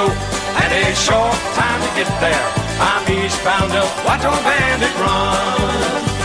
go 0.00 0.12
and 0.12 0.72
a 0.72 0.94
short 0.94 1.34
time 1.54 1.80
to 1.80 1.90
get 1.94 2.08
there. 2.20 2.52
I'm 2.80 3.04
eastbound 3.12 3.72
up, 3.72 4.04
watch 4.06 4.24
our 4.24 4.42
bandit 4.42 4.94
run. 4.98 6.20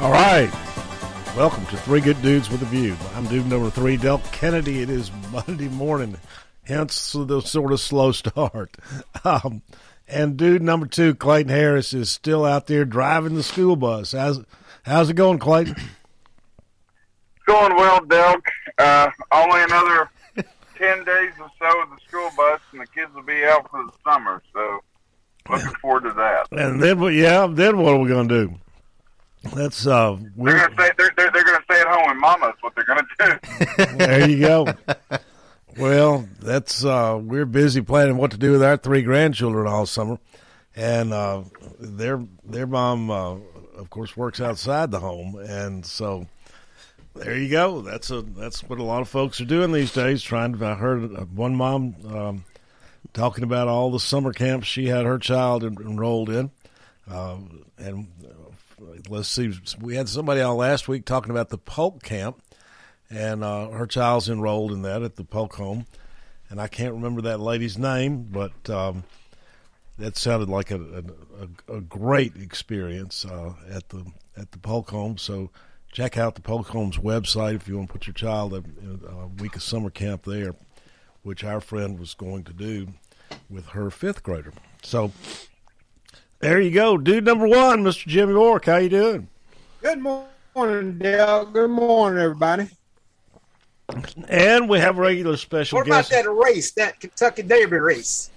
All 0.00 0.12
right. 0.12 0.50
Welcome 1.36 1.66
to 1.66 1.76
Three 1.76 2.00
Good 2.00 2.20
Dudes 2.22 2.50
with 2.50 2.62
a 2.62 2.66
View. 2.66 2.96
I'm 3.14 3.26
dude 3.26 3.46
number 3.46 3.70
three, 3.70 3.96
Del 3.96 4.18
Kennedy. 4.32 4.82
It 4.82 4.90
is 4.90 5.10
Monday 5.30 5.68
morning, 5.68 6.16
hence 6.64 7.12
the 7.12 7.40
sort 7.40 7.72
of 7.72 7.80
slow 7.80 8.12
start. 8.12 8.76
Um, 9.22 9.60
and 10.08 10.38
dude 10.38 10.62
number 10.62 10.86
two, 10.86 11.14
Clayton 11.14 11.52
Harris, 11.52 11.92
is 11.92 12.08
still 12.08 12.44
out 12.44 12.66
there 12.66 12.86
driving 12.86 13.34
the 13.34 13.42
school 13.42 13.76
bus. 13.76 14.12
How's 14.12 14.40
how's 14.84 15.10
it 15.10 15.14
going, 15.14 15.38
Clayton? 15.38 15.76
Going 17.46 17.74
well, 17.76 18.00
Delk. 18.00 18.42
Uh, 18.78 19.10
only 19.32 19.62
another 19.62 20.10
ten 20.76 21.04
days 21.04 21.32
or 21.40 21.50
so 21.58 21.82
of 21.82 21.90
the 21.90 21.98
school 22.06 22.30
bus, 22.36 22.60
and 22.72 22.80
the 22.80 22.86
kids 22.86 23.12
will 23.14 23.22
be 23.22 23.44
out 23.44 23.70
for 23.70 23.84
the 23.84 23.92
summer. 24.04 24.42
So, 24.52 24.80
looking 25.48 25.74
forward 25.82 26.04
to 26.04 26.12
that. 26.12 26.46
And 26.52 26.82
then, 26.82 27.00
yeah, 27.14 27.46
then 27.50 27.78
what 27.78 27.94
are 27.94 27.98
we 27.98 28.08
going 28.08 28.28
to 28.28 28.46
do? 28.46 28.54
That's 29.54 29.86
uh, 29.86 30.18
we're 30.36 30.50
they're 30.52 30.66
going 30.66 30.76
to 30.76 30.82
say 30.82 30.90
they're, 30.98 31.12
they're, 31.16 31.30
they're 31.30 31.44
going 31.44 31.58
to 31.58 31.64
stay 31.64 31.80
at 31.80 31.86
home 31.86 32.08
with 32.08 32.16
mama. 32.18 32.38
mama's 32.40 32.56
what 32.60 32.74
they're 32.74 32.84
going 32.84 33.00
to 33.00 33.38
do. 33.78 33.96
there 33.96 34.28
you 34.28 34.40
go. 34.40 34.66
Well, 35.78 36.28
that's 36.40 36.84
uh, 36.84 37.18
we're 37.22 37.46
busy 37.46 37.80
planning 37.80 38.16
what 38.16 38.32
to 38.32 38.36
do 38.36 38.52
with 38.52 38.62
our 38.62 38.76
three 38.76 39.02
grandchildren 39.02 39.66
all 39.66 39.86
summer, 39.86 40.18
and 40.76 41.12
uh, 41.12 41.44
their 41.78 42.22
their 42.44 42.66
mom, 42.66 43.10
uh, 43.10 43.36
of 43.80 43.90
course, 43.90 44.16
works 44.16 44.40
outside 44.40 44.90
the 44.90 45.00
home, 45.00 45.36
and 45.36 45.84
so 45.84 46.26
there 47.14 47.36
you 47.36 47.48
go. 47.48 47.80
That's 47.80 48.10
a 48.10 48.22
that's 48.22 48.62
what 48.62 48.78
a 48.78 48.84
lot 48.84 49.00
of 49.00 49.08
folks 49.08 49.40
are 49.40 49.46
doing 49.46 49.72
these 49.72 49.92
days. 49.92 50.22
Trying 50.22 50.56
to, 50.56 50.66
I 50.66 50.74
heard 50.74 51.36
one 51.36 51.56
mom 51.56 51.94
um, 52.06 52.44
talking 53.12 53.44
about 53.44 53.68
all 53.68 53.90
the 53.90 54.00
summer 54.00 54.32
camps 54.32 54.66
she 54.66 54.86
had 54.86 55.06
her 55.06 55.18
child 55.18 55.64
enrolled 55.64 56.30
in, 56.30 56.50
uh, 57.10 57.38
and 57.78 58.08
uh, 58.24 58.84
let's 59.08 59.28
see, 59.28 59.52
we 59.80 59.96
had 59.96 60.08
somebody 60.08 60.40
on 60.40 60.56
last 60.56 60.86
week 60.86 61.04
talking 61.04 61.30
about 61.30 61.48
the 61.48 61.58
Polk 61.58 62.02
camp 62.02 62.40
and 63.10 63.42
uh, 63.42 63.70
her 63.70 63.86
child's 63.86 64.28
enrolled 64.28 64.72
in 64.72 64.82
that 64.82 65.02
at 65.02 65.16
the 65.16 65.24
Polk 65.24 65.54
home, 65.54 65.86
and 66.48 66.60
I 66.60 66.68
can't 66.68 66.94
remember 66.94 67.22
that 67.22 67.40
lady's 67.40 67.76
name, 67.76 68.28
but 68.30 68.70
um, 68.70 69.04
that 70.00 70.16
sounded 70.16 70.48
like 70.48 70.70
a, 70.70 71.04
a, 71.68 71.76
a 71.76 71.80
great 71.82 72.34
experience 72.36 73.24
uh, 73.24 73.52
at 73.70 73.88
the 73.90 74.04
at 74.36 74.50
the 74.52 74.58
Polk 74.58 74.90
home. 74.90 75.18
So 75.18 75.50
check 75.92 76.16
out 76.16 76.34
the 76.34 76.40
Polk 76.40 76.68
home's 76.68 76.96
website 76.96 77.54
if 77.54 77.68
you 77.68 77.76
want 77.76 77.88
to 77.88 77.92
put 77.92 78.06
your 78.06 78.14
child 78.14 78.54
a, 78.54 78.62
a 79.08 79.26
week 79.26 79.56
of 79.56 79.62
summer 79.62 79.90
camp 79.90 80.24
there, 80.24 80.54
which 81.22 81.44
our 81.44 81.60
friend 81.60 81.98
was 81.98 82.14
going 82.14 82.44
to 82.44 82.52
do 82.52 82.88
with 83.48 83.66
her 83.66 83.90
fifth 83.90 84.22
grader. 84.22 84.52
So 84.82 85.12
there 86.40 86.60
you 86.60 86.70
go, 86.70 86.96
dude 86.96 87.24
number 87.24 87.46
one, 87.46 87.84
Mr. 87.84 88.06
Jimmy 88.06 88.32
York. 88.32 88.64
How 88.64 88.78
you 88.78 88.88
doing? 88.88 89.28
Good 89.82 90.00
morning, 90.00 90.98
Dale. 90.98 91.44
Good 91.44 91.70
morning, 91.70 92.22
everybody. 92.22 92.68
And 94.28 94.68
we 94.68 94.78
have 94.78 94.98
regular 94.98 95.36
special 95.36 95.78
what 95.78 95.86
about 95.86 96.08
that 96.10 96.30
race, 96.30 96.70
that 96.72 97.00
Kentucky 97.00 97.42
Derby 97.42 97.78
race? 97.78 98.30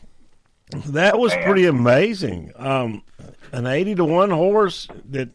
That 0.88 1.20
was 1.20 1.34
pretty 1.34 1.66
amazing. 1.66 2.52
Um, 2.56 3.04
an 3.52 3.68
80 3.68 3.96
to 3.96 4.06
1 4.06 4.30
horse 4.32 4.88
that 5.10 5.30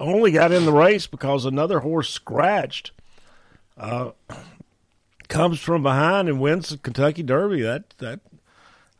only 0.00 0.32
got 0.32 0.52
in 0.52 0.64
the 0.64 0.72
race 0.72 1.06
because 1.06 1.44
another 1.44 1.80
horse 1.80 2.10
scratched. 2.10 2.92
Uh, 3.76 4.10
comes 5.28 5.58
from 5.60 5.82
behind 5.82 6.28
and 6.28 6.40
wins 6.40 6.68
the 6.68 6.78
Kentucky 6.78 7.22
Derby. 7.22 7.62
That 7.62 7.90
that, 7.98 8.20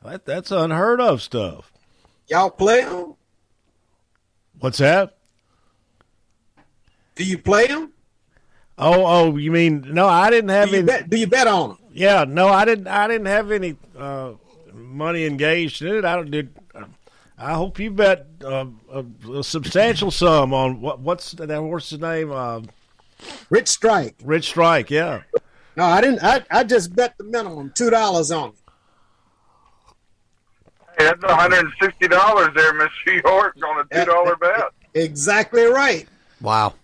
that 0.03 0.25
that's 0.25 0.51
unheard 0.51 1.01
of 1.01 1.23
stuff. 1.23 1.73
Y'all 2.29 2.51
play 2.51 2.83
them? 2.83 3.15
What's 4.59 4.79
that? 4.79 5.17
Do 7.15 7.25
you 7.25 7.39
play 7.39 7.67
them? 7.69 7.93
Oh, 8.77 9.05
oh, 9.07 9.37
you 9.37 9.53
mean 9.53 9.85
no? 9.93 10.09
I 10.09 10.31
didn't 10.31 10.51
have 10.51 10.71
do 10.71 10.77
any. 10.77 10.87
Bet, 10.87 11.09
do 11.09 11.17
you 11.17 11.29
bet 11.29 11.47
on 11.47 11.71
them? 11.71 11.79
Yeah, 11.93 12.25
no, 12.27 12.49
I 12.49 12.65
didn't. 12.65 12.89
I 12.89 13.07
didn't 13.07 13.27
have 13.27 13.53
any 13.53 13.77
uh, 13.97 14.33
money 14.94 15.25
engaged 15.25 15.82
in 15.82 15.94
it. 15.94 16.05
I 16.05 16.16
don't 16.16 16.31
did. 16.31 16.55
I 17.37 17.55
hope 17.55 17.78
you 17.78 17.91
bet 17.91 18.27
uh, 18.44 18.66
a, 18.93 19.05
a, 19.32 19.44
substantial 19.44 20.12
sum 20.12 20.55
on 20.55 20.81
what, 20.81 21.00
what's 21.00 21.32
that 21.32 21.50
horse's 21.50 21.99
name? 21.99 22.31
Uh, 22.31 22.62
Rich 23.50 23.69
Strike. 23.69 24.15
Rich 24.22 24.49
Strike. 24.50 24.91
Yeah. 24.91 25.22
No, 25.77 25.84
I 25.84 26.00
didn't. 26.00 26.22
I, 26.22 26.44
I 26.50 26.62
just 26.62 26.94
bet 26.94 27.19
the 27.19 27.25
minimum 27.25 27.72
two 27.75 27.91
dollars 27.91 28.31
on 28.31 28.50
it. 28.50 28.55
Hey, 30.97 31.05
that's 31.06 31.22
one 31.22 31.34
hundred 31.34 31.65
and 31.65 31.72
sixty 31.82 32.06
dollars 32.06 32.50
there, 32.55 32.72
Mister 32.72 33.21
York, 33.25 33.56
on 33.66 33.81
a 33.81 33.94
two 33.94 34.05
dollar 34.05 34.37
bet. 34.37 34.71
Exactly 34.94 35.65
right. 35.65 36.06
Wow. 36.41 36.75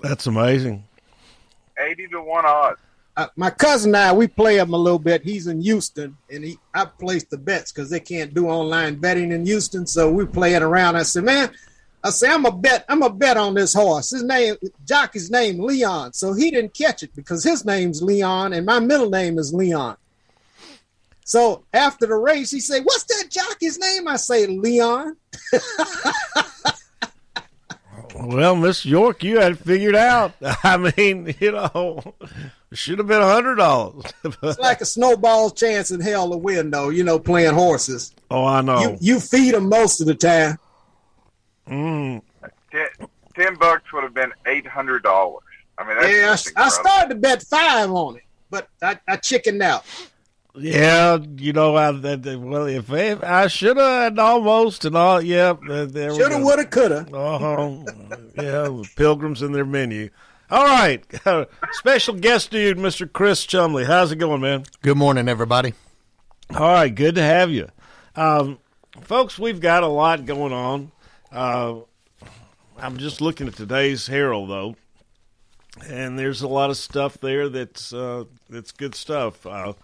That's 0.00 0.26
amazing. 0.26 0.84
80 1.78 2.08
to 2.08 2.22
1 2.22 2.44
odds. 2.44 2.78
Uh, 3.16 3.26
my 3.36 3.50
cousin 3.50 3.90
and 3.90 3.96
I, 3.96 4.12
we 4.12 4.28
play 4.28 4.58
him 4.58 4.72
a 4.72 4.78
little 4.78 4.98
bit. 4.98 5.22
He's 5.22 5.46
in 5.46 5.60
Houston, 5.62 6.16
and 6.30 6.44
he 6.44 6.58
I 6.72 6.84
placed 6.84 7.30
the 7.30 7.38
bets 7.38 7.72
because 7.72 7.90
they 7.90 8.00
can't 8.00 8.32
do 8.32 8.48
online 8.48 8.96
betting 8.96 9.32
in 9.32 9.44
Houston. 9.46 9.86
So 9.86 10.10
we 10.10 10.24
play 10.26 10.54
it 10.54 10.62
around. 10.62 10.96
I 10.96 11.02
said, 11.02 11.24
man, 11.24 11.50
I 12.02 12.10
say 12.10 12.30
I'm 12.30 12.46
a 12.46 12.52
bet. 12.52 12.84
I'm 12.88 13.02
a 13.02 13.10
bet 13.10 13.36
on 13.36 13.54
this 13.54 13.74
horse. 13.74 14.10
His 14.10 14.22
name, 14.22 14.56
jockey's 14.86 15.30
name, 15.30 15.58
Leon. 15.58 16.12
So 16.12 16.32
he 16.32 16.50
didn't 16.50 16.74
catch 16.74 17.02
it 17.02 17.14
because 17.14 17.44
his 17.44 17.64
name's 17.64 18.00
Leon, 18.02 18.52
and 18.52 18.64
my 18.64 18.78
middle 18.78 19.10
name 19.10 19.38
is 19.38 19.52
Leon. 19.52 19.96
So 21.24 21.64
after 21.72 22.06
the 22.06 22.14
race, 22.14 22.50
he 22.50 22.60
said, 22.60 22.84
"What's 22.84 23.04
that 23.04 23.28
jockey's 23.28 23.78
name?" 23.78 24.08
I 24.08 24.16
say, 24.16 24.46
"Leon." 24.46 25.16
Well, 28.14 28.56
Miss 28.56 28.84
York, 28.84 29.22
you 29.22 29.38
had 29.40 29.58
figured 29.58 29.96
out. 29.96 30.34
I 30.64 30.76
mean, 30.76 31.34
you 31.40 31.52
know, 31.52 32.14
should 32.72 32.98
have 32.98 33.08
been 33.08 33.20
a 33.20 33.32
hundred 33.32 33.56
dollars. 33.56 34.04
it's 34.24 34.58
like 34.58 34.80
a 34.80 34.84
snowball's 34.84 35.52
chance 35.54 35.90
in 35.90 36.00
hell 36.00 36.30
to 36.30 36.36
win, 36.36 36.70
though. 36.70 36.88
You 36.88 37.04
know, 37.04 37.18
playing 37.18 37.54
horses. 37.54 38.14
Oh, 38.30 38.44
I 38.44 38.60
know. 38.60 38.80
You, 38.80 38.98
you 39.00 39.20
feed 39.20 39.54
them 39.54 39.68
most 39.68 40.00
of 40.00 40.06
the 40.06 40.14
time. 40.14 40.58
Mm. 41.68 42.22
Ten, 42.70 43.08
ten 43.34 43.54
bucks 43.56 43.92
would 43.92 44.04
have 44.04 44.14
been 44.14 44.32
eight 44.46 44.66
hundred 44.66 45.02
dollars. 45.02 45.42
I 45.78 45.88
mean, 45.88 45.96
yeah, 46.02 46.36
I, 46.56 46.64
I, 46.64 46.68
started 46.68 47.08
to 47.08 47.14
bet 47.14 47.42
five 47.42 47.90
on 47.90 48.16
it, 48.16 48.24
but 48.50 48.68
I, 48.82 48.98
I 49.08 49.16
chickened 49.16 49.62
out. 49.62 49.84
Yeah, 50.54 51.18
you 51.36 51.52
know, 51.52 51.76
I, 51.76 51.90
well, 51.90 52.66
if, 52.66 52.90
if 52.90 53.24
I 53.24 53.46
should 53.46 53.76
have 53.76 54.18
almost 54.18 54.84
and 54.84 54.96
all, 54.96 55.22
yeah, 55.22 55.54
there 55.62 56.14
should 56.14 56.32
have, 56.32 56.42
would 56.42 56.58
have, 56.58 56.70
could 56.70 56.90
have. 56.90 57.14
Oh, 57.14 57.84
yeah, 58.36 58.82
pilgrims 58.96 59.42
in 59.42 59.52
their 59.52 59.64
menu. 59.64 60.10
All 60.50 60.64
right, 60.64 61.04
special 61.72 62.14
guest 62.14 62.50
dude, 62.50 62.76
Mr. 62.76 63.10
Chris 63.10 63.46
Chumley. 63.46 63.84
How's 63.84 64.10
it 64.10 64.16
going, 64.16 64.40
man? 64.40 64.64
Good 64.82 64.96
morning, 64.96 65.28
everybody. 65.28 65.74
All 66.52 66.72
right, 66.72 66.92
good 66.92 67.14
to 67.14 67.22
have 67.22 67.50
you, 67.50 67.68
um, 68.16 68.58
folks. 69.02 69.38
We've 69.38 69.60
got 69.60 69.84
a 69.84 69.88
lot 69.88 70.26
going 70.26 70.52
on. 70.52 70.90
Uh, 71.30 71.76
I'm 72.76 72.96
just 72.98 73.20
looking 73.20 73.46
at 73.46 73.54
today's 73.54 74.08
Herald, 74.08 74.50
though, 74.50 74.74
and 75.86 76.18
there's 76.18 76.42
a 76.42 76.48
lot 76.48 76.70
of 76.70 76.76
stuff 76.76 77.18
there 77.18 77.48
that's 77.48 77.92
uh, 77.92 78.24
that's 78.48 78.72
good 78.72 78.96
stuff. 78.96 79.46
Uh, 79.46 79.74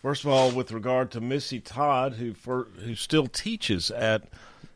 First 0.00 0.24
of 0.24 0.30
all, 0.30 0.52
with 0.52 0.70
regard 0.70 1.10
to 1.10 1.20
Missy 1.20 1.58
Todd, 1.58 2.14
who 2.14 2.32
for, 2.32 2.68
who 2.84 2.94
still 2.94 3.26
teaches 3.26 3.90
at 3.90 4.22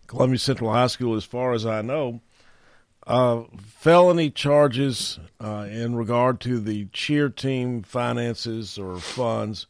Columbia 0.09 0.39
Central 0.39 0.73
High 0.73 0.89
School, 0.89 1.15
as 1.15 1.25
far 1.25 1.53
as 1.53 1.65
I 1.65 1.81
know, 1.81 2.21
uh, 3.07 3.43
felony 3.59 4.31
charges 4.31 5.19
uh, 5.41 5.67
in 5.71 5.97
regard 5.97 6.41
to 6.41 6.61
the 6.61 6.87
cheer 6.93 7.29
team 7.29 7.83
finances 7.83 8.79
or 8.79 8.99
funds 8.99 9.67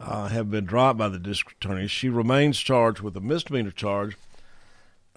uh, 0.00 0.28
have 0.28 0.50
been 0.50 0.64
dropped 0.64 0.98
by 0.98 1.08
the 1.08 1.18
district 1.18 1.64
attorney. 1.64 1.86
She 1.86 2.08
remains 2.08 2.58
charged 2.58 3.00
with 3.00 3.16
a 3.16 3.20
misdemeanor 3.20 3.70
charge 3.70 4.16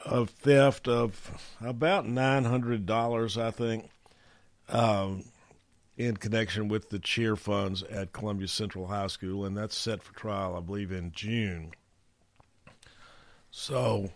of 0.04 0.30
theft 0.30 0.88
of 0.88 1.56
about 1.62 2.06
nine 2.06 2.44
hundred 2.44 2.86
dollars, 2.86 3.38
I 3.38 3.52
think, 3.52 3.90
um, 4.70 5.24
in 5.98 6.18
connection 6.18 6.68
with 6.68 6.90
the 6.90 7.00
cheer 7.00 7.36
funds 7.36 7.82
at 7.84 8.14
Columbia 8.14 8.48
Central 8.48 8.88
High 8.88 9.08
School, 9.08 9.46
and 9.46 9.58
that's 9.58 9.78
set 9.78 10.04
for 10.04 10.14
trial, 10.14 10.56
I 10.56 10.60
believe, 10.60 10.92
in 10.92 11.12
June. 11.12 11.72
So 13.50 14.12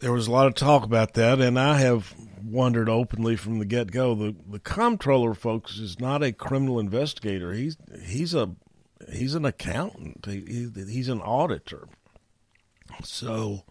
there 0.00 0.12
was 0.12 0.26
a 0.26 0.30
lot 0.30 0.46
of 0.46 0.54
talk 0.54 0.84
about 0.84 1.14
that, 1.14 1.40
and 1.40 1.58
I 1.58 1.78
have 1.78 2.14
wondered 2.42 2.88
openly 2.88 3.36
from 3.36 3.58
the 3.58 3.64
get 3.64 3.90
go. 3.90 4.14
The 4.14 4.34
the 4.48 4.60
comptroller, 4.60 5.34
folks, 5.34 5.78
is 5.78 6.00
not 6.00 6.22
a 6.22 6.32
criminal 6.32 6.78
investigator. 6.78 7.52
He's 7.52 7.76
he's 8.04 8.34
a 8.34 8.50
he's 9.12 9.34
an 9.34 9.44
accountant. 9.44 10.26
He, 10.26 10.70
he's 10.74 11.08
an 11.08 11.20
auditor. 11.20 11.88
So 13.04 13.64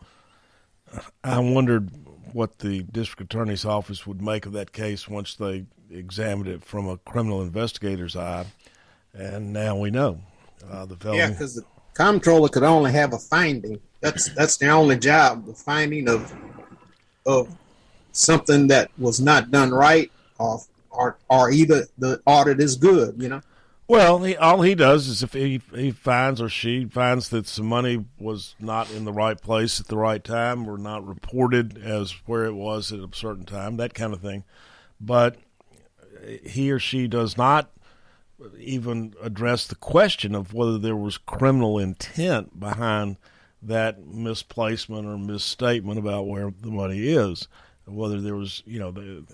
I 1.23 1.39
wondered 1.39 1.91
what 2.33 2.59
the 2.59 2.83
district 2.83 3.33
attorney's 3.33 3.65
office 3.65 4.05
would 4.05 4.21
make 4.21 4.45
of 4.45 4.53
that 4.53 4.71
case 4.73 5.07
once 5.07 5.35
they 5.35 5.65
examined 5.89 6.47
it 6.47 6.63
from 6.63 6.87
a 6.87 6.97
criminal 6.97 7.41
investigator's 7.41 8.15
eye, 8.15 8.45
and 9.13 9.53
now 9.53 9.77
we 9.77 9.91
know. 9.91 10.21
Uh, 10.69 10.85
the 10.85 10.95
fellow, 10.97 11.15
yeah, 11.15 11.29
because 11.29 11.55
the 11.55 11.63
comptroller 11.93 12.49
could 12.49 12.63
only 12.63 12.91
have 12.91 13.13
a 13.13 13.17
finding. 13.17 13.79
That's 14.01 14.33
that's 14.33 14.57
the 14.57 14.69
only 14.69 14.97
job, 14.97 15.45
the 15.45 15.53
finding 15.53 16.07
of 16.07 16.33
of 17.25 17.55
something 18.11 18.67
that 18.67 18.91
was 18.97 19.19
not 19.19 19.51
done 19.51 19.71
right, 19.71 20.11
or 20.39 20.61
or, 20.91 21.17
or 21.29 21.51
either 21.51 21.87
the 21.97 22.21
audit 22.25 22.59
is 22.59 22.75
good. 22.75 23.21
You 23.21 23.29
know. 23.29 23.41
Well, 23.87 24.19
he, 24.23 24.35
all 24.35 24.63
he 24.63 24.75
does 24.75 25.07
is 25.07 25.23
if 25.23 25.31
he, 25.31 25.61
he 25.73 25.91
finds 25.91 26.41
or 26.41 26.49
she 26.49 26.83
finds 26.83 27.29
that 27.29 27.47
some 27.47 27.67
money 27.67 28.03
was 28.19 28.53
not 28.59 28.91
in 28.91 29.05
the 29.05 29.13
right 29.13 29.41
place 29.41 29.79
at 29.79 29.87
the 29.87 29.95
right 29.95 30.21
time 30.21 30.67
or 30.67 30.77
not 30.77 31.07
reported 31.07 31.81
as 31.81 32.11
where 32.25 32.43
it 32.43 32.53
was 32.53 32.91
at 32.91 32.99
a 32.99 33.07
certain 33.13 33.45
time, 33.45 33.77
that 33.77 33.93
kind 33.93 34.13
of 34.13 34.19
thing. 34.19 34.43
But 34.99 35.37
he 36.43 36.69
or 36.69 36.79
she 36.79 37.07
does 37.07 37.37
not 37.37 37.71
even 38.59 39.13
address 39.21 39.65
the 39.65 39.75
question 39.75 40.35
of 40.35 40.53
whether 40.53 40.77
there 40.77 40.95
was 40.95 41.17
criminal 41.17 41.79
intent 41.79 42.59
behind 42.59 43.15
that 43.63 44.05
misplacement 44.05 45.07
or 45.07 45.17
misstatement 45.17 45.99
about 45.99 46.27
where 46.27 46.51
the 46.61 46.71
money 46.71 47.07
is, 47.07 47.47
whether 47.85 48.21
there 48.21 48.35
was, 48.35 48.61
you 48.65 48.79
know, 48.79 48.91
the, 48.91 49.25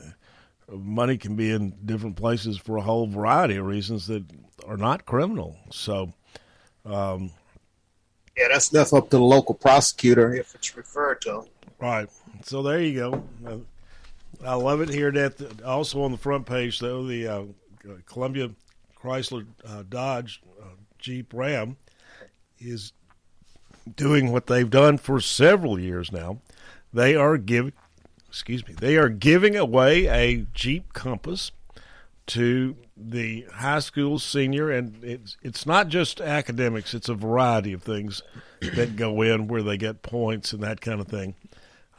money 0.70 1.18
can 1.18 1.36
be 1.36 1.52
in 1.52 1.74
different 1.86 2.16
places 2.16 2.58
for 2.58 2.78
a 2.78 2.82
whole 2.82 3.08
variety 3.08 3.58
of 3.58 3.66
reasons 3.66 4.08
that 4.08 4.24
are 4.66 4.78
not 4.78 5.06
criminal. 5.06 5.58
So, 5.72 6.14
um, 6.86 7.32
yeah, 8.38 8.48
that's 8.52 8.74
left 8.74 8.94
up 8.94 9.10
to 9.10 9.18
the 9.18 9.24
local 9.24 9.56
prosecutor 9.56 10.34
if 10.34 10.56
it's 10.56 10.76
referred 10.76 11.22
to. 11.22 11.46
Right. 11.80 12.10
So 12.44 12.64
there 12.64 12.82
you 12.82 13.24
go. 13.46 13.64
I 14.46 14.56
love 14.56 14.82
it 14.82 14.90
here. 14.90 15.12
That 15.12 15.62
also 15.64 16.02
on 16.04 16.12
the 16.12 16.18
front 16.18 16.46
page 16.46 16.80
though, 16.80 17.06
the 17.06 17.28
uh, 17.28 17.44
Columbia 18.06 18.50
Chrysler 19.00 19.46
uh, 19.66 19.84
Dodge 19.88 20.42
uh, 20.62 20.68
Jeep 20.98 21.34
Ram 21.34 21.78
is 22.60 22.94
doing 23.96 24.32
what 24.32 24.48
they've 24.48 24.70
done 24.70 24.98
for 24.98 25.20
several 25.20 25.80
years 25.80 26.12
now. 26.12 26.40
They 26.94 27.16
are 27.16 27.38
giving 27.38 27.74
excuse 28.34 28.68
me, 28.68 28.74
they 28.74 28.98
are 28.98 29.10
giving 29.10 29.56
away 29.56 30.08
a 30.08 30.48
Jeep 30.56 30.92
Compass 30.94 31.52
to 32.26 32.76
the 32.98 33.46
high 33.54 33.78
school 33.78 34.18
senior, 34.18 34.72
and 34.72 35.04
it's 35.04 35.38
it's 35.44 35.68
not 35.68 35.88
just 35.88 36.20
academics; 36.20 36.96
it's 36.96 37.10
a 37.10 37.14
variety 37.14 37.74
of 37.74 37.84
things 37.84 38.24
that 38.76 38.96
go 38.96 39.22
in 39.22 39.48
where 39.48 39.62
they 39.62 39.78
get 39.78 40.02
points 40.02 40.52
and 40.52 40.64
that 40.64 40.82
kind 40.82 41.00
of 41.00 41.08
thing, 41.08 41.36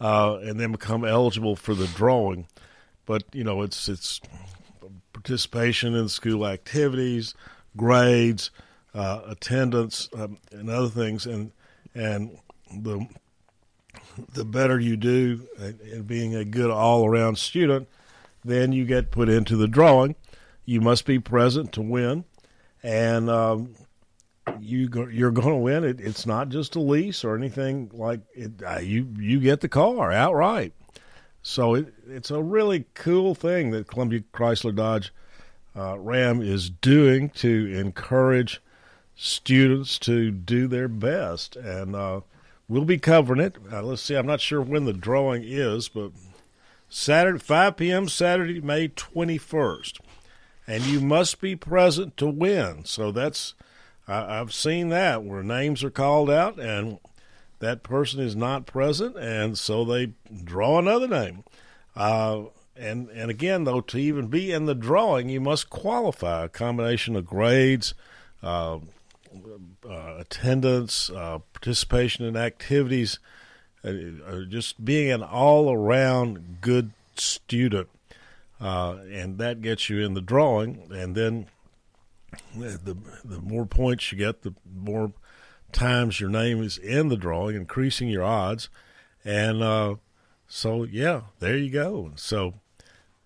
uh, 0.01 0.39
and 0.43 0.59
then 0.59 0.73
become 0.73 1.05
eligible 1.05 1.55
for 1.55 1.73
the 1.73 1.87
drawing. 1.87 2.49
But 3.07 3.23
you 3.33 3.45
know, 3.45 3.63
it's 3.63 3.89
it's 3.89 4.21
participation 5.13 5.95
in 5.95 6.09
school 6.09 6.45
activities, 6.45 7.35
grades, 7.77 8.51
uh, 8.93 9.21
attendance, 9.29 10.09
um, 10.17 10.39
and 10.51 10.69
other 10.69 10.89
things, 10.89 11.27
and 11.27 11.53
and 11.95 12.39
the 12.71 13.07
the 14.33 14.45
better 14.45 14.79
you 14.79 14.97
do 14.97 15.47
in 15.91 16.03
being 16.03 16.35
a 16.35 16.45
good 16.45 16.71
all 16.71 17.07
around 17.07 17.39
student, 17.39 17.89
then 18.45 18.73
you 18.73 18.85
get 18.85 19.11
put 19.11 19.29
into 19.29 19.57
the 19.57 19.69
drawing. 19.69 20.15
You 20.65 20.81
must 20.81 21.05
be 21.05 21.19
present 21.19 21.73
to 21.73 21.83
win, 21.83 22.25
and 22.83 23.29
um, 23.29 23.75
you 24.61 24.89
go, 24.89 25.07
you're 25.07 25.31
going 25.31 25.49
to 25.49 25.57
win. 25.57 25.85
It, 25.85 26.01
it's 26.01 26.27
not 26.27 26.49
just 26.49 26.77
a 26.77 26.81
lease 26.81 27.25
or 27.25 27.37
anything 27.37 27.91
like 27.93 28.21
it. 28.35 28.63
Uh, 28.65 28.79
you 28.79 29.09
you 29.19 29.41
get 29.41 29.61
the 29.61 29.69
car 29.69 30.13
outright. 30.13 30.73
So 31.43 31.75
it, 31.75 31.93
it's 32.09 32.31
a 32.31 32.43
really 32.43 32.87
cool 32.95 33.35
thing 33.35 33.71
that 33.73 33.87
Columbia 33.87 34.23
Chrysler 34.33 34.75
Dodge 34.75 35.13
uh, 35.77 35.99
Ram 35.99 36.41
is 36.41 36.71
doing 36.71 37.29
to 37.31 37.75
encourage 37.75 38.63
students 39.17 39.99
to 40.01 40.31
do 40.31 40.67
their 40.67 40.89
best 40.89 41.57
and. 41.57 41.95
Uh, 41.97 42.21
We'll 42.67 42.85
be 42.85 42.99
covering 42.99 43.41
it. 43.41 43.57
Uh, 43.71 43.83
let's 43.83 44.03
see. 44.03 44.15
I'm 44.15 44.27
not 44.27 44.41
sure 44.41 44.63
when 44.63 44.87
the 44.87 44.95
drawing 44.95 45.43
is, 45.45 45.89
but 45.89 46.13
Saturday, 46.89 47.39
5 47.39 47.77
p.m. 47.77 48.09
Saturday, 48.09 48.61
May 48.61 48.89
21st, 48.89 50.01
and 50.67 50.85
you 50.85 51.01
must 51.01 51.41
be 51.41 51.57
present 51.57 52.17
to 52.17 52.27
win. 52.27 52.85
So 52.87 53.13
that's 53.13 53.55
I, 54.09 54.41
I've 54.41 54.55
seen 54.55 54.89
that 54.91 55.25
where 55.25 55.43
names 55.43 55.85
are 55.85 55.91
called 55.91 56.31
out 56.31 56.59
and 56.59 56.99
that 57.59 57.83
person 57.83 58.21
is 58.21 58.35
not 58.35 58.67
present, 58.67 59.17
and 59.17 59.59
so 59.59 59.85
they 59.85 60.13
draw 60.43 60.79
another 60.79 61.09
name. 61.09 61.45
Uh, 61.95 62.45
and 62.77 63.11
and 63.11 63.31
again, 63.31 63.65
though, 63.65 63.83
to 63.83 63.99
even 63.99 64.29
be 64.29 64.53
in 64.53 64.65
the 64.65 64.75
drawing, 64.75 65.29
you 65.29 65.41
must 65.41 65.69
qualify 65.69 66.45
a 66.45 66.49
combination 66.49 67.15
of 67.15 67.27
grades. 67.27 67.93
Uh, 68.43 68.79
uh, 69.89 70.17
attendance, 70.19 71.11
uh, 71.11 71.39
participation 71.53 72.25
in 72.25 72.37
activities, 72.37 73.19
uh, 73.85 73.93
just 74.49 74.85
being 74.85 75.11
an 75.11 75.23
all 75.23 75.73
around 75.73 76.59
good 76.61 76.93
student. 77.17 77.89
Uh, 78.61 78.99
and 79.11 79.39
that 79.39 79.61
gets 79.61 79.91
you 79.91 80.05
in 80.05 80.15
the 80.15 80.21
drawing. 80.21 80.89
And 80.91 81.15
then 81.15 81.47
the, 82.57 82.97
the 83.25 83.41
more 83.41 83.67
points 83.67 84.11
you 84.11 84.19
get, 84.19 84.43
the 84.43 84.55
more 84.75 85.13
times 85.73 86.21
your 86.21 86.31
name 86.31 86.63
is 86.63 86.79
in 86.79 87.09
the 87.09 87.17
drawing, 87.17 87.57
increasing 87.57 88.09
your 88.09 88.25
odds. 88.25 88.69
And 89.25 89.63
uh, 89.63 89.97
so, 90.47 90.85
yeah, 90.85 91.23
there 91.41 91.57
you 91.57 91.71
go. 91.71 92.13
So 92.17 92.55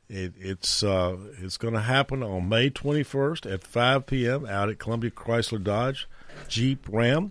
it, 0.08 0.32
it's 0.38 0.82
uh, 0.82 1.16
it's 1.42 1.56
going 1.56 1.74
to 1.74 1.80
happen 1.80 2.22
on 2.22 2.48
May 2.48 2.70
21st 2.70 3.52
at 3.52 3.62
5 3.62 4.06
p.m. 4.06 4.46
out 4.46 4.70
at 4.70 4.78
Columbia 4.78 5.10
Chrysler 5.10 5.62
Dodge 5.62 6.08
Jeep 6.48 6.86
Ram. 6.90 7.30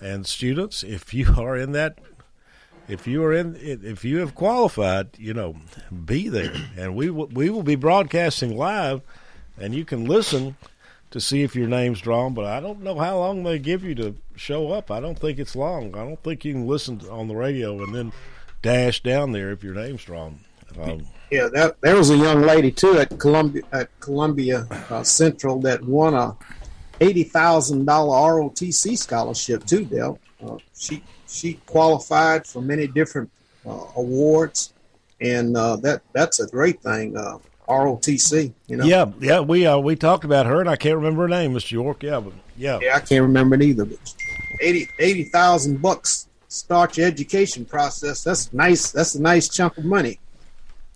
And 0.00 0.26
students, 0.26 0.82
if 0.82 1.12
you 1.14 1.34
are 1.38 1.56
in 1.56 1.72
that, 1.72 1.98
if 2.86 3.06
you 3.06 3.22
are 3.24 3.32
in, 3.32 3.56
if 3.60 4.04
you 4.04 4.18
have 4.18 4.34
qualified, 4.34 5.08
you 5.18 5.34
know, 5.34 5.56
be 6.04 6.28
there, 6.28 6.54
and 6.76 6.94
we 6.94 7.10
will 7.10 7.26
we 7.26 7.50
will 7.50 7.62
be 7.62 7.76
broadcasting 7.76 8.56
live, 8.56 9.02
and 9.58 9.74
you 9.74 9.84
can 9.84 10.04
listen 10.04 10.56
to 11.10 11.20
see 11.20 11.42
if 11.42 11.56
your 11.56 11.66
name's 11.66 12.00
drawn. 12.00 12.34
But 12.34 12.44
I 12.44 12.60
don't 12.60 12.82
know 12.82 12.98
how 12.98 13.18
long 13.18 13.42
they 13.42 13.58
give 13.58 13.82
you 13.82 13.94
to 13.96 14.14
show 14.36 14.70
up. 14.70 14.90
I 14.90 15.00
don't 15.00 15.18
think 15.18 15.38
it's 15.38 15.56
long. 15.56 15.94
I 15.94 16.04
don't 16.04 16.22
think 16.22 16.44
you 16.44 16.52
can 16.52 16.66
listen 16.66 17.00
on 17.10 17.28
the 17.28 17.36
radio 17.36 17.82
and 17.82 17.94
then 17.94 18.12
dash 18.62 19.02
down 19.02 19.32
there 19.32 19.50
if 19.50 19.64
your 19.64 19.74
name's 19.74 20.04
drawn. 20.04 20.40
Um, 20.80 21.06
yeah, 21.30 21.48
that, 21.52 21.80
there 21.80 21.96
was 21.96 22.10
a 22.10 22.16
young 22.16 22.42
lady 22.42 22.70
too 22.70 22.98
at 22.98 23.18
Columbia 23.18 23.62
at 23.72 23.88
Columbia 24.00 24.66
uh, 24.90 25.02
Central 25.02 25.60
that 25.60 25.82
won 25.84 26.14
a 26.14 26.36
eighty 27.00 27.24
thousand 27.24 27.84
dollar 27.84 28.40
ROTC 28.40 28.96
scholarship 28.96 29.64
too. 29.66 29.84
Dale, 29.84 30.18
uh, 30.46 30.56
she 30.76 31.02
she 31.26 31.54
qualified 31.66 32.46
for 32.46 32.62
many 32.62 32.86
different 32.86 33.30
uh, 33.66 33.84
awards, 33.96 34.72
and 35.20 35.56
uh, 35.56 35.76
that 35.76 36.02
that's 36.12 36.40
a 36.40 36.46
great 36.46 36.80
thing. 36.80 37.16
Uh, 37.16 37.38
ROTC, 37.68 38.52
you 38.66 38.76
know. 38.76 38.84
Yeah, 38.84 39.06
yeah, 39.20 39.40
we 39.40 39.66
uh, 39.66 39.78
we 39.78 39.96
talked 39.96 40.24
about 40.24 40.46
her, 40.46 40.60
and 40.60 40.70
I 40.70 40.76
can't 40.76 40.96
remember 40.96 41.22
her 41.22 41.28
name, 41.28 41.52
Mr. 41.54 41.72
York. 41.72 42.02
Yeah, 42.02 42.20
but 42.20 42.32
yeah, 42.56 42.78
yeah, 42.80 42.96
I 42.96 43.00
can't 43.00 43.22
remember 43.22 43.54
it 43.54 43.62
either. 43.62 43.84
But 43.84 44.14
80 44.60 45.30
bucks 45.76 46.28
start 46.48 46.96
your 46.96 47.06
education 47.06 47.64
process. 47.64 48.24
That's 48.24 48.52
nice. 48.52 48.90
That's 48.90 49.14
a 49.14 49.22
nice 49.22 49.48
chunk 49.48 49.76
of 49.76 49.84
money. 49.84 50.18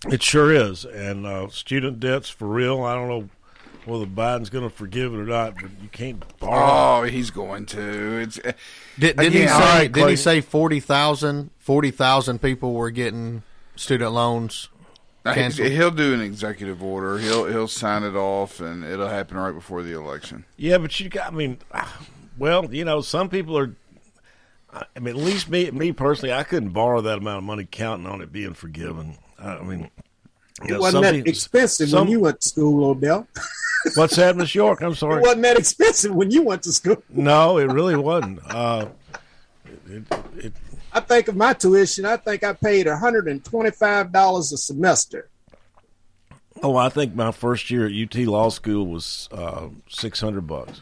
It 0.09 0.21
sure 0.21 0.51
is, 0.51 0.85
and 0.85 1.25
uh, 1.25 1.47
student 1.49 1.99
debts 1.99 2.29
for 2.29 2.47
real. 2.47 2.83
I 2.83 2.93
don't 2.95 3.07
know 3.07 3.29
whether 3.85 4.05
Biden's 4.05 4.49
going 4.49 4.69
to 4.69 4.73
forgive 4.73 5.13
it 5.13 5.17
or 5.17 5.25
not, 5.25 5.55
but 5.55 5.71
you 5.81 5.89
can't 5.91 6.23
borrow. 6.39 7.01
Oh, 7.01 7.03
he's 7.03 7.31
going 7.31 7.65
to. 7.67 8.19
It's 8.19 8.39
uh, 8.39 8.53
did, 8.99 9.17
not 9.17 9.25
he 9.27 9.31
say? 9.31 9.47
Right, 9.47 9.91
did 9.91 10.09
he 10.09 10.15
say 10.15 10.41
40,000 10.41 11.51
40, 11.57 12.37
people 12.39 12.73
were 12.73 12.91
getting 12.91 13.43
student 13.75 14.11
loans? 14.11 14.69
Canceled? 15.25 15.71
He'll 15.71 15.91
do 15.91 16.13
an 16.13 16.19
executive 16.19 16.83
order. 16.83 17.17
He'll 17.17 17.45
he'll 17.45 17.69
sign 17.69 18.03
it 18.03 18.15
off, 18.15 18.59
and 18.59 18.83
it'll 18.83 19.07
happen 19.07 19.37
right 19.37 19.53
before 19.53 19.81
the 19.81 19.93
election. 19.93 20.43
Yeah, 20.57 20.79
but 20.79 20.99
you 20.99 21.07
got. 21.07 21.31
I 21.31 21.35
mean, 21.35 21.59
well, 22.37 22.73
you 22.73 22.83
know, 22.83 22.99
some 22.99 23.29
people 23.29 23.57
are. 23.57 23.73
I 24.73 24.99
mean, 24.99 25.15
at 25.15 25.21
least 25.21 25.49
me, 25.49 25.69
me 25.71 25.91
personally, 25.91 26.33
I 26.33 26.43
couldn't 26.43 26.69
borrow 26.69 26.99
that 27.01 27.19
amount 27.19 27.37
of 27.37 27.43
money 27.43 27.67
counting 27.69 28.07
on 28.07 28.21
it 28.21 28.33
being 28.33 28.53
forgiven. 28.53 29.17
I 29.43 29.61
mean, 29.63 29.89
It 30.67 30.79
wasn't 30.79 31.03
that 31.03 31.15
expensive 31.27 31.89
some, 31.89 32.01
when 32.01 32.11
you 32.11 32.19
went 32.21 32.41
to 32.41 32.49
school, 32.49 32.91
Odell. 32.91 33.27
what's 33.95 34.15
that, 34.15 34.35
Miss 34.35 34.55
York? 34.55 34.81
I'm 34.81 34.95
sorry. 34.95 35.21
It 35.21 35.23
wasn't 35.23 35.43
that 35.43 35.57
expensive 35.57 36.13
when 36.13 36.31
you 36.31 36.43
went 36.43 36.63
to 36.63 36.71
school. 36.71 37.03
No, 37.09 37.57
it 37.57 37.65
really 37.65 37.95
wasn't. 37.95 38.39
Uh, 38.49 38.87
it, 39.87 40.03
it, 40.37 40.53
I 40.93 40.99
think 40.99 41.27
of 41.27 41.35
my 41.35 41.53
tuition. 41.53 42.05
I 42.05 42.17
think 42.17 42.43
I 42.43 42.53
paid 42.53 42.85
$125 42.85 44.39
a 44.39 44.43
semester. 44.57 45.29
Oh, 46.61 46.77
I 46.77 46.89
think 46.89 47.15
my 47.15 47.31
first 47.31 47.69
year 47.69 47.87
at 47.87 47.91
UT 47.91 48.15
Law 48.25 48.49
School 48.49 48.85
was 48.85 49.27
uh, 49.31 49.67
600 49.89 50.47
bucks. 50.47 50.81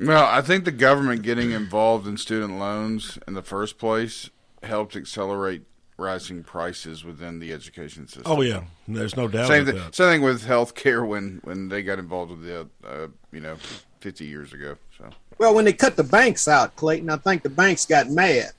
Well, 0.00 0.24
I 0.24 0.40
think 0.40 0.64
the 0.64 0.72
government 0.72 1.22
getting 1.22 1.50
involved 1.50 2.06
in 2.06 2.16
student 2.16 2.58
loans 2.58 3.18
in 3.26 3.34
the 3.34 3.42
first 3.42 3.78
place 3.78 4.30
helped 4.62 4.94
accelerate 4.94 5.62
rising 5.98 6.42
prices 6.42 7.04
within 7.04 7.38
the 7.38 7.52
education 7.52 8.06
system. 8.06 8.24
Oh 8.26 8.40
yeah, 8.42 8.64
there's 8.86 9.16
no 9.16 9.28
doubt. 9.28 9.48
Same 9.48 9.64
thing. 9.64 9.76
That. 9.76 9.94
Same 9.94 10.10
thing 10.10 10.22
with 10.22 10.44
healthcare 10.44 11.06
when 11.06 11.40
when 11.44 11.68
they 11.68 11.82
got 11.82 11.98
involved 11.98 12.32
with 12.32 12.42
the 12.42 12.68
uh, 12.84 13.08
you 13.32 13.40
know 13.40 13.56
50 14.00 14.24
years 14.24 14.52
ago. 14.52 14.76
So 14.98 15.10
well, 15.38 15.54
when 15.54 15.64
they 15.64 15.72
cut 15.72 15.96
the 15.96 16.04
banks 16.04 16.48
out, 16.48 16.76
Clayton, 16.76 17.10
I 17.10 17.16
think 17.16 17.42
the 17.42 17.50
banks 17.50 17.86
got 17.86 18.08
mad, 18.08 18.52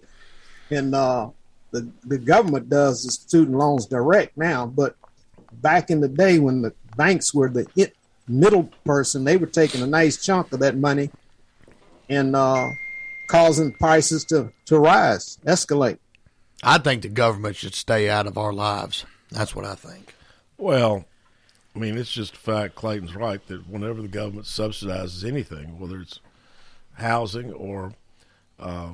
and 0.70 0.94
uh, 0.94 1.30
the 1.70 1.90
the 2.04 2.18
government 2.18 2.68
does 2.68 3.04
the 3.04 3.10
student 3.10 3.56
loans 3.56 3.86
direct 3.86 4.36
now. 4.36 4.66
But 4.66 4.96
back 5.52 5.90
in 5.90 6.00
the 6.00 6.08
day 6.08 6.38
when 6.38 6.62
the 6.62 6.72
banks 6.96 7.34
were 7.34 7.48
the 7.48 7.66
it, 7.76 7.94
middle 8.28 8.70
person, 8.84 9.24
they 9.24 9.36
were 9.36 9.46
taking 9.46 9.82
a 9.82 9.86
nice 9.86 10.24
chunk 10.24 10.52
of 10.52 10.60
that 10.60 10.76
money 10.76 11.10
and 12.08 12.34
uh, 12.34 12.70
causing 13.28 13.72
prices 13.74 14.24
to 14.26 14.52
to 14.66 14.78
rise, 14.78 15.38
escalate. 15.44 15.98
I 16.62 16.78
think 16.78 17.02
the 17.02 17.08
government 17.08 17.56
should 17.56 17.74
stay 17.74 18.08
out 18.08 18.26
of 18.26 18.36
our 18.36 18.52
lives. 18.52 19.04
That's 19.30 19.54
what 19.54 19.64
I 19.64 19.74
think. 19.74 20.14
Well, 20.56 21.04
I 21.74 21.78
mean, 21.78 21.96
it's 21.96 22.12
just 22.12 22.34
a 22.34 22.38
fact. 22.38 22.74
Clayton's 22.74 23.14
right 23.14 23.44
that 23.46 23.68
whenever 23.68 24.02
the 24.02 24.08
government 24.08 24.46
subsidizes 24.46 25.26
anything, 25.26 25.78
whether 25.78 26.00
it's 26.00 26.20
housing 26.94 27.52
or 27.52 27.92
uh, 28.58 28.90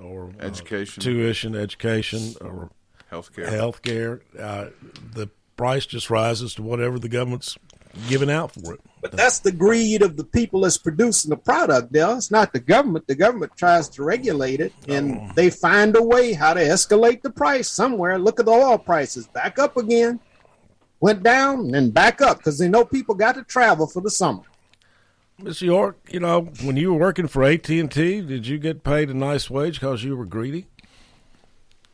or 0.00 0.32
uh, 0.40 0.44
education, 0.44 1.00
uh, 1.00 1.04
tuition, 1.04 1.54
education, 1.54 2.34
or 2.40 2.70
healthcare, 3.12 3.48
healthcare, 3.48 4.20
uh, 4.38 4.70
the 5.14 5.28
price 5.56 5.86
just 5.86 6.10
rises 6.10 6.54
to 6.54 6.62
whatever 6.62 6.98
the 6.98 7.08
government's 7.08 7.56
giving 8.08 8.30
out 8.30 8.52
for 8.52 8.74
it. 8.74 8.80
But 9.02 9.12
that's 9.12 9.38
the 9.40 9.52
greed 9.52 10.02
of 10.02 10.16
the 10.16 10.24
people 10.24 10.60
that's 10.60 10.78
producing 10.78 11.30
the 11.30 11.36
product, 11.36 11.92
Dale. 11.92 12.16
It's 12.16 12.30
not 12.30 12.52
the 12.52 12.60
government. 12.60 13.06
The 13.06 13.14
government 13.14 13.52
tries 13.56 13.88
to 13.90 14.02
regulate 14.02 14.60
it, 14.60 14.72
and 14.88 15.16
oh. 15.16 15.30
they 15.34 15.50
find 15.50 15.96
a 15.96 16.02
way 16.02 16.32
how 16.32 16.54
to 16.54 16.60
escalate 16.60 17.22
the 17.22 17.30
price 17.30 17.68
somewhere. 17.68 18.18
Look 18.18 18.40
at 18.40 18.46
the 18.46 18.52
oil 18.52 18.78
prices 18.78 19.26
back 19.28 19.58
up 19.58 19.76
again, 19.76 20.20
went 21.00 21.22
down 21.22 21.74
and 21.74 21.92
back 21.92 22.20
up 22.20 22.38
because 22.38 22.58
they 22.58 22.68
know 22.68 22.84
people 22.84 23.14
got 23.14 23.36
to 23.36 23.42
travel 23.42 23.86
for 23.86 24.02
the 24.02 24.10
summer. 24.10 24.42
Miss 25.42 25.62
York, 25.62 25.98
you 26.10 26.20
know, 26.20 26.42
when 26.62 26.76
you 26.76 26.92
were 26.92 27.00
working 27.00 27.26
for 27.26 27.42
AT 27.42 27.68
and 27.70 27.90
T, 27.90 28.20
did 28.20 28.46
you 28.46 28.58
get 28.58 28.84
paid 28.84 29.08
a 29.08 29.14
nice 29.14 29.48
wage 29.48 29.80
because 29.80 30.04
you 30.04 30.14
were 30.14 30.26
greedy? 30.26 30.66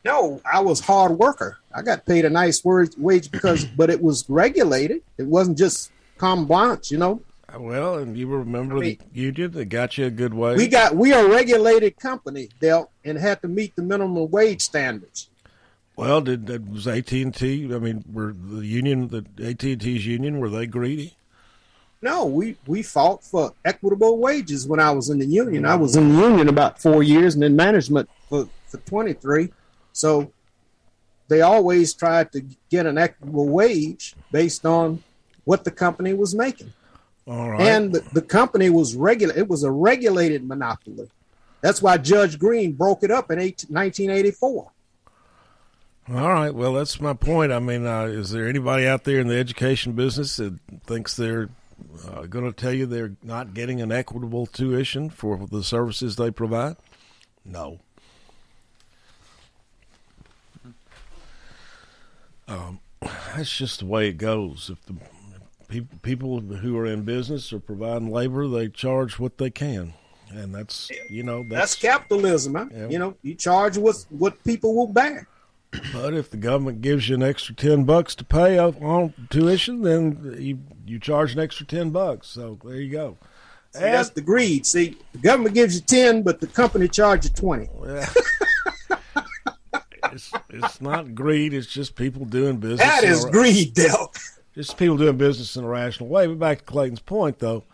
No, 0.07 0.41
I 0.51 0.61
was 0.61 0.79
hard 0.79 1.19
worker. 1.19 1.59
I 1.75 1.83
got 1.83 2.07
paid 2.07 2.25
a 2.25 2.31
nice 2.31 2.65
wage 2.65 3.29
because, 3.29 3.65
but 3.77 3.91
it 3.91 4.01
was 4.01 4.25
regulated. 4.31 5.03
It 5.19 5.27
wasn't 5.27 5.59
just 5.59 5.91
com 6.17 6.47
blanche, 6.47 6.93
you 6.93 6.99
know. 6.99 7.23
Uh, 7.53 7.61
well, 7.61 7.99
and 7.99 8.17
you 8.17 8.29
remember 8.29 8.77
I 8.77 8.81
mean, 8.81 8.99
the 9.13 9.21
union 9.21 9.51
that 9.51 9.65
got 9.65 9.99
you 9.99 10.07
a 10.07 10.11
good 10.11 10.33
wage. 10.33 10.59
We 10.59 10.69
got 10.69 10.95
we 10.95 11.13
are 11.13 11.27
a 11.27 11.29
regulated 11.29 11.97
company, 11.97 12.51
dealt 12.61 12.91
and 13.05 13.19
had 13.19 13.43
to 13.43 13.49
meet 13.49 13.75
the 13.75 13.83
minimum 13.83 14.31
wage 14.31 14.63
standards. 14.63 15.29
Well, 15.97 16.21
did 16.21 16.47
that 16.47 16.71
was 16.71 16.87
AT 16.87 17.11
and 17.11 17.35
T? 17.35 17.65
I 17.75 17.79
mean, 17.79 18.05
were 18.13 18.33
the 18.33 18.65
union, 18.65 19.09
the 19.09 19.25
AT 19.45 19.65
and 19.65 19.81
T's 19.81 20.07
union, 20.07 20.39
were 20.39 20.51
they 20.51 20.69
greedy? 20.69 21.17
No, 22.01 22.27
we 22.27 22.57
we 22.69 22.85
fought 22.85 23.25
for 23.25 23.55
equitable 23.65 24.19
wages 24.19 24.69
when 24.69 24.79
I 24.79 24.93
was 24.93 25.11
in 25.11 25.19
the 25.19 25.27
union. 25.27 25.65
I 25.65 25.75
was 25.75 25.97
in 25.97 26.15
the 26.15 26.21
union 26.23 26.49
about 26.49 26.81
four 26.81 27.03
years 27.03 27.35
and 27.35 27.43
in 27.43 27.57
management 27.57 28.09
for 28.29 28.49
for 28.69 28.77
twenty 28.79 29.13
three. 29.13 29.51
So 29.97 30.31
they 31.29 31.41
always 31.41 31.95
tried 31.95 32.31
to 32.33 32.45
get 32.71 32.85
an 32.85 32.99
equitable 32.99 33.49
wage 33.49 34.15
based 34.31 34.67
on 34.67 35.03
what 35.45 35.65
the 35.65 35.71
company 35.71 36.13
was 36.13 36.35
making. 36.35 36.71
And 37.27 37.93
the, 37.93 38.01
the 38.13 38.21
company 38.21 38.69
was 38.69 38.95
regular. 38.95 39.35
It 39.35 39.49
was 39.49 39.65
a 39.65 39.71
regulated 39.71 40.47
monopoly. 40.47 41.09
That's 41.63 41.81
why 41.81 41.97
Judge 41.97 42.39
Greene 42.39 42.73
broke 42.73 43.03
it 43.03 43.11
up 43.11 43.31
in 43.31 43.39
18, 43.39 43.75
1984. 43.75 44.71
All 46.09 46.15
right. 46.15 46.55
Well, 46.55 46.75
that's 46.75 47.01
my 47.01 47.15
point. 47.15 47.51
I 47.51 47.59
mean, 47.59 47.87
uh, 47.87 48.05
is 48.05 48.31
there 48.31 48.47
anybody 48.47 48.87
out 48.87 49.05
there 49.05 49.19
in 49.19 49.29
the 49.29 49.37
education 49.37 49.95
business 49.95 50.37
that 50.37 50.59
thinks 50.85 51.17
they're 51.17 51.49
uh, 52.07 52.27
going 52.27 52.45
to 52.45 52.53
tell 52.53 52.73
you 52.73 52.85
they're 52.85 53.17
not 53.23 53.55
getting 53.55 53.81
an 53.81 53.91
equitable 53.91 54.45
tuition 54.45 55.09
for 55.09 55.47
the 55.51 55.65
services 55.65 56.17
they 56.17 56.31
provide? 56.31 56.77
No. 57.47 57.81
Um, 62.49 62.81
that's 63.35 63.57
just 63.57 63.81
the 63.81 63.87
way 63.87 64.09
it 64.09 64.19
goes. 64.19 64.71
If 64.73 64.85
the 64.87 64.97
people 65.69 65.99
people 66.03 66.41
who 66.41 66.77
are 66.79 66.87
in 66.87 67.03
business 67.03 67.53
or 67.53 67.61
providing 67.61 68.11
labor, 68.11 68.47
they 68.49 68.69
charge 68.69 69.19
what 69.19 69.39
they 69.39 69.51
can, 69.51 69.95
and 70.31 70.55
that's 70.55 70.91
you 71.11 71.23
know 71.23 71.43
that's, 71.43 71.75
that's 71.75 71.75
capitalism. 71.75 72.55
Huh? 72.55 72.67
Yeah. 72.73 72.89
You 72.89 72.99
know, 72.99 73.17
you 73.23 73.35
charge 73.35 73.77
what 73.77 74.05
what 74.11 74.43
people 74.45 74.75
will 74.75 74.89
bear. 74.89 75.29
But 75.93 76.15
if 76.15 76.31
the 76.31 76.37
government 76.37 76.81
gives 76.81 77.09
you 77.09 77.17
an 77.17 77.23
extra 77.23 77.55
ten 77.55 77.85
bucks 77.85 78.15
to 78.17 78.25
pay 78.25 78.59
on 78.59 79.13
tuition, 79.31 79.83
then 79.83 80.37
you 80.39 80.59
you 80.87 80.99
charge 80.99 81.35
an 81.35 81.41
extra 81.41 81.67
ten 81.67 81.91
bucks. 81.91 82.29
So 82.29 82.59
there 82.65 82.77
you 82.77 82.91
go. 82.91 83.19
See, 83.73 83.83
that's 83.83 84.09
the 84.11 84.23
greed. 84.23 84.65
See, 84.65 84.97
the 85.13 85.19
government 85.19 85.55
gives 85.55 85.75
you 85.75 85.83
ten, 85.83 86.23
but 86.23 86.41
the 86.41 86.47
company 86.47 86.89
charges 86.89 87.31
twenty. 87.33 87.69
Yeah. 87.85 88.09
it's 90.17 90.33
it's 90.49 90.81
not 90.81 91.15
greed. 91.15 91.55
It's 91.55 91.67
just 91.67 91.95
people 91.95 92.25
doing 92.25 92.57
business. 92.57 92.81
That 92.81 93.05
is 93.05 93.25
greed, 93.27 93.75
Dale. 93.75 94.13
Just 94.55 94.79
people 94.79 94.97
doing 94.97 95.19
business 95.19 95.55
in 95.57 95.65
a 95.65 95.69
rational 95.69 96.09
way. 96.09 96.27
But 96.27 96.39
back 96.39 96.59
to 96.59 96.65
Clayton's 96.65 97.01
point, 97.01 97.39
though, 97.39 97.65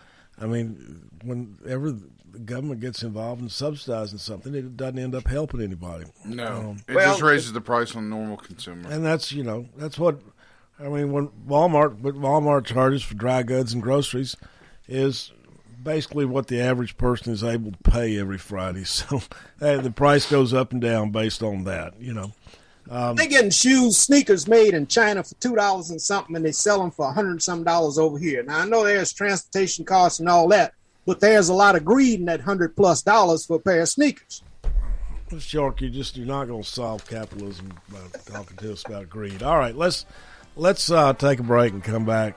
I 0.40 0.46
mean, 0.46 1.08
whenever 1.24 1.92
the 1.92 2.38
government 2.40 2.80
gets 2.80 3.04
involved 3.04 3.40
in 3.40 3.48
subsidizing 3.48 4.18
something, 4.18 4.54
it 4.54 4.76
doesn't 4.76 4.98
end 4.98 5.14
up 5.14 5.28
helping 5.28 5.62
anybody. 5.62 6.06
No, 6.24 6.46
um, 6.46 6.84
it 6.88 6.96
well, 6.96 7.12
just 7.12 7.22
raises 7.22 7.52
the 7.52 7.60
price 7.60 7.94
on 7.94 8.10
normal 8.10 8.36
consumer. 8.36 8.90
And 8.90 9.04
that's 9.06 9.30
you 9.30 9.44
know 9.44 9.68
that's 9.76 9.98
what 9.98 10.20
I 10.80 10.88
mean. 10.88 11.12
When 11.12 11.28
Walmart, 11.46 12.00
what 12.00 12.16
Walmart 12.16 12.66
charges 12.66 13.02
for 13.02 13.14
dry 13.14 13.44
goods 13.44 13.72
and 13.72 13.82
groceries 13.82 14.36
is 14.88 15.30
basically 15.82 16.24
what 16.24 16.46
the 16.48 16.60
average 16.60 16.96
person 16.96 17.32
is 17.32 17.42
able 17.42 17.72
to 17.72 17.90
pay 17.90 18.18
every 18.18 18.38
Friday. 18.38 18.84
So 18.92 19.22
the 19.58 19.92
price 19.94 20.30
goes 20.30 20.52
up 20.52 20.72
and 20.72 20.80
down 20.80 21.10
based 21.10 21.42
on 21.42 21.64
that, 21.64 22.00
you 22.00 22.12
know. 22.12 22.32
Um, 22.90 23.16
they 23.16 23.26
getting 23.26 23.50
shoes, 23.50 23.96
sneakers 23.96 24.48
made 24.48 24.74
in 24.74 24.86
China 24.86 25.22
for 25.22 25.34
two 25.36 25.54
dollars 25.54 25.90
and 25.90 26.00
something, 26.00 26.34
and 26.36 26.44
they 26.44 26.52
sell 26.52 26.80
them 26.80 26.90
for 26.90 27.08
a 27.08 27.12
hundred 27.12 27.42
some 27.42 27.64
dollars 27.64 27.98
over 27.98 28.18
here. 28.18 28.42
Now 28.42 28.60
I 28.60 28.64
know 28.66 28.84
there's 28.84 29.12
transportation 29.12 29.84
costs 29.84 30.20
and 30.20 30.28
all 30.28 30.48
that, 30.48 30.74
but 31.06 31.20
there's 31.20 31.48
a 31.48 31.54
lot 31.54 31.76
of 31.76 31.84
greed 31.84 32.20
in 32.20 32.26
that 32.26 32.40
hundred 32.40 32.76
plus 32.76 33.02
dollars 33.02 33.46
for 33.46 33.56
a 33.56 33.60
pair 33.60 33.82
of 33.82 33.88
sneakers. 33.88 34.42
Mr. 35.30 35.52
York, 35.54 35.80
you 35.80 35.88
just 35.88 36.16
you're 36.16 36.26
not 36.26 36.46
going 36.46 36.62
to 36.62 36.68
solve 36.68 37.08
capitalism 37.08 37.72
by 37.90 37.98
talking 38.26 38.56
to 38.58 38.72
us 38.72 38.84
about 38.84 39.08
greed. 39.08 39.42
All 39.42 39.58
right, 39.58 39.74
let's 39.74 40.04
let's 40.56 40.90
uh, 40.90 41.14
take 41.14 41.38
a 41.38 41.44
break 41.44 41.72
and 41.72 41.82
come 41.82 42.04
back. 42.04 42.36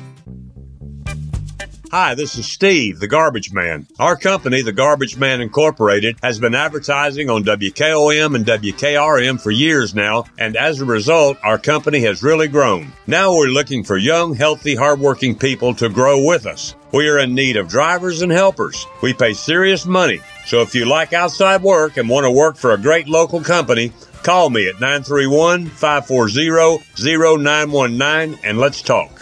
Hi, 1.91 2.15
this 2.15 2.37
is 2.37 2.45
Steve, 2.45 3.01
the 3.01 3.07
Garbage 3.09 3.51
Man. 3.51 3.85
Our 3.99 4.15
company, 4.15 4.61
the 4.61 4.71
Garbage 4.71 5.17
Man 5.17 5.41
Incorporated, 5.41 6.15
has 6.23 6.39
been 6.39 6.55
advertising 6.55 7.29
on 7.29 7.43
WKOM 7.43 8.33
and 8.33 8.45
WKRM 8.45 9.41
for 9.41 9.51
years 9.51 9.93
now, 9.93 10.23
and 10.37 10.55
as 10.55 10.79
a 10.79 10.85
result, 10.85 11.37
our 11.43 11.57
company 11.57 11.99
has 12.03 12.23
really 12.23 12.47
grown. 12.47 12.93
Now 13.07 13.35
we're 13.35 13.47
looking 13.47 13.83
for 13.83 13.97
young, 13.97 14.35
healthy, 14.35 14.73
hardworking 14.73 15.37
people 15.37 15.75
to 15.75 15.89
grow 15.89 16.25
with 16.25 16.45
us. 16.45 16.75
We 16.93 17.09
are 17.09 17.19
in 17.19 17.35
need 17.35 17.57
of 17.57 17.67
drivers 17.67 18.21
and 18.21 18.31
helpers. 18.31 18.87
We 19.01 19.13
pay 19.13 19.33
serious 19.33 19.85
money. 19.85 20.21
So 20.45 20.61
if 20.61 20.73
you 20.73 20.85
like 20.85 21.11
outside 21.11 21.61
work 21.61 21.97
and 21.97 22.07
want 22.07 22.23
to 22.23 22.31
work 22.31 22.55
for 22.55 22.71
a 22.71 22.77
great 22.77 23.09
local 23.09 23.41
company, 23.41 23.91
call 24.23 24.49
me 24.49 24.69
at 24.69 24.79
931 24.79 25.65
540 25.65 26.85
0919 26.97 28.39
and 28.45 28.57
let's 28.57 28.81
talk. 28.81 29.21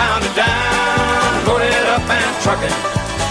Trucking. 2.51 2.75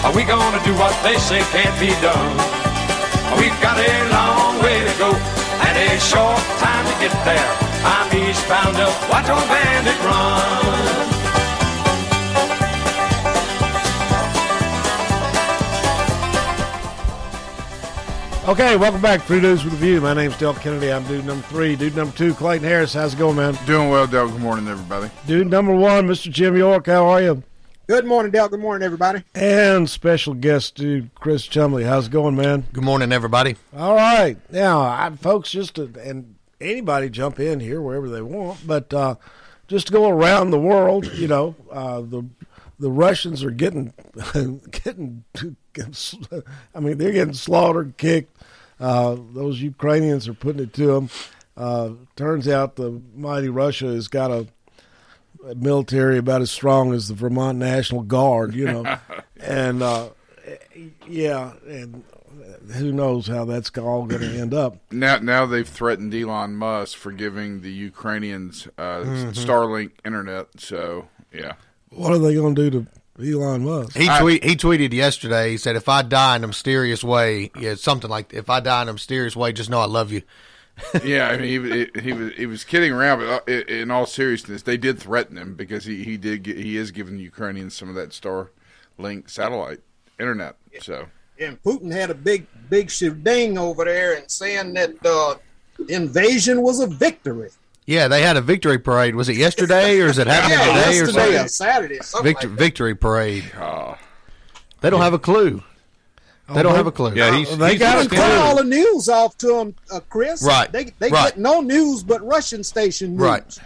Are 0.03 0.13
we 0.15 0.23
gonna 0.23 0.63
do 0.65 0.73
what 0.75 0.97
they 1.03 1.17
say 1.17 1.41
can't 1.53 1.77
be 1.79 1.89
done? 2.01 2.31
We've 3.37 3.59
got 3.61 3.77
a 3.77 3.93
long 4.09 4.63
way 4.63 4.79
to 4.81 4.93
go 4.97 5.13
and 5.13 5.77
a 5.77 5.99
short 5.99 6.41
time 6.57 6.85
to 6.85 6.95
get 6.99 7.13
there. 7.25 7.51
I'm 7.85 8.09
eastbound 8.17 8.77
up, 8.77 9.09
watch 9.09 9.29
old 9.29 9.47
bandit 9.47 9.99
run. 10.05 11.07
Okay, 18.49 18.75
welcome 18.75 19.01
back. 19.01 19.21
Three 19.21 19.39
Dudes 19.39 19.63
with 19.63 19.73
a 19.73 19.77
View. 19.77 20.01
My 20.01 20.15
name's 20.15 20.35
Del 20.37 20.55
Kennedy. 20.55 20.91
I'm 20.91 21.03
dude 21.03 21.25
number 21.25 21.45
three. 21.47 21.75
Dude 21.75 21.95
number 21.95 22.15
two, 22.17 22.33
Clayton 22.33 22.67
Harris. 22.67 22.91
How's 22.91 23.13
it 23.13 23.17
going, 23.17 23.35
man? 23.35 23.55
Doing 23.67 23.89
well, 23.89 24.07
Del. 24.07 24.29
Good 24.29 24.41
morning, 24.41 24.67
everybody. 24.67 25.11
Dude 25.27 25.47
number 25.47 25.75
one, 25.75 26.07
Mr. 26.07 26.31
Jim 26.31 26.57
York. 26.57 26.87
How 26.87 27.05
are 27.05 27.21
you? 27.21 27.43
Good 27.91 28.05
morning, 28.05 28.31
Dale. 28.31 28.47
Good 28.47 28.61
morning, 28.61 28.85
everybody. 28.85 29.21
And 29.35 29.89
special 29.89 30.33
guest, 30.33 30.75
dude, 30.75 31.13
Chris 31.13 31.45
Chumley. 31.45 31.83
How's 31.83 32.07
it 32.07 32.11
going, 32.13 32.37
man? 32.37 32.63
Good 32.71 32.85
morning, 32.85 33.11
everybody. 33.11 33.57
All 33.75 33.95
right. 33.95 34.37
Now, 34.49 34.79
I, 34.79 35.11
folks, 35.19 35.51
just 35.51 35.75
to, 35.75 35.91
and 36.01 36.35
anybody 36.61 37.09
jump 37.09 37.37
in 37.37 37.59
here 37.59 37.81
wherever 37.81 38.07
they 38.07 38.21
want, 38.21 38.65
but 38.65 38.93
uh, 38.93 39.15
just 39.67 39.87
to 39.87 39.93
go 39.93 40.07
around 40.07 40.51
the 40.51 40.57
world, 40.57 41.05
you 41.15 41.27
know, 41.27 41.53
uh, 41.69 41.99
the 41.99 42.23
the 42.79 42.89
Russians 42.89 43.43
are 43.43 43.51
getting 43.51 43.93
getting, 44.71 45.25
getting 45.73 45.93
I 46.73 46.79
mean, 46.79 46.97
they're 46.97 47.11
getting 47.11 47.33
slaughtered, 47.33 47.97
kicked. 47.97 48.41
Uh, 48.79 49.17
those 49.33 49.59
Ukrainians 49.59 50.29
are 50.29 50.33
putting 50.33 50.63
it 50.63 50.71
to 50.75 50.87
them. 50.87 51.09
Uh, 51.57 51.89
turns 52.15 52.47
out 52.47 52.77
the 52.77 53.01
mighty 53.13 53.49
Russia 53.49 53.87
has 53.87 54.07
got 54.07 54.31
a, 54.31 54.39
a, 54.39 54.47
military 55.55 56.17
about 56.17 56.41
as 56.41 56.51
strong 56.51 56.93
as 56.93 57.07
the 57.07 57.13
Vermont 57.13 57.57
National 57.57 58.01
Guard, 58.01 58.53
you 58.53 58.65
know, 58.65 58.97
and 59.39 59.81
uh, 59.81 60.09
yeah, 61.07 61.53
and 61.67 62.03
who 62.73 62.91
knows 62.91 63.27
how 63.27 63.45
that's 63.45 63.75
all 63.77 64.05
going 64.05 64.21
to 64.21 64.39
end 64.39 64.53
up. 64.53 64.77
Now, 64.91 65.17
now 65.17 65.45
they've 65.45 65.67
threatened 65.67 66.13
Elon 66.13 66.55
Musk 66.55 66.97
for 66.97 67.11
giving 67.11 67.61
the 67.61 67.71
Ukrainians 67.71 68.67
uh, 68.77 69.01
mm-hmm. 69.01 69.29
Starlink 69.29 69.91
internet. 70.05 70.47
So 70.57 71.07
yeah. 71.33 71.53
What 71.89 72.13
are 72.13 72.19
they 72.19 72.35
going 72.35 72.55
to 72.55 72.69
do 72.69 72.87
to 73.17 73.33
Elon 73.33 73.63
Musk? 73.63 73.97
He 73.97 74.07
tweet 74.07 74.43
he 74.43 74.55
tweeted 74.55 74.93
yesterday. 74.93 75.51
He 75.51 75.57
said, 75.57 75.75
"If 75.75 75.89
I 75.89 76.01
die 76.01 76.37
in 76.37 76.43
a 76.43 76.47
mysterious 76.47 77.03
way, 77.03 77.51
yeah, 77.59 77.75
something 77.75 78.09
like 78.09 78.33
if 78.33 78.49
I 78.49 78.59
die 78.59 78.83
in 78.83 78.89
a 78.89 78.93
mysterious 78.93 79.35
way, 79.35 79.51
just 79.51 79.69
know 79.69 79.79
I 79.79 79.85
love 79.85 80.11
you." 80.11 80.21
Yeah, 81.03 81.27
I 81.27 81.37
mean, 81.37 81.63
he, 81.93 82.01
he 82.01 82.13
was 82.13 82.33
he 82.33 82.45
was 82.45 82.63
kidding 82.63 82.91
around, 82.91 83.19
but 83.19 83.49
uh, 83.49 83.51
in 83.51 83.91
all 83.91 84.05
seriousness, 84.05 84.63
they 84.63 84.77
did 84.77 84.99
threaten 84.99 85.37
him 85.37 85.55
because 85.55 85.85
he 85.85 86.03
he 86.03 86.17
did 86.17 86.43
get, 86.43 86.57
he 86.57 86.77
is 86.77 86.91
giving 86.91 87.17
the 87.17 87.23
Ukrainians 87.23 87.75
some 87.75 87.89
of 87.89 87.95
that 87.95 88.09
Starlink 88.09 89.29
satellite 89.29 89.79
internet. 90.19 90.55
So 90.81 91.07
and 91.39 91.61
Putin 91.63 91.91
had 91.91 92.09
a 92.09 92.15
big 92.15 92.47
big 92.69 92.87
shivding 92.87 93.57
over 93.57 93.85
there 93.85 94.15
and 94.15 94.29
saying 94.29 94.73
that 94.73 95.05
uh, 95.05 95.35
invasion 95.89 96.61
was 96.61 96.79
a 96.79 96.87
victory. 96.87 97.49
Yeah, 97.85 98.07
they 98.07 98.21
had 98.21 98.37
a 98.37 98.41
victory 98.41 98.77
parade. 98.77 99.15
Was 99.15 99.27
it 99.27 99.35
yesterday 99.35 99.99
or 99.99 100.07
is 100.07 100.17
it 100.17 100.27
happening 100.27 100.59
yeah, 100.59 100.65
today 100.67 100.97
yesterday 100.97 101.01
or 101.01 101.05
something? 101.05 101.45
or 101.45 101.47
Saturday? 101.47 101.99
Something 102.01 102.33
Victor, 102.33 102.47
like 102.47 102.57
victory 102.57 102.95
parade. 102.95 103.51
Oh. 103.59 103.97
They 104.81 104.89
don't 104.89 105.01
have 105.01 105.13
a 105.13 105.19
clue. 105.19 105.63
They 106.49 106.63
don't 106.63 106.75
have 106.75 106.87
a 106.87 106.91
clue. 106.91 107.13
Yeah, 107.15 107.37
he's, 107.37 107.57
they 107.57 107.77
got 107.77 108.03
to 108.03 108.09
cut 108.09 108.31
all 108.37 108.57
the 108.57 108.63
news 108.65 109.07
off 109.07 109.37
to 109.37 109.47
them, 109.47 109.75
uh, 109.89 110.01
Chris. 110.09 110.43
Right. 110.43 110.69
They 110.71 110.85
they 110.99 111.09
right. 111.09 111.29
get 111.33 111.37
no 111.37 111.61
news 111.61 112.03
but 112.03 112.21
Russian 112.25 112.63
station 112.63 113.11
news. 113.11 113.21
Right. 113.21 113.57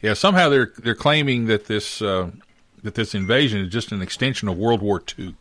Yeah. 0.00 0.14
Somehow 0.14 0.48
they're 0.48 0.72
they're 0.78 0.94
claiming 0.94 1.46
that 1.46 1.66
this 1.66 2.00
uh, 2.00 2.30
that 2.82 2.94
this 2.94 3.14
invasion 3.14 3.60
is 3.60 3.70
just 3.70 3.92
an 3.92 4.00
extension 4.00 4.48
of 4.48 4.56
World 4.56 4.80
War 4.80 5.02
II. 5.18 5.34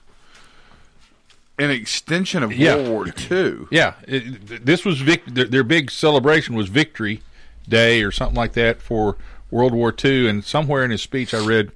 an 1.57 1.71
extension 1.71 2.43
of 2.43 2.53
Yeah. 2.53 2.75
World 2.75 2.89
War 2.89 3.07
II. 3.31 3.67
Yeah, 3.71 3.93
it, 4.07 4.65
this 4.65 4.83
was 4.83 4.99
vic- 4.99 5.25
their, 5.25 5.45
their 5.45 5.63
big 5.63 5.89
celebration 5.91 6.55
was 6.55 6.67
Victory 6.67 7.21
Day 7.69 8.03
or 8.03 8.11
something 8.11 8.35
like 8.35 8.53
that 8.53 8.81
for 8.81 9.15
World 9.49 9.73
War 9.73 9.93
II. 10.03 10.27
And 10.27 10.43
somewhere 10.43 10.83
in 10.83 10.91
his 10.91 11.01
speech, 11.01 11.33
I 11.33 11.45
read 11.45 11.71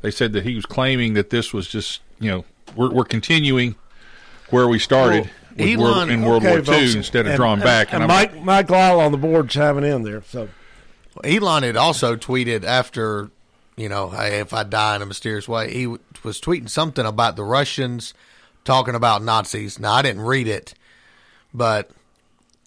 they 0.00 0.10
said 0.10 0.32
that 0.32 0.42
he 0.42 0.56
was 0.56 0.66
claiming 0.66 1.14
that 1.14 1.30
this 1.30 1.52
was 1.52 1.68
just 1.68 2.00
you 2.18 2.28
know 2.30 2.44
we're, 2.74 2.90
we're 2.90 3.04
continuing 3.04 3.76
where 4.52 4.68
we 4.68 4.78
started 4.78 5.28
with 5.56 5.60
Elon- 5.68 5.78
World, 5.80 6.10
in 6.10 6.22
World 6.22 6.42
okay, 6.44 6.52
War 6.56 6.64
folks, 6.64 6.78
II 6.92 6.96
instead 6.98 7.20
of 7.26 7.32
and- 7.32 7.36
drawing 7.36 7.54
and- 7.54 7.62
back. 7.64 7.92
And, 7.92 8.02
I'm- 8.04 8.08
Mike 8.08 8.42
Mike 8.42 8.70
Lyle 8.70 9.00
on 9.00 9.12
the 9.12 9.18
board 9.18 9.48
chiming 9.50 9.84
in 9.84 10.02
there. 10.02 10.22
So 10.28 10.48
Elon 11.24 11.62
had 11.62 11.76
also 11.76 12.16
tweeted 12.16 12.64
after, 12.64 13.30
you 13.76 13.88
know, 13.88 14.10
hey, 14.10 14.40
if 14.40 14.52
I 14.52 14.62
die 14.62 14.96
in 14.96 15.02
a 15.02 15.06
mysterious 15.06 15.48
way, 15.48 15.72
he 15.72 15.82
w- 15.84 16.00
was 16.22 16.40
tweeting 16.40 16.70
something 16.70 17.04
about 17.04 17.36
the 17.36 17.44
Russians 17.44 18.14
talking 18.64 18.94
about 18.94 19.22
Nazis. 19.22 19.78
Now 19.78 19.94
I 19.94 20.02
didn't 20.02 20.22
read 20.22 20.46
it, 20.48 20.74
but 21.52 21.90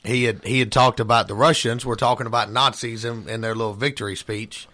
he 0.03 0.25
had 0.25 0.43
he 0.45 0.59
had 0.59 0.71
talked 0.71 0.99
about 0.99 1.27
the 1.27 1.33
Russians 1.35 1.85
were 1.85 1.95
talking 1.95 2.27
about 2.27 2.51
Nazis 2.51 3.03
in, 3.05 3.27
in 3.29 3.41
their 3.41 3.55
little 3.55 3.73
victory 3.73 4.15
speech. 4.15 4.67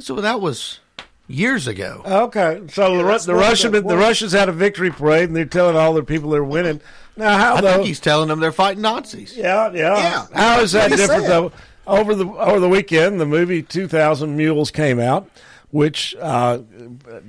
So 0.00 0.14
that 0.16 0.40
was 0.40 0.80
years 1.28 1.66
ago. 1.68 2.02
okay, 2.04 2.62
so 2.72 2.96
the, 2.96 3.04
Ru- 3.04 3.18
the 3.18 3.34
Russian 3.34 3.72
the- 3.72 3.82
the 3.82 3.96
Russians 3.96 4.32
had 4.32 4.48
a 4.48 4.52
victory 4.52 4.90
parade, 4.90 5.28
and 5.28 5.36
they're 5.36 5.44
telling 5.44 5.76
all 5.76 5.92
their 5.94 6.02
people 6.02 6.30
they're 6.30 6.42
winning. 6.42 6.80
Now 7.16 7.36
how 7.38 7.54
I 7.56 7.60
though? 7.60 7.74
think 7.74 7.86
he's 7.86 8.00
telling 8.00 8.28
them 8.28 8.40
they're 8.40 8.52
fighting 8.52 8.82
Nazis. 8.82 9.36
Yeah, 9.36 9.70
yeah. 9.72 9.96
Yeah, 9.96 10.26
How 10.32 10.60
is 10.60 10.72
that 10.72 10.90
that's 10.90 10.90
what 10.90 10.90
he 10.90 10.96
different 10.96 11.22
said. 11.24 11.30
though? 11.30 11.52
Over 11.86 12.14
the 12.14 12.26
over 12.28 12.60
the 12.60 12.68
weekend, 12.68 13.20
the 13.20 13.26
movie 13.26 13.62
Two 13.62 13.88
Thousand 13.88 14.36
Mules 14.36 14.70
came 14.70 15.00
out, 15.00 15.28
which 15.70 16.14
uh, 16.20 16.58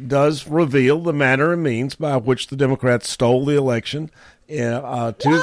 does 0.07 0.47
reveal 0.47 1.01
the 1.01 1.13
manner 1.13 1.53
and 1.53 1.63
means 1.63 1.95
by 1.95 2.17
which 2.17 2.47
the 2.47 2.55
Democrats 2.55 3.09
stole 3.09 3.45
the 3.45 3.55
election. 3.55 4.11
In, 4.47 4.65
uh, 4.73 5.11
two, 5.11 5.39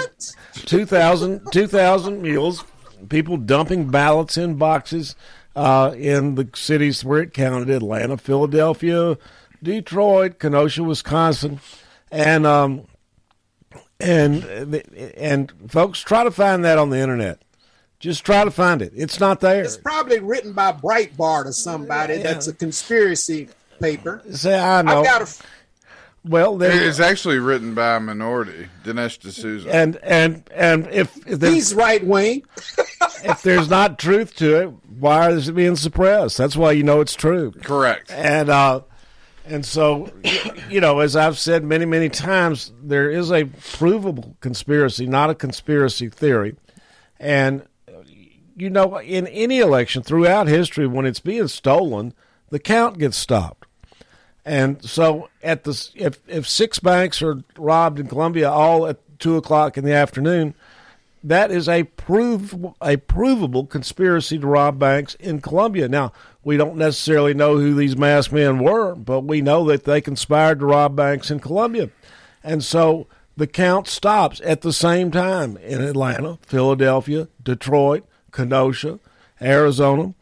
2000, 0.67 1.47
2,000 1.53 2.23
mules, 2.23 2.65
people 3.09 3.37
dumping 3.37 3.89
ballots 3.91 4.37
in 4.37 4.57
boxes 4.57 5.15
uh, 5.57 5.93
in 5.97 6.37
the 6.37 6.49
cities 6.55 7.05
where 7.05 7.23
it 7.23 7.33
counted: 7.33 7.71
Atlanta, 7.71 8.19
Philadelphia, 8.19 9.19
Detroit, 9.63 10.39
Kenosha, 10.39 10.85
Wisconsin, 10.85 11.59
and 12.13 12.47
um, 12.47 12.87
and 13.99 14.45
and 15.17 15.53
folks 15.69 16.01
try 16.01 16.23
to 16.23 16.31
find 16.31 16.65
that 16.65 16.79
on 16.79 16.91
the 16.91 16.99
internet. 16.99 17.43
Just 17.99 18.25
try 18.25 18.45
to 18.45 18.51
find 18.51 18.83
it. 18.83 18.93
It's 18.95 19.19
not 19.19 19.41
there. 19.41 19.65
It's 19.65 19.79
probably 19.79 20.21
written 20.21 20.53
by 20.53 20.73
Breitbart 20.73 21.47
or 21.47 21.53
somebody 21.53 22.19
that's 22.19 22.47
a 22.47 22.53
conspiracy 22.53 23.49
paper. 23.81 24.23
Say 24.31 24.59
I 24.59 24.83
know. 24.83 25.01
I've 25.01 25.05
got 25.05 25.23
a 25.23 25.43
well, 26.27 26.57
there, 26.57 26.89
It's 26.89 27.01
actually 27.01 27.39
written 27.39 27.75
by 27.75 27.97
a 27.97 28.01
minority, 28.01 28.69
Dinesh 28.85 29.19
D'Souza. 29.21 29.73
and 29.75 29.97
and 30.03 30.49
and 30.55 30.87
if, 30.89 31.17
if 31.27 31.41
He's 31.41 31.75
right 31.75 32.05
wing. 32.05 32.45
if 33.25 33.43
there's 33.43 33.71
not 33.71 33.99
truth 33.99 34.35
to 34.37 34.63
it, 34.63 34.73
why 34.99 35.31
is 35.31 35.49
it 35.49 35.53
being 35.53 35.77
suppressed? 35.77 36.37
That's 36.37 36.57
why 36.57 36.73
you 36.73 36.83
know 36.83 37.01
it's 37.01 37.15
true. 37.15 37.53
Correct. 37.53 38.11
And 38.11 38.49
uh, 38.49 38.81
and 39.45 39.65
so 39.65 40.11
you 40.69 40.81
know, 40.81 41.01
as 41.01 41.17
I've 41.17 41.39
said 41.39 41.65
many 41.65 41.85
many 41.85 42.09
times, 42.09 42.73
there 42.83 43.11
is 43.11 43.31
a 43.31 43.45
provable 43.45 44.37
conspiracy, 44.41 45.07
not 45.07 45.31
a 45.31 45.35
conspiracy 45.35 46.09
theory, 46.09 46.57
and 47.21 47.63
you 48.57 48.71
know, 48.71 48.99
in 48.99 49.27
any 49.29 49.61
election 49.61 50.03
throughout 50.03 50.49
history, 50.49 50.87
when 50.87 51.05
it's 51.07 51.21
being 51.21 51.47
stolen, 51.47 52.15
the 52.51 52.59
count 52.59 52.99
gets 52.99 53.17
stopped. 53.17 53.66
And 54.47 54.83
so, 54.85 55.29
at 55.43 55.65
the 55.65 55.91
if 55.97 56.21
if 56.29 56.49
six 56.49 56.79
banks 56.79 57.21
are 57.21 57.43
robbed 57.59 57.99
in 57.99 58.07
Columbia 58.07 58.49
all 58.49 58.87
at 58.87 58.99
two 59.19 59.37
o'clock 59.37 59.77
in 59.77 59.85
the 59.85 59.93
afternoon, 59.93 60.55
that 61.25 61.51
is 61.51 61.69
a 61.69 61.83
prove 61.83 62.55
a 62.81 62.97
provable 62.97 63.67
conspiracy 63.67 64.39
to 64.39 64.47
rob 64.47 64.79
banks 64.79 65.17
in 65.17 65.41
Columbia. 65.41 65.89
Now 65.89 66.13
we 66.45 66.57
don't 66.57 66.77
necessarily 66.77 67.35
know 67.35 67.59
who 67.59 67.75
these 67.75 67.97
masked 67.97 68.33
men 68.33 68.61
were, 68.61 68.95
but 68.95 69.23
we 69.23 69.41
know 69.41 69.65
that 69.65 69.83
they 69.83 70.01
conspired 70.01 70.61
to 70.61 70.67
rob 70.67 70.95
banks 70.95 71.29
in 71.29 71.41
Columbia, 71.41 71.91
and 72.45 72.63
so 72.63 73.09
the 73.37 73.49
count 73.49 73.89
stops 73.89 74.41
at 74.45 74.61
the 74.61 74.73
same 74.73 75.11
time 75.11 75.57
in 75.57 75.83
Atlanta, 75.83 76.39
Philadelphia, 76.47 77.27
Detroit, 77.43 78.05
Kenosha, 78.31 79.01
Arizona. 79.43 80.15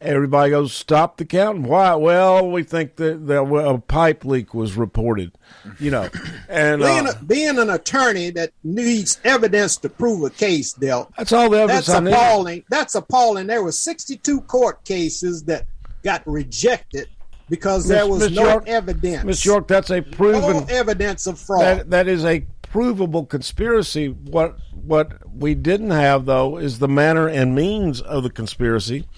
Everybody 0.00 0.50
goes, 0.50 0.74
stop 0.74 1.16
the 1.16 1.24
counting. 1.24 1.62
Why? 1.62 1.94
Well, 1.94 2.50
we 2.50 2.62
think 2.64 2.96
that, 2.96 3.26
that 3.28 3.42
a 3.42 3.78
pipe 3.78 4.24
leak 4.26 4.52
was 4.52 4.76
reported, 4.76 5.32
you 5.80 5.90
know. 5.90 6.08
And 6.48 6.80
being, 6.82 7.06
uh, 7.08 7.12
a, 7.18 7.24
being 7.24 7.58
an 7.58 7.70
attorney 7.70 8.30
that 8.30 8.52
needs 8.62 9.18
evidence 9.24 9.76
to 9.78 9.88
prove 9.88 10.22
a 10.22 10.30
case, 10.30 10.74
Del. 10.74 11.10
That's 11.16 11.32
all 11.32 11.50
the 11.50 11.58
evidence 11.60 11.86
That's 11.86 11.98
I 11.98 12.04
need. 12.04 12.12
appalling. 12.12 12.64
That's 12.70 12.94
appalling. 12.94 13.46
There 13.46 13.62
were 13.64 13.72
62 13.72 14.42
court 14.42 14.84
cases 14.84 15.42
that 15.44 15.66
got 16.02 16.22
rejected 16.26 17.08
because 17.48 17.88
there 17.88 18.06
was 18.06 18.20
Miss 18.20 18.32
no 18.32 18.48
York- 18.48 18.68
evidence. 18.68 19.24
Miss 19.24 19.44
York, 19.44 19.66
that's 19.66 19.90
a 19.90 20.02
proven 20.02 20.40
no 20.40 20.66
evidence 20.68 21.26
of 21.26 21.38
fraud. 21.38 21.62
That, 21.62 21.90
that 21.90 22.08
is 22.08 22.24
a 22.24 22.46
provable 22.62 23.24
conspiracy. 23.26 24.08
What 24.08 24.58
what 24.72 25.12
we 25.34 25.54
didn't 25.54 25.90
have 25.90 26.26
though 26.26 26.58
is 26.58 26.78
the 26.78 26.88
manner 26.88 27.28
and 27.28 27.54
means 27.54 28.00
of 28.00 28.22
the 28.22 28.30
conspiracy, 28.30 29.08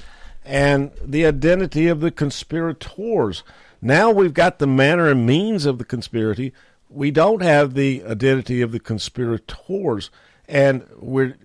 and 0.49 0.91
the 1.05 1.27
identity 1.27 1.89
of 1.89 2.01
the 2.01 2.11
conspirators. 2.11 3.45
Now 3.83 4.11
we've 4.11 4.33
got 4.33 4.59
the 4.59 4.67
manner 4.67 5.09
and 5.09 5.27
means 5.27 5.67
of 5.67 5.77
the 5.77 5.85
conspiracy. 5.85 6.55
We 6.89 7.11
don't 7.11 7.43
have 7.43 7.75
the 7.75 8.03
identity 8.03 8.63
of 8.63 8.73
the 8.73 8.81
conspirators, 8.81 10.11
and 10.49 10.87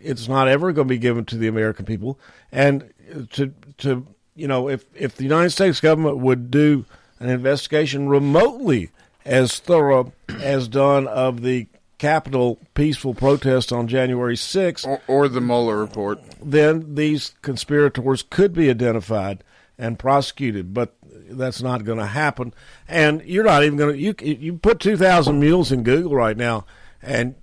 it's 0.02 0.30
not 0.30 0.48
ever 0.48 0.72
going 0.72 0.88
to 0.88 0.94
be 0.94 0.98
given 0.98 1.26
to 1.26 1.38
the 1.38 1.50
American 1.50 1.86
people. 1.86 2.18
And 2.50 2.94
to 3.32 3.54
to 3.80 4.08
you 4.36 4.48
know, 4.48 4.70
if 4.70 4.86
if 4.96 5.18
the 5.18 5.24
United 5.24 5.50
States 5.50 5.82
government 5.82 6.20
would 6.20 6.50
do 6.50 6.86
an 7.20 7.30
investigation 7.30 8.08
remotely 8.08 8.90
as 9.26 9.60
thorough 9.60 10.14
as 10.30 10.70
done 10.70 11.08
of 11.08 11.42
the 11.42 11.68
Capitol 12.04 12.60
peaceful 12.74 13.14
protest 13.14 13.72
on 13.72 13.88
January 13.88 14.36
6th, 14.36 14.86
or, 14.86 15.00
or 15.08 15.30
the 15.30 15.40
Mueller 15.40 15.78
report, 15.78 16.20
then 16.42 16.96
these 16.96 17.34
conspirators 17.42 18.24
could 18.24 18.52
be 18.52 18.70
identified 18.70 19.42
and 19.78 19.98
prosecuted. 19.98 20.74
But 20.74 20.98
that's 21.02 21.62
not 21.62 21.86
going 21.86 22.00
to 22.00 22.08
happen. 22.08 22.54
And 22.90 23.22
you're 23.24 23.46
not 23.46 23.64
even 23.64 23.78
going 23.78 23.94
to 23.94 24.02
you 24.02 24.14
you 24.20 24.58
put 24.58 24.82
2,000 24.82 25.40
mules 25.40 25.72
in 25.72 25.84
Google 25.84 26.14
right 26.14 26.36
now, 26.36 26.66
and 27.02 27.36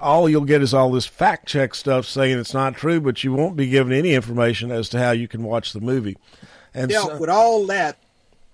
all 0.00 0.30
you'll 0.30 0.46
get 0.46 0.62
is 0.62 0.72
all 0.72 0.92
this 0.92 1.04
fact 1.04 1.46
check 1.46 1.74
stuff 1.74 2.06
saying 2.06 2.38
it's 2.38 2.54
not 2.54 2.74
true, 2.74 3.02
but 3.02 3.22
you 3.22 3.34
won't 3.34 3.54
be 3.54 3.68
given 3.68 3.92
any 3.92 4.14
information 4.14 4.70
as 4.72 4.88
to 4.88 4.98
how 4.98 5.10
you 5.10 5.28
can 5.28 5.42
watch 5.42 5.74
the 5.74 5.80
movie. 5.80 6.16
And 6.72 6.88
dealt 6.88 7.10
so- 7.10 7.18
with 7.18 7.28
all 7.28 7.66
that, 7.66 7.98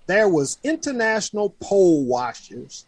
there 0.08 0.28
was 0.28 0.58
international 0.64 1.54
poll 1.60 2.04
watchers 2.04 2.84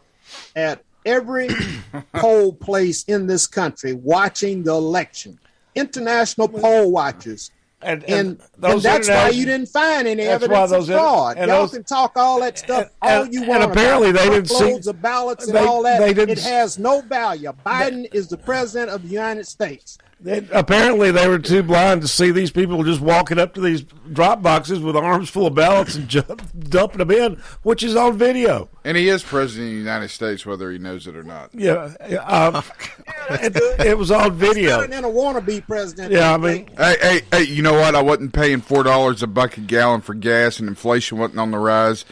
at 0.57 0.83
every 1.05 1.49
poll 2.13 2.53
place 2.53 3.03
in 3.03 3.27
this 3.27 3.47
country 3.47 3.93
watching 3.93 4.63
the 4.63 4.71
election. 4.73 5.39
International 5.75 6.47
poll 6.47 6.91
watchers. 6.91 7.51
And, 7.81 8.03
and, 8.05 8.13
and 8.13 8.41
those 8.57 8.81
that's 8.81 9.07
why 9.07 9.29
you 9.29 9.45
didn't 9.45 9.67
find 9.67 10.07
any 10.07 10.23
evidence 10.23 10.71
of 10.71 10.87
fraud. 10.87 11.37
and 11.37 11.49
Y'all 11.49 11.61
those- 11.63 11.71
can 11.71 11.83
talk 11.83 12.13
all 12.15 12.39
that 12.39 12.57
stuff 12.57 12.89
all 13.01 13.23
and- 13.23 13.33
you 13.33 13.41
and 13.41 13.49
want. 13.49 13.63
apparently 13.63 14.09
about 14.09 14.23
they 14.23 14.29
didn't 14.29 14.49
see- 14.49 14.89
of 14.89 15.01
ballots 15.01 15.45
and 15.47 15.55
they- 15.55 15.59
all 15.59 15.83
that. 15.83 15.99
they 15.99 16.13
didn't 16.13 16.37
it 16.39 16.43
has 16.43 16.79
no 16.79 17.01
value. 17.01 17.51
Biden 17.65 18.07
is 18.13 18.27
the 18.27 18.37
president 18.37 18.89
of 18.89 19.03
the 19.03 19.09
United 19.09 19.45
States. 19.45 19.99
They- 20.25 20.47
apparently, 20.51 21.11
they 21.11 21.27
were 21.27 21.37
too 21.37 21.61
blind 21.61 22.01
to 22.01 22.07
see 22.07 22.31
these 22.31 22.49
people 22.49 22.83
just 22.83 22.99
walking 22.99 23.37
up 23.37 23.53
to 23.53 23.61
these 23.61 23.83
drop 24.11 24.41
boxes 24.41 24.79
with 24.79 24.95
arms 24.95 25.29
full 25.29 25.45
of 25.45 25.53
ballots 25.53 25.93
and 25.95 26.07
jump, 26.09 26.41
dumping 26.67 26.97
them 26.97 27.11
in, 27.11 27.35
which 27.61 27.83
is 27.83 27.95
on 27.95 28.17
video. 28.17 28.67
and 28.83 28.97
he 28.97 29.07
is 29.07 29.21
president 29.21 29.67
of 29.67 29.73
the 29.73 29.77
United 29.79 30.09
States, 30.09 30.43
whether 30.43 30.71
he 30.71 30.79
knows 30.79 31.05
it 31.05 31.15
or 31.15 31.21
not. 31.21 31.51
Yeah, 31.53 31.93
um, 32.25 32.63
it, 33.29 33.85
it 33.85 33.97
was 33.97 34.09
on 34.09 34.33
video. 34.33 34.79
Better 34.81 34.87
than 34.93 35.05
a 35.05 35.07
wannabe 35.09 35.65
president. 35.67 36.11
Yeah, 36.11 36.33
I 36.33 36.37
mean, 36.37 36.69
Hey, 36.75 36.95
hey, 37.01 37.21
hey! 37.31 37.43
You 37.43 37.61
know 37.61 37.73
what? 37.73 37.93
I 37.93 38.01
wasn't 38.01 38.33
paying 38.33 38.61
four 38.61 38.81
dollars 38.81 39.21
a 39.21 39.27
buck 39.27 39.57
a 39.57 39.61
gallon 39.61 40.01
for 40.01 40.15
gas, 40.15 40.59
and 40.59 40.67
inflation 40.67 41.19
wasn't 41.19 41.39
on 41.39 41.51
the 41.51 41.59
rise. 41.59 42.03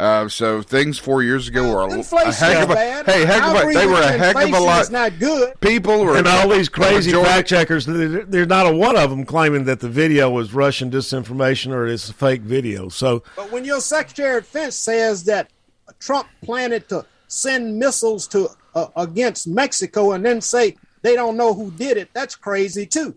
Uh, 0.00 0.28
so 0.28 0.62
things 0.62 0.98
four 0.98 1.22
years 1.22 1.46
ago 1.48 1.68
were 1.70 1.82
a, 1.82 2.00
a 2.00 2.32
heck 2.32 2.62
of 2.64 2.70
a 2.70 2.74
bad. 2.74 3.06
hey, 3.06 3.24
heck 3.26 3.42
of 3.42 3.54
a, 3.68 3.72
they 3.72 3.86
were 3.86 4.00
a 4.00 4.12
heck 4.12 4.34
of 4.34 4.52
a 4.52 4.58
lot. 4.58 4.80
is 4.82 4.90
not 4.90 5.18
good. 5.18 5.60
People 5.60 6.04
were 6.04 6.16
and 6.16 6.26
all 6.26 6.48
these 6.48 6.68
crazy 6.70 7.10
majority- 7.10 7.30
fact 7.30 7.48
checkers, 7.48 7.84
there's 7.86 8.48
not 8.48 8.66
a 8.66 8.74
one 8.74 8.96
of 8.96 9.10
them 9.10 9.24
claiming 9.26 9.64
that 9.64 9.80
the 9.80 9.88
video 9.90 10.30
was 10.30 10.54
Russian 10.54 10.90
disinformation 10.90 11.72
or 11.72 11.86
it's 11.86 12.08
a 12.08 12.14
fake 12.14 12.40
video. 12.40 12.88
So, 12.88 13.22
But 13.36 13.52
when 13.52 13.64
your 13.66 13.80
Secretary 13.82 14.38
of 14.38 14.44
Defense 14.44 14.74
says 14.76 15.24
that 15.24 15.50
Trump 15.98 16.28
planned 16.42 16.88
to 16.88 17.04
send 17.28 17.78
missiles 17.78 18.26
to 18.28 18.48
uh, 18.74 18.86
against 18.96 19.46
Mexico 19.48 20.12
and 20.12 20.24
then 20.24 20.40
say 20.40 20.76
they 21.02 21.14
don't 21.14 21.36
know 21.36 21.52
who 21.52 21.70
did 21.72 21.98
it, 21.98 22.08
that's 22.14 22.36
crazy 22.36 22.86
too. 22.86 23.14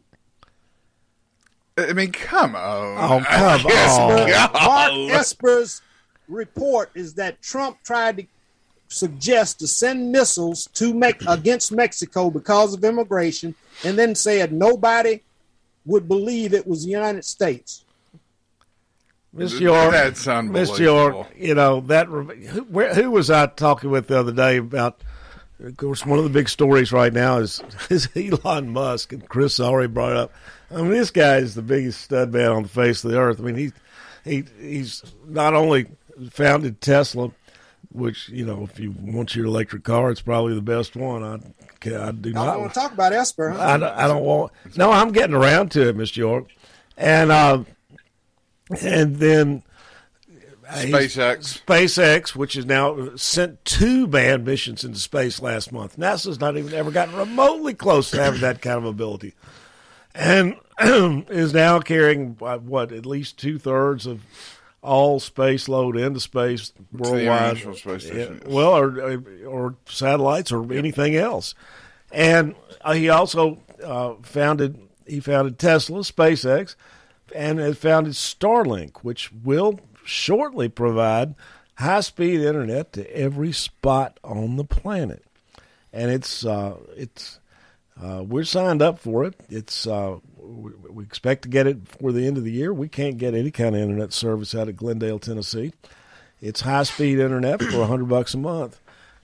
I 1.78 1.93
mean, 1.93 2.12
come 2.12 2.56
on. 2.56 3.22
Oh, 3.22 3.24
come 3.26 3.65
on. 3.65 4.54
Mark 4.54 4.91
Esper's 5.19 5.82
report 6.28 6.92
is 6.96 7.16
that 7.16 7.42
Trump 7.42 7.78
tried 7.84 8.18
to 8.18 8.26
suggest 8.88 9.60
to 9.60 9.68
send 9.68 10.12
missiles 10.12 10.68
to 10.74 10.94
make 10.94 11.22
against 11.28 11.72
Mexico 11.72 12.30
because 12.30 12.74
of 12.74 12.84
immigration, 12.84 13.56
and 13.84 13.98
then 13.98 14.16
said 14.16 14.54
nobody 14.54 15.22
would 15.86 16.08
believe 16.08 16.54
it 16.54 16.68
was 16.68 16.86
the 16.86 16.92
United 16.92 17.26
States. 17.26 17.84
Miss 19.34 19.60
York, 19.60 19.92
That's 19.92 20.28
Miss 20.28 20.78
York, 20.78 21.28
you 21.36 21.56
know 21.56 21.82
that. 21.82 22.08
Who, 22.08 22.64
where, 22.66 22.94
who 22.94 23.10
was 23.10 23.32
I 23.32 23.48
talking 23.48 23.90
with 23.90 24.08
the 24.08 24.20
other 24.20 24.32
day 24.32 24.58
about? 24.58 25.02
Of 25.60 25.78
course, 25.78 26.06
one 26.06 26.20
of 26.20 26.26
the 26.26 26.30
big 26.30 26.50
stories 26.50 26.92
right 26.92 27.12
now 27.12 27.38
is 27.38 27.62
is 27.90 28.08
Elon 28.16 28.70
Musk, 28.70 29.12
and 29.12 29.28
Chris 29.28 29.60
already 29.60 29.92
brought 29.92 30.12
it 30.12 30.18
up. 30.18 30.34
I 30.70 30.82
mean, 30.82 30.92
this 30.92 31.10
guy 31.10 31.38
is 31.38 31.56
the 31.56 31.62
biggest 31.64 32.02
stud 32.02 32.32
man 32.32 32.52
on 32.52 32.64
the 32.64 32.70
face 32.70 33.04
of 33.04 33.12
the 33.12 33.18
earth. 33.18 33.40
I 33.40 33.44
mean, 33.44 33.56
he 33.56 33.72
he 34.24 34.44
he's 34.60 35.04
not 35.26 35.56
only 35.56 35.88
founded 36.32 36.82
Tesla, 36.82 37.32
which 37.91 38.30
you 38.30 38.45
know, 38.45 38.63
if 38.63 38.80
you 38.80 38.93
want 38.99 39.36
your 39.36 39.45
electric 39.45 39.84
car, 39.84 40.12
it's 40.12 40.21
probably 40.21 40.56
the 40.56 40.62
best 40.62 40.95
one. 40.95 41.23
I 41.23 41.36
I 41.86 42.12
do 42.12 42.32
not 42.34 42.45
don't 42.54 42.62
want 42.62 42.73
to 42.73 42.80
talk 42.80 42.93
about 42.93 43.12
Esper. 43.13 43.49
Huh? 43.52 43.62
I 43.62 43.78
don't, 43.78 43.93
I 43.93 44.08
don't 44.08 44.23
want. 44.23 44.52
No, 44.78 44.91
I'm 44.91 45.12
getting 45.12 45.36
around 45.36 45.71
to 45.71 45.89
it, 45.89 45.95
Miss 45.95 46.15
York, 46.15 46.47
and 46.97 47.32
uh, 47.32 47.63
and 48.82 49.17
then 49.17 49.63
uh, 50.67 50.78
he's- 50.80 51.15
SpaceX. 51.15 51.63
SpaceX, 51.65 52.36
which 52.36 52.56
is 52.56 52.65
now 52.65 53.15
sent 53.15 53.63
two 53.65 54.08
manned 54.08 54.45
missions 54.45 54.84
into 54.84 54.99
space 54.99 55.41
last 55.41 55.71
month. 55.71 55.97
NASA's 55.97 56.39
not 56.39 56.56
even 56.58 56.73
ever 56.73 56.89
gotten 56.91 57.15
remotely 57.15 57.73
close 57.73 58.12
to 58.12 58.23
having 58.23 58.41
that 58.41 58.62
kind 58.62 58.78
of 58.78 58.86
ability, 58.86 59.34
and 60.15 60.56
is 60.80 61.54
now 61.54 61.80
carrying 61.80 62.38
uh, 62.41 62.58
what 62.60 62.91
at 62.91 63.06
least 63.06 63.38
two 63.38 63.60
thirds 63.60 64.06
of 64.08 64.21
all 64.84 65.19
space 65.19 65.67
load 65.67 65.98
into 65.98 66.19
space 66.19 66.74
worldwide. 66.91 67.58
Space 67.58 68.04
Station, 68.06 68.41
Yeah, 68.46 68.54
well, 68.54 68.78
or 68.78 69.24
or 69.48 69.76
satellites 69.88 70.52
or 70.52 70.72
anything 70.74 71.15
else. 71.15 71.56
And 72.12 72.56
uh, 72.82 72.93
he 72.93 73.10
also 73.10 73.60
uh, 73.84 74.15
founded 74.22 74.78
he 75.08 75.19
founded 75.19 75.58
Tesla, 75.58 76.02
SpaceX, 76.02 76.76
and 77.34 77.60
has 77.60 77.78
founded 77.78 78.13
Starlink, 78.13 78.98
which 78.98 79.32
will 79.32 79.80
shortly 80.06 80.69
provide 80.69 81.36
high 81.76 82.02
speed 82.02 82.41
internet 82.41 82.93
to 82.93 83.15
every 83.15 83.52
spot 83.52 84.19
on 84.24 84.58
the 84.58 84.65
planet. 84.65 85.24
And 85.91 86.12
it's 86.12 86.46
uh, 86.46 86.76
it's 86.96 87.39
uh, 88.02 88.24
we're 88.28 88.43
signed 88.43 88.82
up 88.82 89.00
for 89.00 89.24
it. 89.24 89.36
It's 89.50 89.88
uh, 89.88 90.17
we, 90.54 90.72
we 90.89 91.04
expect 91.04 91.44
to 91.44 91.50
get 91.50 91.68
it 91.68 91.84
before 91.84 92.12
the 92.12 92.26
end 92.26 92.38
of 92.38 92.44
the 92.44 92.52
year. 92.52 92.74
We 92.74 92.88
can't 92.88 93.18
get 93.18 93.34
any 93.34 93.52
kind 93.52 93.76
of 93.76 93.82
internet 93.82 94.13
service 94.13 94.54
out 94.56 94.70
of 94.70 94.76
Glendale, 94.78 95.20
Tennessee. 95.20 95.74
It's 96.42 96.62
high 96.62 96.84
speed 96.84 97.20
internet 97.20 97.62
for 97.62 97.82
a 97.82 97.86
hundred 97.88 98.10
bucks 98.10 98.34
a 98.34 98.38
month, 98.38 98.80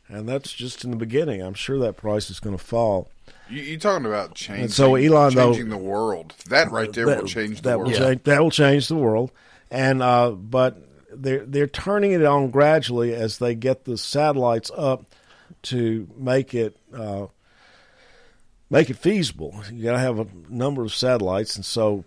and 0.07 0.27
that's 0.27 0.51
just 0.53 0.83
in 0.83 0.91
the 0.91 0.97
beginning. 0.97 1.41
I'm 1.41 1.53
sure 1.53 1.77
that 1.79 1.97
price 1.97 2.29
is 2.29 2.39
going 2.39 2.57
to 2.57 2.63
fall. 2.63 3.09
You, 3.49 3.61
you're 3.61 3.79
talking 3.79 4.05
about 4.05 4.35
changing, 4.35 4.65
And 4.65 4.73
so 4.73 4.95
Elon, 4.95 5.33
though- 5.33 5.51
changing 5.51 5.69
the 5.69 5.77
world. 5.77 6.35
That 6.49 6.71
right 6.71 6.91
there 6.93 7.05
that, 7.07 7.21
will 7.21 7.27
change 7.27 7.61
the 7.61 7.69
that 7.69 7.79
world. 7.79 7.91
Will 7.91 7.97
change, 7.97 8.23
that 8.23 8.41
will 8.41 8.51
change 8.51 8.87
the 8.87 8.95
world, 8.95 9.31
and 9.69 10.01
uh, 10.01 10.31
but 10.31 10.77
they're 11.11 11.45
they're 11.45 11.67
turning 11.67 12.11
it 12.11 12.23
on 12.23 12.51
gradually 12.51 13.13
as 13.13 13.39
they 13.39 13.55
get 13.55 13.85
the 13.85 13.97
satellites 13.97 14.71
up 14.77 15.05
to 15.63 16.07
make 16.15 16.53
it 16.53 16.77
uh, 16.93 17.25
make 18.69 18.89
it 18.89 18.97
feasible. 18.97 19.55
You 19.71 19.83
got 19.83 19.93
to 19.93 19.99
have 19.99 20.19
a 20.19 20.27
number 20.49 20.83
of 20.83 20.93
satellites, 20.93 21.55
and 21.55 21.65
so 21.65 22.03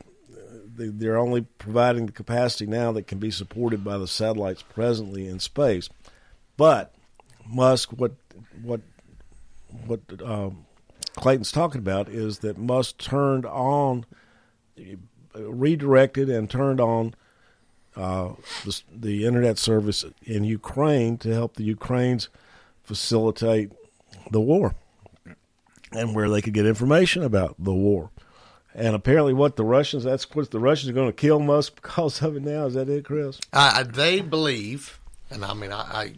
they- 0.76 0.88
they're 0.88 1.18
only 1.18 1.42
providing 1.58 2.06
the 2.06 2.12
capacity 2.12 2.66
now 2.66 2.92
that 2.92 3.06
can 3.06 3.18
be 3.18 3.30
supported 3.30 3.84
by 3.84 3.98
the 3.98 4.08
satellites 4.08 4.62
presently 4.62 5.26
in 5.26 5.38
space. 5.40 5.88
But 6.56 6.94
Musk, 7.46 7.90
what 7.92 8.12
what 8.62 8.80
what 9.86 10.00
um, 10.24 10.66
Clayton's 11.16 11.52
talking 11.52 11.80
about 11.80 12.08
is 12.08 12.38
that 12.40 12.58
Musk 12.58 12.98
turned 12.98 13.46
on, 13.46 14.04
redirected 15.34 16.28
and 16.28 16.48
turned 16.48 16.80
on 16.80 17.14
uh, 17.96 18.30
the, 18.64 18.82
the 18.94 19.26
internet 19.26 19.58
service 19.58 20.04
in 20.24 20.44
Ukraine 20.44 21.18
to 21.18 21.32
help 21.32 21.56
the 21.56 21.64
Ukrainians 21.64 22.28
facilitate 22.82 23.70
the 24.30 24.40
war 24.40 24.74
and 25.94 26.14
where 26.14 26.28
they 26.28 26.40
could 26.40 26.54
get 26.54 26.66
information 26.66 27.22
about 27.22 27.54
the 27.58 27.72
war. 27.72 28.10
And 28.74 28.94
apparently, 28.94 29.34
what 29.34 29.56
the 29.56 29.64
Russians, 29.64 30.04
that's 30.04 30.28
what 30.34 30.50
the 30.50 30.58
Russians 30.58 30.90
are 30.90 30.94
going 30.94 31.08
to 31.08 31.12
kill 31.12 31.38
Musk 31.40 31.74
because 31.82 32.22
of 32.22 32.36
it 32.36 32.42
now. 32.42 32.66
Is 32.66 32.74
that 32.74 32.88
it, 32.88 33.04
Chris? 33.04 33.38
I, 33.52 33.80
I- 33.80 33.82
they 33.82 34.20
believe, 34.20 34.98
and 35.30 35.44
I 35.44 35.52
mean, 35.54 35.72
I, 35.72 35.80
I 35.80 36.12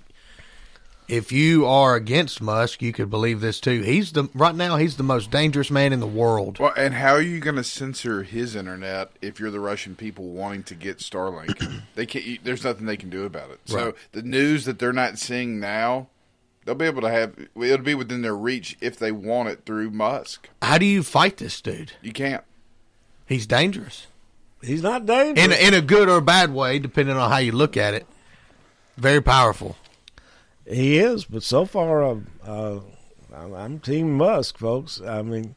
if 1.07 1.33
you 1.33 1.67
are 1.67 1.97
against 1.97 2.41
Musk, 2.41 2.81
you 2.81 2.93
could 2.93 3.11
believe 3.11 3.41
this 3.41 3.61
too. 3.61 3.83
He's 3.83 4.13
the 4.13 4.29
right 4.35 4.55
now. 4.55 4.77
He's 4.77 4.97
the 4.97 5.03
most 5.03 5.31
dangerous 5.31 5.71
man 5.71 5.93
in 5.93 6.01
the 6.01 6.07
world. 6.07 6.59
Well, 6.59 6.73
and 6.77 6.95
how 6.95 7.13
are 7.13 7.21
you 7.21 7.41
going 7.41 7.57
to 7.57 7.65
censor 7.65 8.23
his 8.23 8.57
internet 8.57 9.11
if 9.21 9.39
you're 9.39 9.51
the 9.51 9.61
Russian 9.61 9.97
people 9.97 10.29
wanting 10.31 10.63
to 10.65 10.75
get 10.75 10.99
Starlink? 10.99 11.83
they 11.95 12.07
can't. 12.07 12.43
There's 12.43 12.65
nothing 12.65 12.87
they 12.87 12.97
can 12.97 13.11
do 13.11 13.25
about 13.25 13.51
it. 13.51 13.61
So 13.67 13.95
the 14.13 14.23
news 14.23 14.65
that 14.65 14.79
they're 14.79 14.93
not 14.95 15.19
seeing 15.19 15.61
now, 15.61 16.09
they'll 16.65 16.75
be 16.75 16.87
able 16.87 17.03
to 17.03 17.11
have. 17.11 17.35
It'll 17.57 17.79
be 17.85 17.95
within 17.95 18.23
their 18.23 18.37
reach 18.37 18.77
if 18.81 18.99
they 18.99 19.13
want 19.13 19.49
it 19.49 19.65
through 19.67 19.91
Musk. 19.91 20.49
How 20.63 20.79
do 20.79 20.87
you 20.87 21.03
fight 21.03 21.37
this 21.39 21.61
dude? 21.61 21.93
You 22.03 22.13
can't. 22.13 22.45
He's 23.27 23.47
dangerous. 23.47 24.07
He's 24.63 24.83
not 24.83 25.07
dangerous 25.07 25.45
in 25.45 25.53
a, 25.53 25.69
in 25.69 25.75
a 25.75 25.83
good 25.83 26.09
or 26.09 26.21
bad 26.21 26.53
way, 26.53 26.79
depending 26.79 27.17
on 27.17 27.31
how 27.31 27.39
you 27.39 27.53
look 27.53 27.77
at 27.77 27.95
it. 27.95 28.07
Very 28.97 29.21
powerful. 29.21 29.77
He 30.67 30.99
is, 30.99 31.25
but 31.27 31.43
so 31.43 31.67
far, 31.67 32.03
uh, 32.03 32.17
uh, 32.47 32.81
I'm- 33.35 33.55
I'm 33.55 33.79
Team 33.81 34.17
Musk, 34.17 34.57
folks. 34.59 35.01
I 35.01 35.21
mean, 35.23 35.55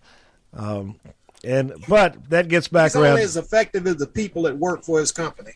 um, 0.54 1.00
and 1.44 1.72
but 1.88 2.30
that 2.30 2.48
gets 2.50 2.68
back 2.68 2.92
He's 2.92 2.96
around. 2.98 3.12
only 3.12 3.22
as 3.24 3.38
effective 3.38 3.86
as 3.88 3.98
the 3.98 4.08
people 4.08 4.44
that 4.44 4.58
work 4.58 4.84
for 4.84 5.00
his 5.00 5.12
company. 5.14 5.54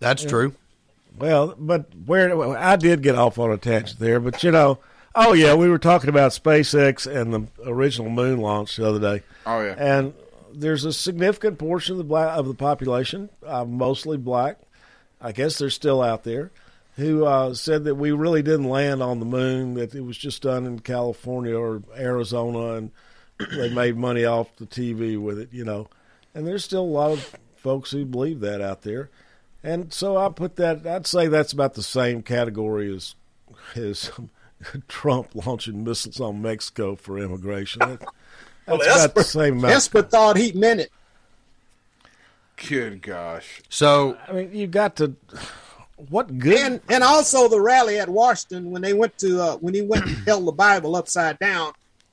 That's 0.00 0.24
true. 0.24 0.54
Well, 1.18 1.54
but 1.58 1.86
where 2.06 2.56
I 2.56 2.76
did 2.76 3.02
get 3.02 3.14
off 3.14 3.38
on 3.38 3.50
a 3.50 3.58
tangent 3.58 3.98
there, 3.98 4.20
but 4.20 4.42
you 4.42 4.50
know, 4.50 4.78
oh 5.14 5.32
yeah, 5.32 5.54
we 5.54 5.68
were 5.68 5.78
talking 5.78 6.08
about 6.08 6.32
SpaceX 6.32 7.06
and 7.06 7.32
the 7.32 7.46
original 7.70 8.10
moon 8.10 8.40
launch 8.40 8.76
the 8.76 8.88
other 8.88 9.00
day. 9.00 9.24
Oh 9.44 9.60
yeah, 9.60 9.74
and 9.78 10.14
there's 10.52 10.84
a 10.84 10.92
significant 10.92 11.58
portion 11.58 11.94
of 11.94 11.98
the 11.98 12.04
black 12.04 12.38
of 12.38 12.46
the 12.46 12.54
population, 12.54 13.30
uh, 13.46 13.64
mostly 13.64 14.16
black. 14.16 14.58
I 15.20 15.32
guess 15.32 15.58
they're 15.58 15.70
still 15.70 16.00
out 16.00 16.24
there, 16.24 16.50
who 16.96 17.26
uh, 17.26 17.52
said 17.54 17.84
that 17.84 17.96
we 17.96 18.12
really 18.12 18.42
didn't 18.42 18.68
land 18.68 19.02
on 19.02 19.18
the 19.18 19.26
moon; 19.26 19.74
that 19.74 19.94
it 19.94 20.04
was 20.04 20.16
just 20.16 20.42
done 20.42 20.64
in 20.66 20.78
California 20.80 21.56
or 21.56 21.82
Arizona, 21.96 22.74
and 22.74 22.90
they 23.56 23.68
made 23.68 23.96
money 23.96 24.24
off 24.24 24.56
the 24.56 24.66
TV 24.66 25.20
with 25.20 25.38
it. 25.38 25.50
You 25.52 25.64
know, 25.64 25.88
and 26.34 26.46
there's 26.46 26.64
still 26.64 26.82
a 26.82 26.84
lot 26.84 27.12
of 27.12 27.36
folks 27.56 27.90
who 27.90 28.04
believe 28.04 28.40
that 28.40 28.60
out 28.60 28.82
there. 28.82 29.10
And 29.62 29.92
so 29.92 30.16
I 30.16 30.28
put 30.30 30.56
that. 30.56 30.86
I'd 30.86 31.06
say 31.06 31.28
that's 31.28 31.52
about 31.52 31.74
the 31.74 31.82
same 31.82 32.22
category 32.22 32.94
as 32.94 33.14
as 33.74 34.10
Trump 34.88 35.28
launching 35.34 35.84
missiles 35.84 36.20
on 36.20 36.40
Mexico 36.40 36.96
for 36.96 37.18
immigration. 37.18 37.80
That, 37.80 38.00
that's 38.66 39.04
about 39.04 39.14
the 39.14 39.24
same 39.24 39.58
amount. 39.58 39.74
Esper 39.74 40.02
thought 40.02 40.36
he 40.36 40.52
meant 40.52 40.80
it. 40.80 40.92
Good 42.68 43.02
gosh. 43.02 43.62
So 43.68 44.16
I 44.28 44.32
mean, 44.32 44.54
you 44.54 44.66
got 44.66 44.96
to. 44.96 45.14
What 46.08 46.38
good? 46.38 46.58
And 46.58 46.80
and 46.88 47.04
also 47.04 47.48
the 47.48 47.60
rally 47.60 47.98
at 47.98 48.08
Washington 48.08 48.70
when 48.70 48.80
they 48.80 48.94
went 48.94 49.18
to 49.18 49.42
uh, 49.42 49.56
when 49.56 49.74
he 49.74 49.82
went 49.82 50.06
and 50.06 50.16
held 50.26 50.46
the 50.46 50.52
Bible 50.52 50.96
upside 50.96 51.38
down. 51.38 51.72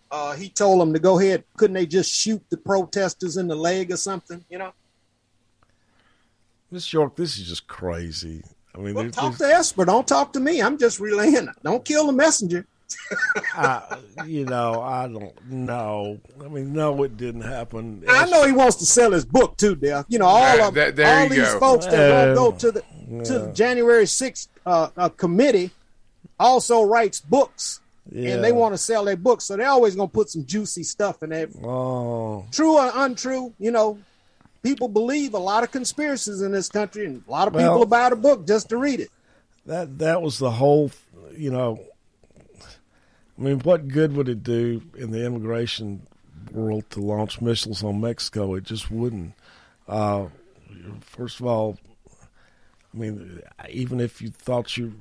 Uh, 0.09 0.33
he 0.35 0.49
told 0.49 0.79
them 0.79 0.93
to 0.93 0.99
go 0.99 1.19
ahead. 1.19 1.43
Couldn't 1.57 1.73
they 1.73 1.85
just 1.85 2.13
shoot 2.13 2.41
the 2.49 2.57
protesters 2.57 3.35
in 3.35 3.47
the 3.47 3.55
leg 3.55 3.91
or 3.91 3.97
something? 3.97 4.43
You 4.49 4.57
know. 4.57 4.73
Miss 6.71 6.91
York, 6.91 7.15
this 7.15 7.37
is 7.37 7.47
just 7.47 7.67
crazy. 7.67 8.43
I 8.75 8.79
mean, 8.79 8.93
Well, 8.93 9.03
there- 9.05 9.11
talk 9.11 9.37
there's- 9.37 9.51
to 9.51 9.57
Esper. 9.59 9.85
Don't 9.85 10.07
talk 10.07 10.33
to 10.33 10.39
me. 10.39 10.61
I'm 10.61 10.77
just 10.77 10.99
relaying. 10.99 11.47
Don't 11.63 11.83
kill 11.83 12.07
the 12.07 12.13
messenger. 12.13 12.65
I, 13.55 13.97
you 14.25 14.45
know, 14.45 14.81
I 14.81 15.07
don't 15.07 15.33
know. 15.51 16.19
I 16.43 16.47
mean, 16.47 16.73
no, 16.73 17.03
it 17.03 17.17
didn't 17.17 17.41
happen. 17.41 18.03
I 18.07 18.29
know 18.29 18.45
he 18.45 18.51
wants 18.53 18.77
to 18.77 18.85
sell 18.85 19.11
his 19.11 19.25
book 19.25 19.57
too, 19.57 19.75
Dale. 19.75 20.05
You 20.07 20.19
know, 20.19 20.25
all 20.25 20.39
That- 20.57 20.67
of 20.69 20.73
that- 20.75 20.95
there 20.95 21.17
all 21.17 21.23
you 21.23 21.29
these 21.29 21.53
go. 21.53 21.59
folks 21.59 21.85
that 21.87 22.29
Uh, 22.29 22.33
go 22.33 22.51
to 22.53 22.71
the 22.71 22.81
to 23.25 23.39
the 23.39 23.51
January 23.53 24.05
sixth 24.05 24.49
uh, 24.65 24.89
uh, 24.97 25.09
committee 25.09 25.71
also 26.39 26.81
writes 26.83 27.21
books, 27.21 27.79
Yeah. 28.11 28.35
and 28.35 28.43
they 28.43 28.51
want 28.51 28.73
to 28.73 28.77
sell 28.77 29.05
their 29.05 29.15
books, 29.15 29.45
so 29.45 29.55
they're 29.57 29.67
always 29.69 29.95
going 29.95 30.09
to 30.09 30.13
put 30.13 30.29
some 30.29 30.45
juicy 30.45 30.83
stuff 30.83 31.23
in 31.23 31.29
there. 31.31 31.47
Oh, 31.63 32.45
True 32.51 32.77
or 32.77 32.91
untrue, 32.93 33.53
you 33.59 33.71
know, 33.71 33.97
people 34.63 34.87
believe 34.87 35.33
a 35.33 35.39
lot 35.39 35.63
of 35.63 35.71
conspiracies 35.71 36.41
in 36.41 36.51
this 36.51 36.69
country, 36.69 37.05
and 37.05 37.23
a 37.27 37.31
lot 37.31 37.47
of 37.47 37.53
Well- 37.53 37.73
people 37.73 37.85
buy 37.85 38.09
the 38.09 38.15
book 38.15 38.45
just 38.47 38.69
to 38.69 38.77
read 38.77 38.99
it. 38.99 39.09
that 39.65 39.97
that 39.99 40.21
was 40.21 40.39
the 40.39 40.51
whole. 40.51 40.91
You 41.35 41.51
know, 41.51 41.79
I 43.37 43.41
mean, 43.41 43.59
what 43.59 43.87
good 43.87 44.15
would 44.15 44.29
it 44.29 44.41
do 44.43 44.81
in 44.97 45.11
the 45.11 45.23
immigration 45.25 46.07
world 46.51 46.89
to 46.91 46.99
launch 46.99 47.41
missiles 47.41 47.83
on 47.83 48.01
Mexico? 48.01 48.55
It 48.55 48.63
just 48.63 48.89
wouldn't. 48.89 49.33
Uh, 49.87 50.27
first 51.01 51.39
of 51.39 51.45
all, 51.45 51.77
I 52.93 52.97
mean, 52.97 53.41
even 53.69 53.99
if 53.99 54.21
you 54.21 54.29
thought 54.29 54.77
you, 54.77 54.93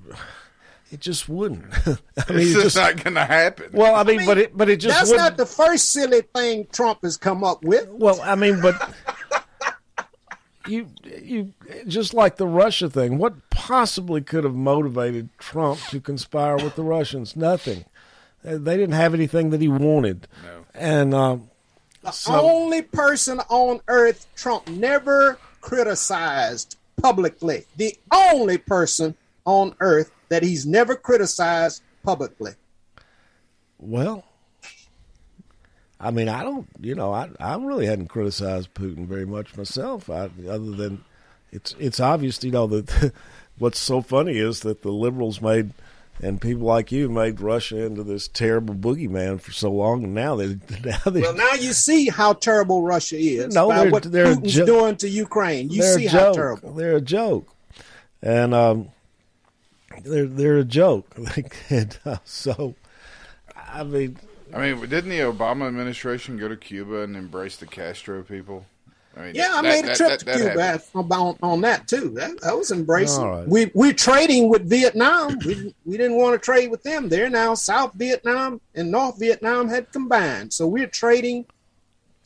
It 0.92 1.00
just 1.00 1.28
wouldn't. 1.28 1.64
I 1.86 1.96
it's 2.30 2.52
just, 2.62 2.76
not 2.76 3.02
going 3.02 3.14
to 3.14 3.24
happen. 3.24 3.70
Well, 3.72 3.94
I 3.94 4.02
mean, 4.04 4.24
but 4.26 4.38
it 4.38 4.56
but 4.56 4.68
it 4.68 4.76
just 4.76 4.96
That's 4.96 5.10
wouldn't. 5.10 5.30
not 5.30 5.36
the 5.36 5.46
first 5.46 5.90
silly 5.90 6.22
thing 6.34 6.66
Trump 6.72 7.00
has 7.02 7.16
come 7.16 7.42
up 7.42 7.64
with. 7.64 7.88
Well, 7.88 8.20
I 8.22 8.34
mean, 8.34 8.60
but 8.60 8.74
you 10.68 10.88
you 11.04 11.52
just 11.86 12.14
like 12.14 12.36
the 12.36 12.46
Russia 12.46 12.88
thing. 12.90 13.18
What 13.18 13.34
possibly 13.50 14.20
could 14.20 14.44
have 14.44 14.54
motivated 14.54 15.28
Trump 15.38 15.80
to 15.90 16.00
conspire 16.00 16.56
with 16.56 16.74
the 16.76 16.82
Russians? 16.82 17.36
Nothing. 17.36 17.84
Uh, 18.46 18.58
They 18.58 18.76
didn't 18.76 18.94
have 18.94 19.14
anything 19.14 19.50
that 19.50 19.60
he 19.60 19.68
wanted. 19.68 20.28
No. 20.44 20.64
And 20.74 21.14
um, 21.14 21.50
The 22.02 22.10
so 22.12 22.34
only 22.40 22.82
person 22.82 23.40
on 23.48 23.80
earth 23.88 24.26
Trump 24.36 24.68
never 24.68 25.38
criticized 25.60 26.76
publicly. 27.00 27.64
The 27.76 27.96
only 28.12 28.58
person 28.58 29.14
on 29.44 29.74
earth 29.80 30.10
that 30.28 30.42
he's 30.42 30.66
never 30.66 30.94
criticized 30.96 31.82
publicly. 32.02 32.52
well, 33.78 34.24
I 35.98 36.10
mean, 36.10 36.28
I 36.28 36.42
don't. 36.42 36.66
You 36.80 36.94
know, 36.94 37.12
I 37.12 37.28
I 37.40 37.56
really 37.56 37.86
hadn't 37.86 38.08
criticized 38.08 38.74
Putin 38.74 39.06
very 39.06 39.24
much 39.26 39.56
myself. 39.56 40.10
I, 40.10 40.30
other 40.48 40.70
than 40.72 41.04
it's 41.52 41.74
it's 41.78 42.00
obvious, 42.00 42.42
you 42.44 42.50
know, 42.50 42.66
that 42.66 43.12
what's 43.58 43.78
so 43.78 44.02
funny 44.02 44.36
is 44.38 44.60
that 44.60 44.82
the 44.82 44.92
liberals 44.92 45.40
made. 45.40 45.72
And 46.22 46.40
people 46.40 46.62
like 46.62 46.90
you 46.90 47.10
made 47.10 47.42
Russia 47.42 47.84
into 47.84 48.02
this 48.02 48.26
terrible 48.26 48.74
boogeyman 48.74 49.38
for 49.38 49.52
so 49.52 49.70
long, 49.70 50.02
and 50.02 50.14
now 50.14 50.34
they 50.34 50.46
now 50.82 50.96
they 51.04 51.20
Well, 51.20 51.34
now 51.34 51.52
you 51.52 51.74
see 51.74 52.08
how 52.08 52.32
terrible 52.32 52.80
Russia 52.82 53.18
is 53.18 53.54
No, 53.54 53.68
by 53.68 53.82
they're- 53.82 53.90
what 53.90 54.02
they're 54.04 54.34
Putin's 54.34 54.54
jo- 54.54 54.64
doing 54.64 54.96
to 54.96 55.08
Ukraine. 55.10 55.68
You 55.68 55.82
see 55.82 56.06
how 56.06 56.32
terrible. 56.32 56.72
They're 56.72 56.96
a 56.96 57.02
joke, 57.02 57.52
and 58.22 58.54
um, 58.54 58.88
they're 60.04 60.24
they're 60.26 60.56
a 60.56 60.64
joke. 60.64 61.14
and, 61.68 61.98
uh, 62.06 62.16
so, 62.24 62.74
I 63.54 63.84
mean, 63.84 64.16
I 64.54 64.60
mean, 64.60 64.80
didn't 64.88 65.10
the 65.10 65.20
Obama 65.20 65.66
administration 65.66 66.36
go 66.38 66.48
to 66.48 66.56
Cuba 66.56 67.00
and 67.02 67.16
embrace 67.16 67.56
the 67.56 67.66
Castro 67.66 68.22
people? 68.22 68.64
I 69.16 69.20
mean, 69.26 69.34
Yeah, 69.34 69.48
I 69.52 69.62
that- 69.62 69.64
made 69.64 69.84
a 69.90 69.94
trip 69.94 70.08
that- 70.10 70.18
to 70.20 70.24
that 70.26 70.36
Cuba 70.36 70.62
happened. 70.62 71.12
on, 71.12 71.38
on 71.42 71.60
that 71.62 71.88
too. 71.88 72.10
That, 72.10 72.40
that 72.42 72.56
was 72.56 72.70
embracing. 72.70 73.24
All 73.24 73.30
right. 73.30 73.48
We 73.48 73.70
we're 73.74 73.94
trading 73.94 74.48
with 74.50 74.68
Vietnam. 74.68 75.38
We 75.44 75.74
we 75.86 75.96
didn't 75.96 76.16
want 76.18 76.34
to 76.34 76.44
trade 76.44 76.70
with 76.70 76.82
them. 76.82 77.08
They're 77.08 77.30
now 77.30 77.54
South 77.54 77.94
Vietnam 77.94 78.60
and 78.74 78.90
North 78.90 79.18
Vietnam 79.18 79.68
had 79.68 79.90
combined. 79.90 80.52
So 80.52 80.66
we're 80.66 80.86
trading 80.86 81.46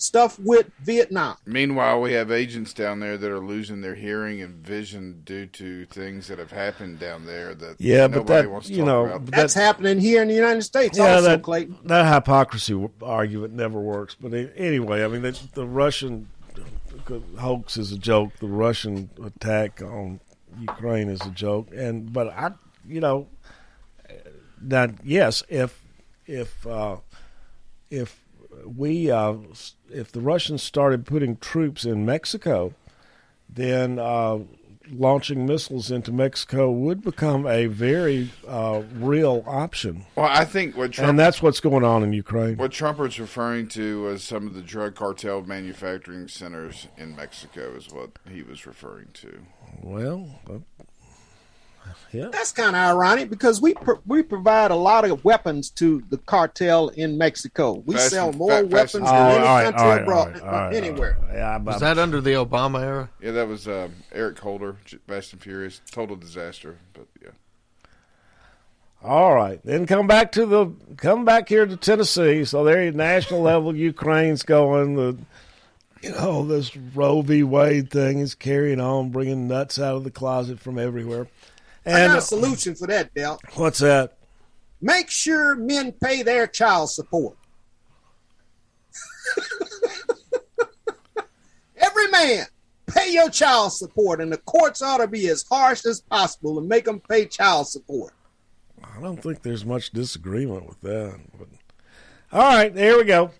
stuff 0.00 0.38
with 0.38 0.70
Vietnam. 0.82 1.36
Meanwhile, 1.44 2.00
we 2.00 2.12
have 2.14 2.30
agents 2.30 2.72
down 2.72 3.00
there 3.00 3.18
that 3.18 3.30
are 3.30 3.44
losing 3.44 3.80
their 3.82 3.94
hearing 3.94 4.40
and 4.40 4.54
vision 4.66 5.20
due 5.24 5.46
to 5.46 5.84
things 5.86 6.26
that 6.28 6.38
have 6.38 6.50
happened 6.50 6.98
down 6.98 7.26
there 7.26 7.54
that 7.54 7.76
Yeah, 7.78 8.08
but 8.08 8.18
nobody 8.18 8.42
that- 8.42 8.50
wants 8.50 8.66
to 8.68 8.72
you 8.72 8.78
talk 8.78 8.86
know, 8.86 9.04
about. 9.06 9.24
but 9.26 9.34
That's 9.34 9.54
happening 9.54 10.00
here 10.00 10.22
in 10.22 10.28
the 10.28 10.34
United 10.34 10.62
States 10.62 10.96
yeah, 10.96 11.14
also, 11.16 11.28
that 11.28 11.42
Clayton. 11.42 11.76
that 11.84 12.12
hypocrisy 12.12 12.88
argument 13.02 13.52
never 13.54 13.78
works. 13.80 14.16
But 14.18 14.32
anyway, 14.56 15.04
I 15.04 15.08
mean, 15.08 15.22
the, 15.22 15.38
the 15.54 15.66
Russian 15.66 16.28
hoax 17.38 17.76
is 17.76 17.92
a 17.92 17.98
joke. 17.98 18.32
The 18.40 18.46
Russian 18.48 19.10
attack 19.24 19.82
on 19.82 20.20
Ukraine 20.60 21.08
is 21.08 21.20
a 21.22 21.30
joke. 21.30 21.68
And 21.74 22.12
but 22.12 22.28
I, 22.28 22.52
you 22.88 23.00
know, 23.00 23.26
that 24.62 24.94
yes, 25.04 25.42
if 25.48 25.82
if 26.26 26.66
uh, 26.66 26.96
if 27.90 28.18
we 28.64 29.10
uh, 29.10 29.34
if 29.90 30.12
the 30.12 30.20
Russians 30.20 30.62
started 30.62 31.06
putting 31.06 31.36
troops 31.36 31.84
in 31.84 32.04
Mexico, 32.04 32.74
then 33.48 33.98
uh, 33.98 34.38
launching 34.92 35.46
missiles 35.46 35.90
into 35.90 36.12
Mexico 36.12 36.70
would 36.70 37.02
become 37.02 37.46
a 37.46 37.66
very 37.66 38.30
uh, 38.46 38.82
real 38.94 39.44
option. 39.46 40.04
Well, 40.16 40.28
I 40.30 40.44
think 40.44 40.76
what 40.76 40.92
Trump 40.92 41.10
and 41.10 41.18
that's 41.18 41.42
what's 41.42 41.60
going 41.60 41.84
on 41.84 42.02
in 42.02 42.12
Ukraine. 42.12 42.56
What 42.56 42.72
Trump 42.72 42.98
was 42.98 43.18
referring 43.20 43.68
to 43.68 44.02
was 44.02 44.24
some 44.24 44.46
of 44.46 44.54
the 44.54 44.62
drug 44.62 44.94
cartel 44.94 45.42
manufacturing 45.42 46.28
centers 46.28 46.88
in 46.96 47.16
Mexico, 47.16 47.74
is 47.76 47.90
what 47.90 48.10
he 48.28 48.42
was 48.42 48.66
referring 48.66 49.08
to. 49.14 49.40
Well, 49.82 50.40
uh, 50.48 50.58
yeah. 52.12 52.28
That's 52.32 52.52
kind 52.52 52.74
of 52.74 52.96
ironic 52.96 53.30
because 53.30 53.60
we 53.60 53.74
pro- 53.74 54.00
we 54.06 54.22
provide 54.22 54.70
a 54.70 54.76
lot 54.76 55.04
of 55.04 55.24
weapons 55.24 55.70
to 55.70 56.02
the 56.10 56.18
cartel 56.18 56.88
in 56.88 57.16
Mexico. 57.18 57.82
We 57.86 57.94
Fast 57.94 58.10
sell 58.10 58.32
more 58.32 58.50
fa- 58.60 58.66
weapons 58.66 58.72
fast 58.72 58.92
than 58.92 59.06
furious. 59.06 59.36
any 59.36 59.46
All 59.46 59.54
right, 59.54 59.64
country 59.64 59.82
all 59.82 59.88
right, 59.88 60.02
abroad, 60.02 60.26
all 60.26 60.32
right, 60.32 60.42
all 60.42 60.50
right, 60.50 60.74
anywhere. 60.76 61.16
Yeah, 61.32 61.58
Was 61.58 61.80
that 61.80 61.98
under 61.98 62.20
the 62.20 62.30
Obama 62.32 62.82
era? 62.82 63.10
Yeah, 63.22 63.30
that 63.32 63.48
was 63.48 63.66
uh, 63.68 63.88
Eric 64.12 64.38
Holder, 64.38 64.76
Fast 65.06 65.32
and 65.32 65.42
Furious, 65.42 65.80
total 65.90 66.16
disaster. 66.16 66.78
But 66.92 67.06
yeah, 67.22 67.30
All 69.02 69.34
right, 69.34 69.60
then 69.64 69.86
come 69.86 70.06
back 70.06 70.32
to 70.32 70.46
the 70.46 70.72
come 70.96 71.24
back 71.24 71.48
here 71.48 71.64
to 71.66 71.76
Tennessee. 71.76 72.44
So 72.44 72.64
there, 72.64 72.82
at 72.82 72.94
national 72.94 73.40
level, 73.40 73.74
Ukraine's 73.74 74.42
going. 74.42 74.96
The 74.96 75.16
you 76.02 76.10
know 76.12 76.44
this 76.46 76.74
Roe 76.76 77.20
v. 77.22 77.42
Wade 77.42 77.90
thing 77.90 78.18
is 78.20 78.34
carrying 78.34 78.80
on, 78.80 79.10
bringing 79.10 79.48
nuts 79.48 79.78
out 79.78 79.96
of 79.96 80.04
the 80.04 80.10
closet 80.10 80.58
from 80.58 80.78
everywhere. 80.78 81.28
I 81.86 82.00
And 82.00 82.10
got 82.12 82.18
a 82.18 82.22
solution 82.22 82.74
for 82.74 82.86
that, 82.88 83.12
Del. 83.14 83.38
what's 83.54 83.78
that? 83.80 84.16
Make 84.80 85.10
sure 85.10 85.54
men 85.56 85.92
pay 85.92 86.22
their 86.22 86.46
child 86.46 86.90
support. 86.90 87.36
Every 91.76 92.08
man, 92.08 92.46
pay 92.86 93.12
your 93.12 93.30
child 93.30 93.72
support, 93.72 94.20
and 94.20 94.32
the 94.32 94.36
courts 94.38 94.82
ought 94.82 94.98
to 94.98 95.06
be 95.06 95.28
as 95.28 95.44
harsh 95.50 95.84
as 95.86 96.00
possible 96.00 96.58
and 96.58 96.68
make 96.68 96.84
them 96.84 97.00
pay 97.00 97.26
child 97.26 97.68
support. 97.68 98.12
I 98.82 99.00
don't 99.00 99.22
think 99.22 99.42
there's 99.42 99.64
much 99.64 99.90
disagreement 99.90 100.66
with 100.66 100.80
that. 100.82 101.18
But 101.38 101.48
all 102.32 102.40
right, 102.40 102.74
there 102.74 102.96
we 102.98 103.04
go. 103.04 103.30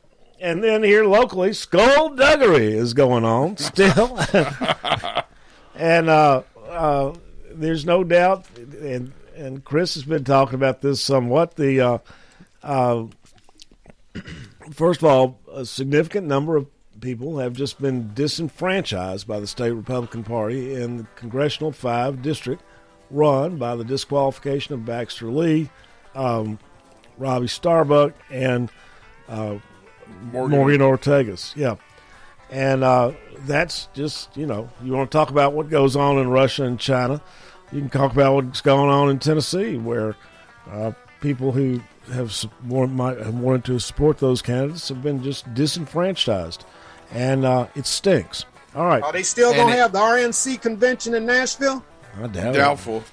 And 0.40 0.64
then 0.64 0.82
here 0.82 1.04
locally, 1.04 1.52
skullduggery 1.52 2.72
is 2.72 2.94
going 2.94 3.24
on 3.24 3.58
still, 3.58 4.18
and 5.74 6.08
uh, 6.08 6.42
uh, 6.68 7.14
there's 7.60 7.84
no 7.84 8.04
doubt. 8.04 8.46
And 8.56 9.12
and 9.36 9.64
Chris 9.64 9.94
has 9.94 10.04
been 10.04 10.24
talking 10.24 10.54
about 10.54 10.80
this 10.80 11.00
somewhat. 11.00 11.56
The 11.56 11.80
uh, 11.80 11.98
uh, 12.62 13.04
first 14.72 15.00
of 15.00 15.04
all, 15.04 15.38
a 15.52 15.64
significant 15.64 16.26
number 16.26 16.56
of 16.56 16.66
people 17.00 17.38
have 17.38 17.54
just 17.54 17.80
been 17.80 18.12
disenfranchised 18.14 19.26
by 19.26 19.40
the 19.40 19.46
state 19.46 19.70
Republican 19.70 20.24
Party 20.24 20.74
in 20.74 20.98
the 20.98 21.06
congressional 21.16 21.72
five 21.72 22.22
district 22.22 22.62
run 23.10 23.56
by 23.56 23.74
the 23.74 23.84
disqualification 23.84 24.74
of 24.74 24.84
Baxter 24.84 25.30
Lee, 25.30 25.70
um, 26.14 26.58
Robbie 27.18 27.48
Starbuck, 27.48 28.14
and 28.30 28.70
uh, 29.28 29.56
Morgan. 30.32 30.58
Morgan. 30.58 30.80
Ortagus. 30.80 31.56
Yeah. 31.56 31.76
And 32.50 32.82
uh, 32.82 33.12
that's 33.46 33.88
just, 33.94 34.36
you 34.36 34.46
know, 34.46 34.68
you 34.82 34.92
want 34.92 35.10
to 35.10 35.16
talk 35.16 35.30
about 35.30 35.52
what 35.52 35.70
goes 35.70 35.96
on 35.96 36.18
in 36.18 36.28
Russia 36.28 36.64
and 36.64 36.78
China. 36.78 37.20
You 37.72 37.80
can 37.80 37.90
talk 37.90 38.12
about 38.12 38.34
what's 38.34 38.60
going 38.60 38.90
on 38.90 39.10
in 39.10 39.18
Tennessee, 39.20 39.76
where 39.76 40.16
uh, 40.68 40.92
people 41.20 41.52
who 41.52 41.80
have, 42.12 42.34
want, 42.66 42.92
might 42.92 43.18
have 43.18 43.34
wanted 43.34 43.64
to 43.66 43.78
support 43.78 44.18
those 44.18 44.42
candidates 44.42 44.88
have 44.88 45.02
been 45.02 45.22
just 45.22 45.52
disenfranchised. 45.54 46.64
And 47.12 47.44
uh, 47.44 47.68
it 47.76 47.86
stinks. 47.86 48.44
All 48.74 48.86
right. 48.86 49.02
Are 49.02 49.12
they 49.12 49.22
still 49.22 49.52
going 49.52 49.68
to 49.68 49.76
have 49.76 49.92
the 49.92 49.98
RNC 49.98 50.60
convention 50.60 51.14
in 51.14 51.26
Nashville? 51.26 51.84
I 52.20 52.26
doubt 52.26 52.54
doubtful. 52.54 53.04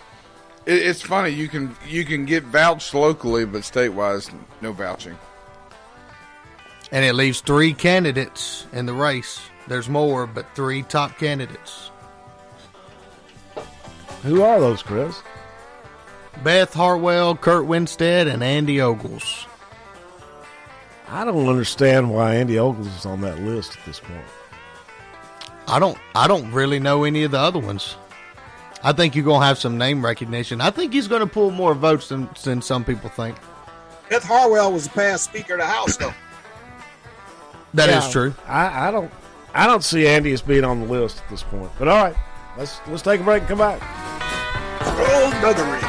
It, 0.66 0.78
it's 0.78 1.02
funny 1.02 1.30
you 1.30 1.48
can 1.48 1.76
you 1.88 2.06
can 2.06 2.26
get 2.26 2.44
vouched 2.44 2.94
locally, 2.94 3.46
but 3.46 3.62
statewide, 3.62 4.32
no 4.62 4.72
vouching. 4.72 5.18
And 6.92 7.04
it 7.04 7.14
leaves 7.14 7.42
three 7.42 7.74
candidates 7.74 8.66
in 8.72 8.86
the 8.86 8.94
race. 8.94 9.42
There's 9.68 9.90
more, 9.90 10.26
but 10.26 10.46
three 10.56 10.84
top 10.84 11.18
candidates. 11.18 11.92
Who 14.24 14.42
are 14.42 14.60
those, 14.60 14.82
Chris? 14.82 15.22
Beth 16.44 16.74
Harwell, 16.74 17.36
Kurt 17.36 17.66
Winstead, 17.66 18.28
and 18.28 18.44
Andy 18.44 18.80
Ogles. 18.80 19.46
I 21.10 21.26
don't 21.26 21.48
understand 21.48 22.10
why 22.10 22.36
Andy 22.36 22.60
Ogles 22.60 22.88
is 22.88 23.06
on 23.06 23.22
that 23.22 23.40
list 23.40 23.78
at 23.78 23.86
this 23.86 24.00
point. 24.00 24.26
I 25.68 25.80
don't 25.80 25.98
I 26.16 26.28
don't 26.28 26.52
really 26.52 26.80
know 26.80 27.04
any 27.04 27.24
of 27.24 27.32
the 27.32 27.40
other 27.40 27.60
ones. 27.60 27.96
I 28.84 28.94
think 28.94 29.16
you're 29.16 29.26
gonna 29.26 29.46
have 29.46 29.58
some 29.58 29.78
name 29.78 30.04
recognition. 30.04 30.62
I 30.62 30.70
think 30.70 30.94
he's 30.94 31.08
gonna 31.08 31.28
pull 31.28 31.52
more 31.52 31.74
votes 31.74 32.10
than, 32.10 32.30
than 32.44 32.62
some 32.62 32.84
people 32.84 33.10
think. 33.10 33.38
Beth 34.10 34.24
Harwell 34.24 34.72
was 34.72 34.86
the 34.86 34.92
past 34.92 35.26
Speaker 35.26 35.54
of 35.56 35.60
the 35.60 35.66
House, 35.66 35.98
though. 35.98 36.14
That 37.74 37.90
is 37.90 38.06
Yeah, 38.06 38.12
true. 38.12 38.36
I, 38.48 38.88
I 38.88 38.92
don't 38.92 39.12
I 39.54 39.66
don't 39.66 39.84
see 39.84 40.08
Andy 40.08 40.32
as 40.34 40.42
being 40.42 40.64
on 40.64 40.82
the 40.82 40.88
list 40.88 41.22
at 41.24 41.30
this 41.30 41.44
point. 41.44 41.72
But 41.80 41.88
all 41.88 42.04
right, 42.04 42.16
let's 42.58 42.80
let's 42.88 43.02
take 43.02 43.22
a 43.22 43.24
break 43.24 43.42
and 43.42 43.50
come 43.50 43.58
back. 43.60 43.82
Skullduggery. 44.82 45.82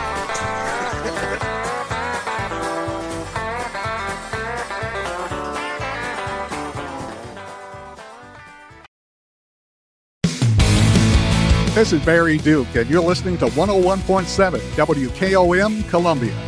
This 11.74 11.92
is 11.92 12.04
Barry 12.04 12.38
Duke, 12.38 12.74
and 12.74 12.90
you're 12.90 13.00
listening 13.00 13.38
to 13.38 13.46
101.7 13.46 14.58
WKOM 14.58 15.88
Columbia. 15.88 16.47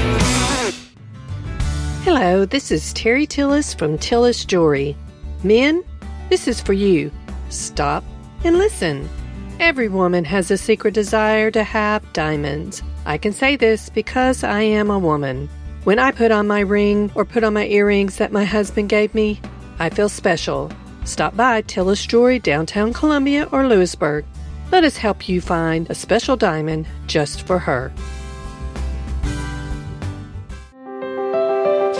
Hello, 2.03 2.45
this 2.45 2.71
is 2.71 2.93
Terry 2.93 3.27
Tillis 3.27 3.77
from 3.77 3.95
Tillis 3.99 4.47
Jewelry. 4.47 4.97
Men, 5.43 5.83
this 6.31 6.47
is 6.47 6.59
for 6.59 6.73
you. 6.73 7.11
Stop 7.49 8.03
and 8.43 8.57
listen. 8.57 9.07
Every 9.59 9.87
woman 9.87 10.25
has 10.25 10.49
a 10.49 10.57
secret 10.57 10.95
desire 10.95 11.51
to 11.51 11.63
have 11.63 12.11
diamonds. 12.11 12.81
I 13.05 13.19
can 13.19 13.33
say 13.33 13.55
this 13.55 13.89
because 13.89 14.43
I 14.43 14.61
am 14.61 14.89
a 14.89 14.97
woman. 14.97 15.47
When 15.83 15.99
I 15.99 16.09
put 16.09 16.31
on 16.31 16.47
my 16.47 16.61
ring 16.61 17.11
or 17.13 17.23
put 17.23 17.43
on 17.43 17.53
my 17.53 17.67
earrings 17.67 18.17
that 18.17 18.31
my 18.31 18.45
husband 18.45 18.89
gave 18.89 19.13
me, 19.13 19.39
I 19.77 19.91
feel 19.91 20.09
special. 20.09 20.71
Stop 21.05 21.37
by 21.37 21.61
Tillis 21.61 22.07
Jewelry 22.07 22.39
downtown 22.39 22.93
Columbia 22.93 23.47
or 23.51 23.67
Lewisburg. 23.67 24.25
Let 24.71 24.83
us 24.83 24.97
help 24.97 25.29
you 25.29 25.39
find 25.39 25.87
a 25.87 25.93
special 25.93 26.35
diamond 26.35 26.87
just 27.05 27.45
for 27.45 27.59
her. 27.59 27.93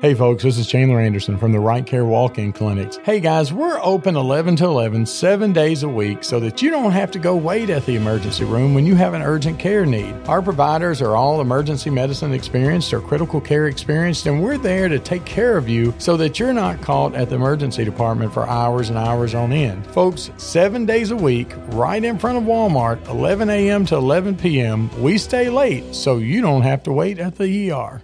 Hey 0.00 0.14
folks, 0.14 0.44
this 0.44 0.56
is 0.56 0.66
Chandler 0.66 0.98
Anderson 0.98 1.36
from 1.36 1.52
the 1.52 1.60
Right 1.60 1.84
Care 1.84 2.06
Walk-In 2.06 2.54
Clinics. 2.54 2.96
Hey 3.02 3.20
guys, 3.20 3.52
we're 3.52 3.78
open 3.82 4.16
11 4.16 4.56
to 4.56 4.64
11, 4.64 5.04
7 5.04 5.52
days 5.52 5.82
a 5.82 5.88
week 5.90 6.24
so 6.24 6.40
that 6.40 6.62
you 6.62 6.70
don't 6.70 6.92
have 6.92 7.10
to 7.10 7.18
go 7.18 7.36
wait 7.36 7.68
at 7.68 7.84
the 7.84 7.96
emergency 7.96 8.46
room 8.46 8.72
when 8.72 8.86
you 8.86 8.94
have 8.94 9.12
an 9.12 9.20
urgent 9.20 9.58
care 9.58 9.84
need. 9.84 10.14
Our 10.26 10.40
providers 10.40 11.02
are 11.02 11.16
all 11.16 11.42
emergency 11.42 11.90
medicine 11.90 12.32
experienced 12.32 12.94
or 12.94 13.02
critical 13.02 13.42
care 13.42 13.66
experienced 13.66 14.24
and 14.24 14.42
we're 14.42 14.56
there 14.56 14.88
to 14.88 14.98
take 14.98 15.26
care 15.26 15.58
of 15.58 15.68
you 15.68 15.92
so 15.98 16.16
that 16.16 16.38
you're 16.38 16.54
not 16.54 16.80
caught 16.80 17.14
at 17.14 17.28
the 17.28 17.34
emergency 17.34 17.84
department 17.84 18.32
for 18.32 18.48
hours 18.48 18.88
and 18.88 18.96
hours 18.96 19.34
on 19.34 19.52
end. 19.52 19.86
Folks, 19.88 20.30
7 20.38 20.86
days 20.86 21.10
a 21.10 21.16
week, 21.16 21.52
right 21.72 22.02
in 22.02 22.18
front 22.18 22.38
of 22.38 22.44
Walmart, 22.44 23.06
11 23.08 23.50
a.m. 23.50 23.84
to 23.84 23.96
11 23.96 24.38
p.m. 24.38 24.88
We 25.02 25.18
stay 25.18 25.50
late 25.50 25.94
so 25.94 26.16
you 26.16 26.40
don't 26.40 26.62
have 26.62 26.82
to 26.84 26.92
wait 26.92 27.18
at 27.18 27.36
the 27.36 27.70
ER. 27.70 28.00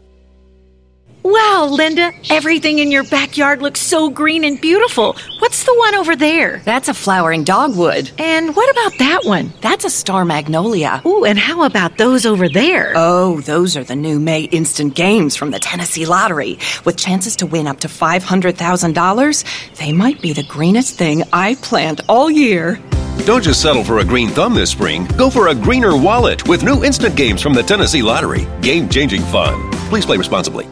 Wow, 1.28 1.66
Linda, 1.72 2.12
everything 2.30 2.78
in 2.78 2.92
your 2.92 3.02
backyard 3.02 3.60
looks 3.60 3.80
so 3.80 4.08
green 4.08 4.44
and 4.44 4.60
beautiful. 4.60 5.16
What's 5.40 5.64
the 5.64 5.74
one 5.74 5.96
over 5.96 6.14
there? 6.14 6.60
That's 6.60 6.88
a 6.88 6.94
flowering 6.94 7.42
dogwood. 7.42 8.12
And 8.16 8.54
what 8.54 8.70
about 8.70 9.00
that 9.00 9.24
one? 9.24 9.52
That's 9.60 9.84
a 9.84 9.90
star 9.90 10.24
magnolia. 10.24 11.02
Ooh, 11.04 11.24
and 11.24 11.36
how 11.36 11.64
about 11.64 11.98
those 11.98 12.26
over 12.26 12.48
there? 12.48 12.92
Oh, 12.94 13.40
those 13.40 13.76
are 13.76 13.82
the 13.82 13.96
new 13.96 14.20
May 14.20 14.42
instant 14.42 14.94
games 14.94 15.34
from 15.34 15.50
the 15.50 15.58
Tennessee 15.58 16.06
Lottery. 16.06 16.60
With 16.84 16.96
chances 16.96 17.34
to 17.36 17.46
win 17.46 17.66
up 17.66 17.80
to 17.80 17.88
$500,000, 17.88 19.76
they 19.78 19.92
might 19.92 20.22
be 20.22 20.32
the 20.32 20.44
greenest 20.44 20.96
thing 20.96 21.24
I 21.32 21.56
plant 21.56 22.02
all 22.08 22.30
year. 22.30 22.78
Don't 23.24 23.42
just 23.42 23.60
settle 23.60 23.82
for 23.82 23.98
a 23.98 24.04
green 24.04 24.28
thumb 24.28 24.54
this 24.54 24.70
spring. 24.70 25.08
Go 25.16 25.28
for 25.28 25.48
a 25.48 25.56
greener 25.56 25.96
wallet 25.96 26.46
with 26.46 26.62
new 26.62 26.84
instant 26.84 27.16
games 27.16 27.42
from 27.42 27.52
the 27.52 27.64
Tennessee 27.64 28.02
Lottery. 28.02 28.46
Game 28.62 28.88
changing 28.88 29.22
fun. 29.22 29.72
Please 29.88 30.06
play 30.06 30.18
responsibly. 30.18 30.68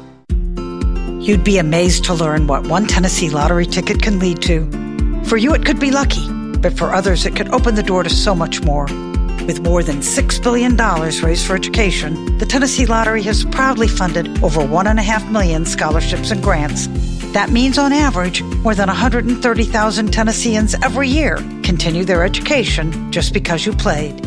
You'd 1.25 1.43
be 1.43 1.57
amazed 1.57 2.05
to 2.05 2.13
learn 2.13 2.47
what 2.47 2.67
one 2.67 2.87
Tennessee 2.87 3.31
lottery 3.31 3.65
ticket 3.65 4.03
can 4.03 4.19
lead 4.19 4.43
to. 4.43 4.71
For 5.25 5.39
you, 5.39 5.55
it 5.55 5.65
could 5.65 5.81
be 5.81 5.91
lucky, 5.91 6.29
but 6.59 6.77
for 6.77 6.93
others, 6.93 7.25
it 7.25 7.35
could 7.35 7.49
open 7.49 7.77
the 7.77 7.83
door 7.83 8.03
to 8.03 8.11
so 8.11 8.35
much 8.35 8.63
more. 8.63 8.85
With 9.47 9.63
more 9.63 9.83
than 9.83 10.01
$6 10.01 10.43
billion 10.43 10.77
raised 10.77 11.47
for 11.47 11.57
education, 11.57 12.37
the 12.37 12.45
Tennessee 12.45 12.85
Lottery 12.85 13.23
has 13.23 13.47
proudly 13.47 13.89
funded 13.89 14.45
over 14.45 14.61
1.5 14.61 15.33
million 15.33 15.65
scholarships 15.65 16.31
and 16.31 16.43
grants. 16.43 16.89
That 17.33 17.49
means, 17.49 17.79
on 17.79 17.95
average, 17.95 18.43
more 18.43 18.75
than 18.75 18.89
130,000 18.89 20.13
Tennesseans 20.13 20.75
every 20.83 21.09
year 21.09 21.37
continue 21.63 22.05
their 22.05 22.23
education 22.23 23.11
just 23.11 23.33
because 23.33 23.65
you 23.65 23.73
played. 23.73 24.19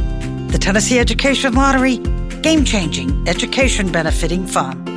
The 0.50 0.58
Tennessee 0.58 0.98
Education 0.98 1.54
Lottery, 1.54 1.98
game 2.41 2.66
changing, 2.66 3.28
education 3.28 3.91
benefiting 3.91 4.48
fun. 4.48 4.97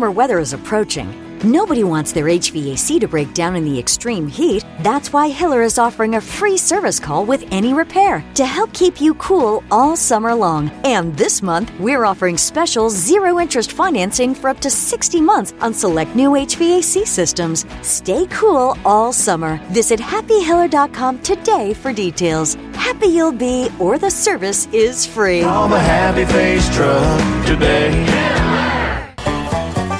summer 0.01 0.11
weather 0.11 0.39
is 0.39 0.53
approaching. 0.53 1.07
Nobody 1.43 1.83
wants 1.83 2.11
their 2.11 2.25
HVAC 2.25 2.99
to 2.99 3.07
break 3.07 3.35
down 3.35 3.55
in 3.55 3.63
the 3.65 3.77
extreme 3.77 4.27
heat. 4.27 4.65
That's 4.79 5.13
why 5.13 5.29
Hiller 5.29 5.61
is 5.61 5.77
offering 5.77 6.15
a 6.15 6.21
free 6.21 6.57
service 6.57 6.99
call 6.99 7.23
with 7.23 7.45
any 7.51 7.71
repair 7.71 8.23
to 8.33 8.43
help 8.43 8.73
keep 8.73 8.99
you 8.99 9.13
cool 9.15 9.63
all 9.69 9.95
summer 9.95 10.33
long. 10.33 10.71
And 10.83 11.15
this 11.15 11.43
month, 11.43 11.71
we're 11.79 12.03
offering 12.03 12.35
special 12.35 12.89
zero 12.89 13.39
interest 13.39 13.73
financing 13.73 14.33
for 14.33 14.49
up 14.49 14.59
to 14.61 14.71
60 14.71 15.21
months 15.21 15.53
on 15.61 15.71
select 15.71 16.15
new 16.15 16.31
HVAC 16.31 17.05
systems. 17.05 17.63
Stay 17.83 18.25
cool 18.31 18.75
all 18.83 19.13
summer. 19.13 19.59
Visit 19.69 19.99
happyhiller.com 19.99 21.19
today 21.19 21.75
for 21.75 21.93
details. 21.93 22.55
Happy 22.73 23.07
you'll 23.07 23.39
be, 23.49 23.69
or 23.77 23.99
the 23.99 24.09
service 24.09 24.67
is 24.73 25.05
free. 25.05 25.41
Call 25.41 25.69
the 25.69 25.79
Happy 25.79 26.25
Face 26.25 26.67
Truck 26.75 27.45
today. 27.45 28.50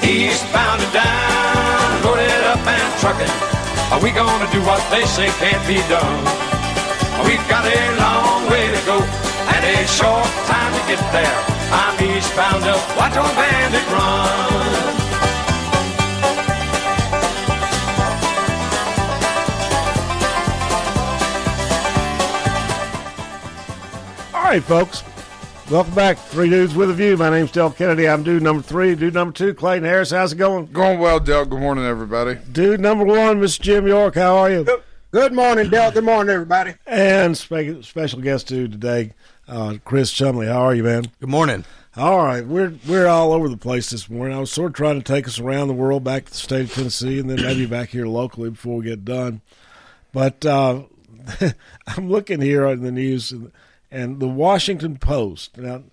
Eastbound 0.04 0.82
and 0.82 0.92
down, 0.92 2.04
load 2.04 2.18
it 2.18 2.44
up 2.44 2.58
and 2.66 3.00
truck 3.00 3.20
it. 3.22 3.30
Are 3.92 4.02
we 4.02 4.10
gonna 4.10 4.50
do 4.50 4.60
what 4.62 4.82
they 4.90 5.04
say 5.06 5.28
can't 5.38 5.64
be 5.66 5.78
done? 5.88 6.24
We've 7.24 7.46
got 7.48 7.64
a 7.64 7.80
long 8.00 8.50
way 8.50 8.66
to 8.66 8.80
go 8.84 8.98
and 8.98 9.64
a 9.64 9.86
short 9.86 10.26
time 10.50 10.72
to 10.74 10.82
get 10.88 11.00
there. 11.12 11.38
I'm 11.70 11.94
eastbound 12.02 12.64
up, 12.64 12.82
watch 12.96 13.16
on 13.16 13.32
bandit 13.36 13.86
run. 13.92 14.62
All 24.34 24.42
right, 24.42 24.62
folks. 24.62 25.04
Welcome 25.72 25.94
back. 25.94 26.18
Three 26.18 26.50
Dudes 26.50 26.74
with 26.74 26.90
a 26.90 26.92
View. 26.92 27.16
My 27.16 27.30
name's 27.30 27.50
Del 27.50 27.70
Kennedy. 27.70 28.06
I'm 28.06 28.22
dude 28.22 28.42
number 28.42 28.62
three. 28.62 28.94
Dude 28.94 29.14
number 29.14 29.32
two, 29.32 29.54
Clayton 29.54 29.88
Harris. 29.88 30.10
How's 30.10 30.34
it 30.34 30.36
going? 30.36 30.66
Going 30.66 30.98
well, 30.98 31.18
Del. 31.18 31.46
Good 31.46 31.60
morning, 31.60 31.86
everybody. 31.86 32.38
Dude 32.52 32.78
number 32.78 33.06
one, 33.06 33.40
Mr. 33.40 33.58
Jim 33.58 33.86
York. 33.86 34.14
How 34.14 34.36
are 34.36 34.50
you? 34.50 34.66
Good 35.12 35.32
morning, 35.32 35.70
Del. 35.70 35.90
Good 35.90 36.04
morning, 36.04 36.30
everybody. 36.34 36.74
And 36.86 37.38
spe- 37.38 37.82
special 37.82 38.20
guest 38.20 38.48
dude 38.48 38.72
today, 38.72 39.14
uh, 39.48 39.78
Chris 39.82 40.12
Chumley. 40.12 40.46
How 40.46 40.60
are 40.60 40.74
you, 40.74 40.82
man? 40.82 41.06
Good 41.20 41.30
morning. 41.30 41.64
All 41.96 42.22
right, 42.22 42.46
we're 42.46 42.74
we're 42.86 43.06
all 43.06 43.32
over 43.32 43.48
the 43.48 43.56
place 43.56 43.88
this 43.88 44.10
morning. 44.10 44.36
I 44.36 44.40
was 44.40 44.52
sort 44.52 44.72
of 44.72 44.76
trying 44.76 45.00
to 45.00 45.04
take 45.10 45.26
us 45.26 45.38
around 45.38 45.68
the 45.68 45.74
world, 45.74 46.04
back 46.04 46.26
to 46.26 46.32
the 46.32 46.36
state 46.36 46.64
of 46.66 46.74
Tennessee, 46.74 47.18
and 47.18 47.30
then 47.30 47.40
maybe 47.40 47.64
back 47.64 47.88
here 47.88 48.06
locally 48.06 48.50
before 48.50 48.76
we 48.76 48.84
get 48.84 49.06
done. 49.06 49.40
But 50.12 50.44
uh, 50.44 50.82
I'm 51.86 52.10
looking 52.10 52.42
here 52.42 52.66
on 52.66 52.82
the 52.82 52.92
news, 52.92 53.32
and, 53.32 53.50
and 53.92 54.18
the 54.18 54.28
Washington 54.28 54.96
Post. 54.96 55.58
Now, 55.58 55.84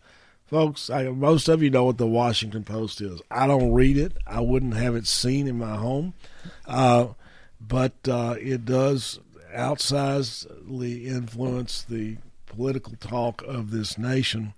folks, 0.47 0.89
I, 0.89 1.09
most 1.09 1.49
of 1.49 1.61
you 1.61 1.69
know 1.69 1.83
what 1.83 1.97
the 1.97 2.07
Washington 2.07 2.63
Post 2.63 3.01
is. 3.01 3.21
I 3.29 3.45
don't 3.45 3.73
read 3.73 3.97
it. 3.97 4.17
I 4.25 4.39
wouldn't 4.39 4.73
have 4.75 4.95
it 4.95 5.05
seen 5.05 5.47
in 5.47 5.57
my 5.57 5.75
home, 5.75 6.13
uh, 6.65 7.09
but 7.59 7.93
uh, 8.07 8.35
it 8.39 8.65
does 8.65 9.19
outsizedly 9.53 11.05
influence 11.05 11.83
the 11.83 12.17
political 12.45 12.93
talk 12.99 13.43
of 13.43 13.69
this 13.69 13.97
nation. 13.97 14.53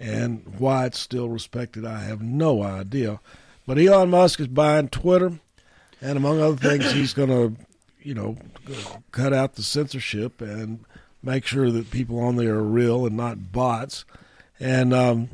And 0.00 0.54
why 0.58 0.86
it's 0.86 1.00
still 1.00 1.28
respected, 1.28 1.84
I 1.84 1.98
have 2.04 2.22
no 2.22 2.62
idea. 2.62 3.18
But 3.66 3.78
Elon 3.78 4.10
Musk 4.10 4.38
is 4.38 4.46
buying 4.46 4.88
Twitter, 4.88 5.32
and 6.00 6.16
among 6.16 6.40
other 6.40 6.56
things, 6.56 6.92
he's 6.92 7.12
going 7.12 7.30
to, 7.30 7.56
you 8.00 8.14
know, 8.14 8.36
cut 9.10 9.32
out 9.32 9.54
the 9.54 9.64
censorship 9.64 10.40
and 10.40 10.84
make 11.22 11.46
sure 11.46 11.70
that 11.70 11.90
people 11.90 12.20
on 12.20 12.36
there 12.36 12.54
are 12.54 12.62
real 12.62 13.06
and 13.06 13.16
not 13.16 13.52
bots, 13.52 14.04
and 14.60 14.92
um, 14.92 15.28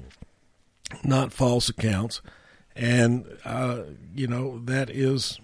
not 1.02 1.32
false 1.32 1.68
accounts. 1.68 2.20
And 2.76 3.26
uh, 3.44 3.82
you 4.14 4.26
know 4.26 4.58
that 4.64 4.90
is 4.90 5.38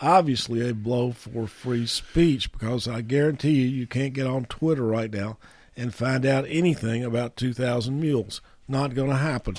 obviously 0.00 0.68
a 0.68 0.74
blow 0.74 1.12
for 1.12 1.46
free 1.46 1.86
speech 1.86 2.50
because 2.52 2.88
I 2.88 3.02
guarantee 3.02 3.52
you, 3.52 3.68
you 3.68 3.86
can't 3.86 4.14
get 4.14 4.26
on 4.26 4.46
Twitter 4.46 4.84
right 4.84 5.12
now 5.12 5.38
and 5.76 5.94
find 5.94 6.24
out 6.26 6.44
anything 6.48 7.04
about 7.04 7.36
2,000 7.36 8.00
Mules. 8.00 8.40
Not 8.66 8.94
going 8.94 9.10
to 9.10 9.16
happen. 9.16 9.56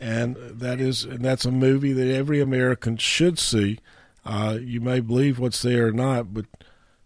And 0.00 0.36
that 0.36 0.80
is, 0.80 1.04
and 1.04 1.24
that's 1.24 1.44
a 1.44 1.50
movie 1.50 1.92
that 1.92 2.12
every 2.12 2.40
American 2.40 2.96
should 2.96 3.38
see. 3.38 3.78
Uh, 4.24 4.58
you 4.60 4.80
may 4.80 5.00
believe 5.00 5.38
what's 5.38 5.62
there 5.62 5.88
or 5.88 5.92
not, 5.92 6.32
but 6.34 6.46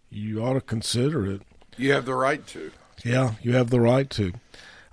you 0.09 0.43
ought 0.43 0.53
to 0.53 0.61
consider 0.61 1.25
it. 1.25 1.41
You 1.79 1.93
have 1.93 2.03
the 2.03 2.13
right 2.13 2.45
to. 2.47 2.71
Yeah, 3.05 3.35
you 3.41 3.53
have 3.53 3.69
the 3.69 3.79
right 3.79 4.09
to. 4.09 4.33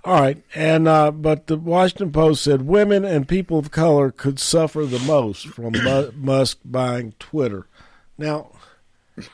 All 0.05 0.21
right, 0.21 0.41
and 0.55 0.87
uh, 0.87 1.11
but 1.11 1.47
the 1.47 1.57
Washington 1.57 2.13
Post 2.13 2.41
said 2.45 2.61
women 2.61 3.03
and 3.03 3.27
people 3.27 3.59
of 3.59 3.71
color 3.71 4.09
could 4.09 4.39
suffer 4.39 4.85
the 4.85 4.99
most 4.99 5.47
from 5.47 5.73
Musk 6.15 6.59
buying 6.63 7.13
Twitter. 7.19 7.67
Now, 8.17 8.51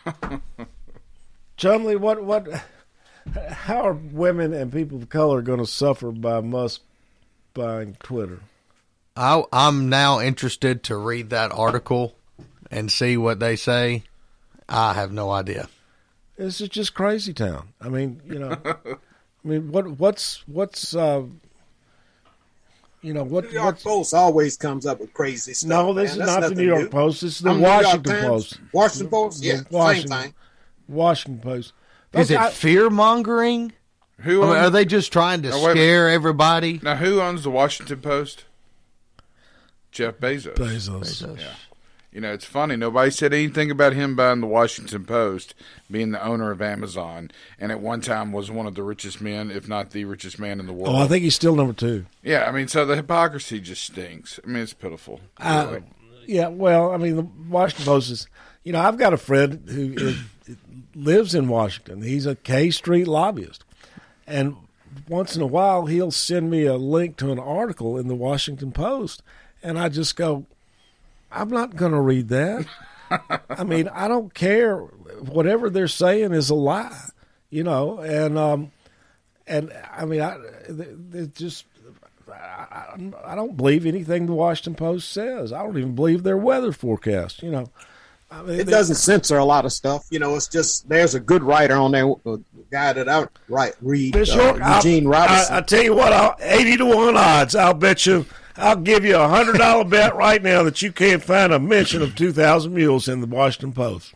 Chumley, 1.57 1.95
what 1.95 2.23
what? 2.23 2.47
How 3.49 3.81
are 3.81 3.93
women 3.93 4.51
and 4.51 4.73
people 4.73 4.97
of 4.97 5.09
color 5.09 5.43
going 5.43 5.59
to 5.59 5.67
suffer 5.67 6.11
by 6.11 6.41
Musk 6.41 6.81
buying 7.53 7.97
Twitter? 8.01 8.39
I, 9.15 9.43
I'm 9.53 9.89
now 9.89 10.19
interested 10.19 10.81
to 10.85 10.97
read 10.97 11.29
that 11.29 11.51
article 11.51 12.15
and 12.71 12.91
see 12.91 13.15
what 13.15 13.39
they 13.39 13.57
say. 13.57 14.03
I 14.67 14.95
have 14.95 15.11
no 15.13 15.29
idea. 15.29 15.69
This 16.37 16.61
is 16.61 16.69
just 16.69 16.93
crazy 16.93 17.33
town. 17.33 17.69
I 17.79 17.89
mean, 17.89 18.21
you 18.25 18.39
know, 18.39 18.57
I 18.65 18.95
mean, 19.43 19.71
what 19.71 19.87
what's 19.99 20.43
what's 20.47 20.95
uh, 20.95 21.23
you 23.01 23.13
know 23.13 23.23
what? 23.23 23.45
New 23.45 23.51
York 23.51 23.81
Post 23.81 24.13
always 24.13 24.57
comes 24.57 24.85
up 24.85 24.99
with 24.99 25.13
crazy 25.13 25.53
stuff. 25.53 25.69
No, 25.69 25.93
this 25.93 26.15
man. 26.17 26.27
is 26.27 26.33
That's 26.33 26.41
not 26.41 26.49
the 26.49 26.55
New 26.55 26.67
York 26.67 26.81
new. 26.83 26.89
Post. 26.89 27.21
This 27.21 27.35
is 27.35 27.39
the 27.41 27.51
I'm 27.51 27.61
Washington 27.61 28.13
Times. 28.13 28.25
Post. 28.25 28.59
Washington 28.71 29.09
Post, 29.09 29.41
The 29.41 29.47
yeah, 29.47 29.61
Washington, 29.69 30.11
same 30.11 30.21
thing. 30.21 30.33
Washington 30.87 31.41
Post. 31.41 31.73
Is 32.13 32.31
it 32.31 32.51
fear 32.51 32.89
mongering? 32.89 33.73
Who 34.19 34.43
I 34.43 34.47
mean, 34.47 34.55
are 34.57 34.69
they 34.69 34.85
just 34.85 35.11
trying 35.11 35.41
to 35.41 35.49
Now, 35.49 35.71
scare 35.71 36.09
everybody? 36.09 36.79
Now, 36.81 36.95
who 36.95 37.19
owns 37.19 37.43
the 37.43 37.49
Washington 37.51 37.99
Post? 37.99 38.45
Jeff 39.91 40.17
Bezos. 40.17 40.55
Bezos. 40.55 41.37
Yeah. 41.39 41.47
You 42.13 42.21
know, 42.21 42.31
it's 42.31 42.45
funny. 42.45 42.75
Nobody 42.75 43.09
said 43.09 43.33
anything 43.33 43.71
about 43.71 43.93
him 43.93 44.15
buying 44.15 44.39
the 44.39 44.47
Washington 44.47 45.03
Post, 45.03 45.55
being 45.89 46.11
the 46.11 46.23
owner 46.23 46.51
of 46.51 46.61
Amazon, 46.61 47.31
and 47.59 47.71
at 47.71 47.79
one 47.79 48.01
time 48.01 48.31
was 48.31 48.51
one 48.51 48.67
of 48.67 48.75
the 48.75 48.83
richest 48.83 49.19
men, 49.19 49.49
if 49.49 49.67
not 49.67 49.89
the 49.91 50.05
richest 50.05 50.37
man 50.37 50.59
in 50.59 50.67
the 50.67 50.73
world. 50.73 50.95
Oh, 50.95 51.01
I 51.01 51.07
think 51.07 51.23
he's 51.23 51.33
still 51.33 51.55
number 51.55 51.73
two. 51.73 52.05
Yeah, 52.21 52.45
I 52.47 52.51
mean, 52.51 52.67
so 52.67 52.85
the 52.85 52.95
hypocrisy 52.95 53.59
just 53.59 53.83
stinks. 53.83 54.39
I 54.43 54.47
mean, 54.47 54.61
it's 54.61 54.73
pitiful. 54.73 55.21
Uh, 55.37 55.79
yeah, 56.27 56.49
well, 56.49 56.91
I 56.91 56.97
mean, 56.97 57.15
the 57.15 57.27
Washington 57.49 57.85
Post 57.85 58.11
is. 58.11 58.27
You 58.63 58.71
know, 58.71 58.79
I've 58.79 58.97
got 58.97 59.11
a 59.11 59.17
friend 59.17 59.67
who 59.67 59.93
is, 59.97 60.17
lives 60.95 61.35
in 61.35 61.49
Washington. 61.49 62.01
He's 62.01 62.25
a 62.25 62.35
K 62.35 62.69
Street 62.69 63.07
lobbyist, 63.07 63.65
and 64.27 64.55
once 65.09 65.35
in 65.35 65.41
a 65.41 65.47
while 65.47 65.87
he'll 65.87 66.11
send 66.11 66.51
me 66.51 66.65
a 66.65 66.75
link 66.75 67.17
to 67.17 67.31
an 67.31 67.39
article 67.39 67.97
in 67.97 68.07
the 68.07 68.15
Washington 68.15 68.71
Post, 68.71 69.23
and 69.63 69.79
I 69.79 69.89
just 69.89 70.15
go, 70.15 70.45
"I'm 71.33 71.49
not 71.49 71.75
going 71.75 71.91
to 71.91 72.01
read 72.01 72.29
that." 72.29 72.65
I 73.49 73.63
mean, 73.63 73.87
I 73.89 74.07
don't 74.07 74.33
care. 74.33 74.77
Whatever 74.77 75.69
they're 75.69 75.87
saying 75.87 76.31
is 76.33 76.49
a 76.49 76.55
lie, 76.55 77.09
you 77.49 77.63
know, 77.63 77.99
and 77.99 78.37
um, 78.37 78.71
and 79.47 79.71
I 79.91 80.05
mean, 80.05 80.21
I 80.21 80.37
it 80.69 81.35
just. 81.35 81.65
I, 82.31 82.95
I 83.25 83.35
don't 83.35 83.55
believe 83.57 83.85
anything 83.85 84.25
the 84.25 84.33
Washington 84.33 84.75
Post 84.75 85.11
says. 85.11 85.51
I 85.51 85.61
don't 85.61 85.77
even 85.77 85.93
believe 85.93 86.23
their 86.23 86.37
weather 86.37 86.71
forecast. 86.71 87.43
You 87.43 87.51
know, 87.51 87.69
I 88.31 88.41
mean, 88.41 88.59
It 88.61 88.65
they- 88.65 88.71
doesn't 88.71 88.95
censor 88.95 89.37
a 89.37 89.45
lot 89.45 89.65
of 89.65 89.73
stuff. 89.73 90.05
You 90.09 90.19
know, 90.19 90.35
it's 90.35 90.47
just 90.47 90.87
there's 90.89 91.13
a 91.15 91.19
good 91.19 91.43
writer 91.43 91.75
on 91.75 91.91
there, 91.91 92.07
a 92.25 92.39
guy 92.71 92.93
that 92.93 93.09
I 93.09 93.27
write 93.49 93.73
read, 93.81 94.15
uh, 94.15 94.19
York, 94.21 94.61
Eugene 94.75 95.07
Robinson. 95.07 95.53
I, 95.53 95.57
I 95.57 95.61
tell 95.61 95.83
you 95.83 95.93
what, 95.93 96.13
I'll, 96.13 96.35
eighty 96.39 96.77
to 96.77 96.85
one 96.85 97.17
odds. 97.17 97.55
I'll 97.55 97.73
bet 97.73 98.05
you. 98.05 98.25
I'll 98.57 98.75
give 98.75 99.03
you 99.05 99.15
a 99.17 99.27
hundred 99.27 99.57
dollar 99.57 99.83
bet 99.85 100.15
right 100.15 100.41
now 100.41 100.63
that 100.63 100.81
you 100.81 100.91
can't 100.91 101.23
find 101.23 101.51
a 101.53 101.59
mention 101.59 102.01
of 102.01 102.15
two 102.15 102.31
thousand 102.31 102.73
mules 102.73 103.07
in 103.07 103.21
the 103.21 103.27
Washington 103.27 103.73
Post. 103.73 104.13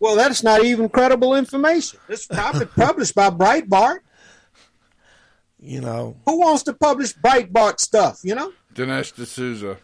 well, 0.00 0.16
that's 0.16 0.42
not 0.42 0.64
even 0.64 0.88
credible 0.88 1.34
information. 1.34 1.98
It's 2.08 2.26
probably 2.26 2.66
published 2.76 3.14
by 3.14 3.30
Breitbart. 3.30 3.98
You 5.58 5.80
know, 5.80 6.16
Who 6.26 6.38
wants 6.40 6.62
to 6.64 6.72
publish 6.74 7.14
Breitbart 7.14 7.80
stuff? 7.80 8.20
You 8.22 8.34
know, 8.34 8.52
Dinesh 8.74 9.12
D'Souza. 9.14 9.78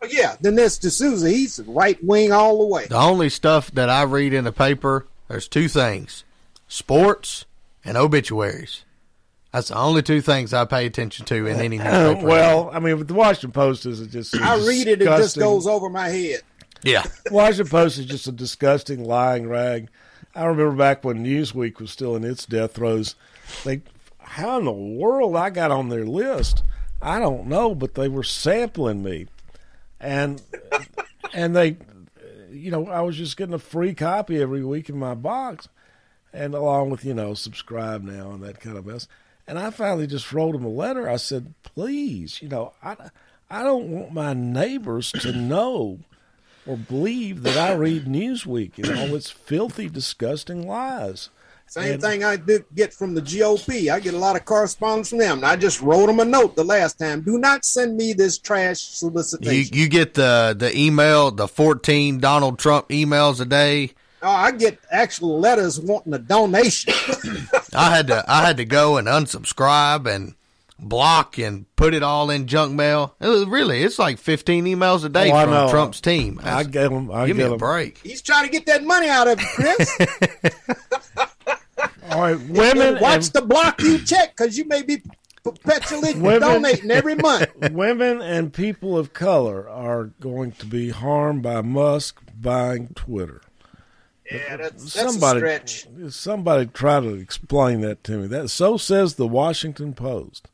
but 0.00 0.12
yeah, 0.12 0.36
then 0.40 0.54
there's 0.54 0.78
D'Souza. 0.78 1.28
He's 1.28 1.60
right 1.66 2.02
wing 2.02 2.32
all 2.32 2.58
the 2.60 2.66
way. 2.66 2.86
The 2.86 2.96
only 2.96 3.28
stuff 3.28 3.70
that 3.72 3.88
I 3.90 4.02
read 4.04 4.32
in 4.32 4.44
the 4.44 4.52
paper, 4.52 5.06
there's 5.28 5.48
two 5.48 5.68
things 5.68 6.24
sports 6.68 7.44
and 7.84 7.96
obituaries. 7.96 8.84
That's 9.52 9.68
the 9.68 9.76
only 9.76 10.02
two 10.02 10.20
things 10.20 10.54
I 10.54 10.64
pay 10.64 10.86
attention 10.86 11.26
to 11.26 11.46
in 11.46 11.58
any 11.60 11.80
Uh, 11.80 12.12
newspaper. 12.12 12.26
well, 12.28 12.70
I 12.72 12.78
mean, 12.78 12.98
but 12.98 13.08
the 13.08 13.14
Washington 13.14 13.50
Post 13.52 13.84
is 13.86 14.06
just. 14.06 14.36
I 14.36 14.56
read 14.64 14.86
it; 14.86 15.02
it 15.02 15.06
just 15.06 15.36
goes 15.38 15.66
over 15.66 15.88
my 15.88 16.08
head. 16.08 16.40
yeah. 16.82 17.04
Washington 17.30 17.68
Post 17.70 17.98
is 17.98 18.06
just 18.06 18.26
a 18.28 18.32
disgusting 18.32 19.04
lying 19.04 19.48
rag. 19.48 19.88
I 20.36 20.44
remember 20.44 20.76
back 20.76 21.04
when 21.04 21.24
Newsweek 21.24 21.80
was 21.80 21.90
still 21.90 22.14
in 22.14 22.22
its 22.22 22.46
death 22.46 22.74
throes. 22.74 23.16
They, 23.64 23.82
how 24.20 24.58
in 24.58 24.64
the 24.66 24.70
world 24.72 25.34
I 25.34 25.50
got 25.50 25.72
on 25.72 25.88
their 25.88 26.06
list? 26.06 26.62
I 27.02 27.18
don't 27.18 27.46
know, 27.46 27.74
but 27.74 27.94
they 27.94 28.06
were 28.06 28.22
sampling 28.22 29.02
me, 29.02 29.26
and 29.98 30.40
and 31.32 31.56
they, 31.56 31.76
you 32.52 32.70
know, 32.70 32.86
I 32.86 33.00
was 33.00 33.16
just 33.16 33.36
getting 33.36 33.54
a 33.54 33.58
free 33.58 33.94
copy 33.94 34.40
every 34.40 34.64
week 34.64 34.88
in 34.88 34.96
my 34.96 35.14
box, 35.14 35.68
and 36.32 36.54
along 36.54 36.90
with 36.90 37.04
you 37.04 37.14
know 37.14 37.34
subscribe 37.34 38.04
now 38.04 38.30
and 38.30 38.42
that 38.44 38.60
kind 38.60 38.76
of 38.78 38.86
mess. 38.86 39.08
And 39.50 39.58
I 39.58 39.70
finally 39.70 40.06
just 40.06 40.32
wrote 40.32 40.54
him 40.54 40.64
a 40.64 40.68
letter. 40.68 41.08
I 41.10 41.16
said, 41.16 41.54
please, 41.64 42.40
you 42.40 42.48
know, 42.48 42.72
I 42.84 42.94
I 43.50 43.64
don't 43.64 43.88
want 43.88 44.12
my 44.12 44.32
neighbors 44.32 45.10
to 45.10 45.32
know 45.32 45.98
or 46.64 46.76
believe 46.76 47.42
that 47.42 47.56
I 47.56 47.72
read 47.74 48.04
Newsweek 48.04 48.78
and 48.78 48.96
all 48.96 49.16
its 49.16 49.28
filthy, 49.28 49.88
disgusting 49.88 50.68
lies. 50.68 51.30
Same 51.66 51.94
And- 51.94 52.00
thing 52.02 52.22
I 52.22 52.36
did 52.36 52.64
get 52.76 52.94
from 52.94 53.14
the 53.14 53.22
GOP. 53.22 53.90
I 53.92 53.98
get 53.98 54.14
a 54.14 54.18
lot 54.18 54.36
of 54.36 54.44
correspondence 54.44 55.08
from 55.08 55.18
them. 55.18 55.38
And 55.38 55.46
I 55.46 55.56
just 55.56 55.80
wrote 55.80 56.06
them 56.06 56.20
a 56.20 56.24
note 56.24 56.54
the 56.54 56.62
last 56.64 56.98
time. 57.00 57.22
Do 57.22 57.36
not 57.38 57.64
send 57.64 57.96
me 57.96 58.12
this 58.12 58.38
trash 58.38 58.86
You, 58.88 58.94
solicitation. 59.10 59.76
you 59.76 59.88
get 59.88 60.14
the, 60.14 60.54
the 60.56 60.76
email, 60.78 61.32
the 61.32 61.48
14 61.48 62.20
Donald 62.20 62.60
Trump 62.60 62.88
emails 62.90 63.40
a 63.40 63.44
day. 63.46 63.90
oh, 64.22 64.28
I 64.30 64.52
get 64.52 64.78
actual 64.92 65.40
letters 65.40 65.80
wanting 65.80 66.14
a 66.14 66.18
donation. 66.18 66.92
I 67.74 67.90
had 67.94 68.06
to 68.08 68.24
I 68.28 68.44
had 68.46 68.56
to 68.58 68.64
go 68.64 68.96
and 68.96 69.06
unsubscribe 69.08 70.06
and 70.12 70.34
block 70.78 71.36
and 71.38 71.66
put 71.76 71.92
it 71.94 72.02
all 72.02 72.30
in 72.30 72.46
junk 72.46 72.72
mail. 72.74 73.14
It 73.20 73.28
was 73.28 73.44
really 73.46 73.82
it's 73.82 73.98
like 73.98 74.18
15 74.18 74.64
emails 74.64 75.04
a 75.04 75.08
day 75.08 75.30
Oh, 75.32 75.44
from. 75.46 75.70
Trump's 75.70 76.00
team. 76.00 76.40
I 76.42 76.64
get 76.64 76.90
them. 76.90 77.10
I 77.10 77.26
Give 77.26 77.36
me 77.36 77.42
a 77.44 77.50
a 77.50 77.52
'em. 77.52 77.58
break. 77.58 77.98
He's 77.98 78.22
trying 78.22 78.44
to 78.46 78.50
get 78.50 78.66
that 78.66 78.82
money 78.84 79.08
out 79.08 79.28
of 79.28 79.40
you, 79.40 79.46
Chris. 79.54 79.98
All 82.10 82.20
right, 82.22 82.40
women. 82.48 82.82
And 82.94 83.00
watch 83.00 83.26
and- 83.26 83.32
the 83.34 83.42
block 83.42 83.80
you 83.82 83.98
check 83.98 84.36
because 84.36 84.58
you 84.58 84.64
may 84.66 84.82
be 84.82 85.02
perpetually 85.44 86.14
Women- 86.14 86.40
donating 86.40 86.90
every 86.90 87.14
month. 87.16 87.46
women 87.70 88.20
and 88.20 88.52
people 88.52 88.98
of 88.98 89.12
color 89.12 89.68
are 89.68 90.06
going 90.20 90.52
to 90.52 90.66
be 90.66 90.90
harmed 90.90 91.42
by 91.42 91.60
Musk 91.62 92.20
buying 92.40 92.88
Twitter. 92.94 93.42
Yeah, 94.30 94.54
uh, 94.54 94.56
that's, 94.58 94.94
that's 94.94 95.12
somebody, 95.12 95.38
a 95.38 95.40
stretch. 95.40 95.86
somebody 96.10 96.66
try 96.66 97.00
to 97.00 97.14
explain 97.14 97.80
that 97.80 98.04
to 98.04 98.18
me. 98.18 98.26
That 98.28 98.48
so 98.50 98.76
says 98.76 99.14
the 99.14 99.26
Washington 99.26 99.92
Post. 99.94 100.48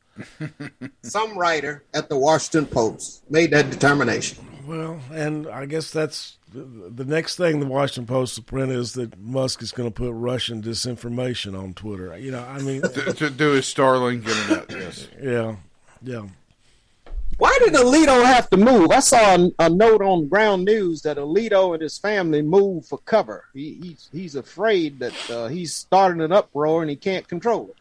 Some 1.03 1.37
writer 1.37 1.85
at 1.93 2.09
the 2.09 2.16
Washington 2.16 2.66
Post 2.66 3.31
made 3.31 3.51
that 3.51 3.70
determination. 3.70 4.45
Well, 4.66 5.01
and 5.12 5.47
I 5.47 5.66
guess 5.66 5.91
that's 5.91 6.39
the 6.53 7.05
next 7.05 7.37
thing 7.37 7.61
the 7.61 7.66
Washington 7.66 8.07
Post 8.07 8.39
will 8.39 8.45
print 8.45 8.72
is 8.72 8.95
that 8.95 9.18
Musk 9.18 9.62
is 9.62 9.72
going 9.72 9.89
to 9.89 9.95
put 9.95 10.12
Russian 10.12 10.62
disinformation 10.62 11.59
on 11.59 11.74
Twitter. 11.74 12.16
You 12.18 12.33
know, 12.33 12.45
I 12.45 12.61
mean, 12.61 12.83
to, 12.95 13.12
to 13.12 13.31
do 13.31 13.53
his 13.53 13.66
Starlink 13.66 14.27
internet. 14.27 14.70
Yes. 14.70 15.09
Yeah, 15.20 15.57
yeah. 16.03 16.27
Why 17.39 17.59
did 17.62 17.74
Alito 17.74 18.24
have 18.24 18.49
to 18.51 18.57
move? 18.57 18.91
I 18.91 19.01
saw 19.01 19.37
a, 19.37 19.51
a, 19.59 19.68
note 19.68 20.01
on 20.01 20.28
Ground 20.28 20.64
News 20.64 21.03
that 21.03 21.18
Alito 21.18 21.74
and 21.74 21.82
his 21.82 21.99
family 21.99 22.41
moved 22.41 22.89
for 22.89 22.99
cover. 22.99 23.45
He, 23.53 23.78
he's 23.82 24.09
he's 24.11 24.34
afraid 24.37 24.99
that 25.01 25.30
uh, 25.30 25.49
he's 25.49 25.74
starting 25.74 26.22
an 26.22 26.32
uproar 26.32 26.80
and 26.80 26.89
he 26.91 26.97
can't 26.97 27.28
control 27.28 27.68
it. 27.68 27.76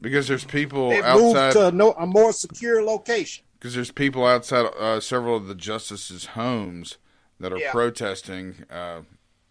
Because 0.00 0.28
there's 0.28 0.44
people 0.44 0.90
they 0.90 1.02
outside 1.02 1.18
moved 1.18 1.52
to 1.54 1.66
a, 1.68 1.72
no, 1.72 1.92
a 1.92 2.06
more 2.06 2.32
secure 2.32 2.84
location. 2.84 3.44
Because 3.58 3.74
there's 3.74 3.90
people 3.90 4.26
outside 4.26 4.66
uh, 4.78 5.00
several 5.00 5.36
of 5.36 5.46
the 5.46 5.54
justices' 5.54 6.26
homes 6.26 6.98
that 7.40 7.52
are 7.52 7.58
Yeah. 7.58 7.72
protesting, 7.72 8.64
uh, 8.70 9.00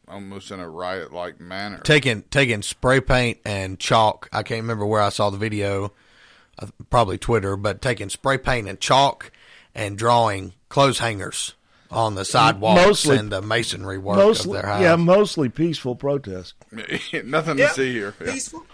almost 0.07 0.51
in 0.51 0.59
a 0.59 0.69
riot-like 0.69 1.41
manner. 1.41 1.79
taking 1.79 2.21
taking 2.23 2.61
spray 2.61 3.01
paint 3.01 3.39
and 3.43 3.77
chalk. 3.77 4.29
I 4.31 4.43
can't 4.43 4.61
remember 4.61 4.85
where 4.85 5.01
I 5.01 5.09
saw 5.09 5.29
the 5.29 5.37
video, 5.37 5.91
uh, 6.59 6.67
probably 6.89 7.17
Twitter, 7.17 7.55
but 7.57 7.81
taking 7.81 8.09
spray 8.09 8.37
paint 8.37 8.67
and 8.67 8.79
chalk 8.79 9.31
and 9.75 9.97
drawing 9.97 10.53
clothes 10.69 10.99
hangers 10.99 11.53
on 11.91 12.15
the 12.15 12.25
sidewalks 12.25 12.85
Mostly- 12.85 13.17
and 13.17 13.31
the 13.31 13.41
masonry 13.41 13.97
work 13.99 14.17
mostly, 14.17 14.57
of 14.57 14.63
their 14.63 14.71
house. 14.71 14.81
yeah, 14.81 14.95
mostly 14.95 15.49
peaceful 15.49 15.95
protest. 15.95 16.55
Nothing 17.23 17.57
Yeah, 17.59 17.67
to 17.67 17.73
see 17.73 17.91
here. 17.93 18.15
Yeah. 18.19 18.31
Peaceful 18.31 18.65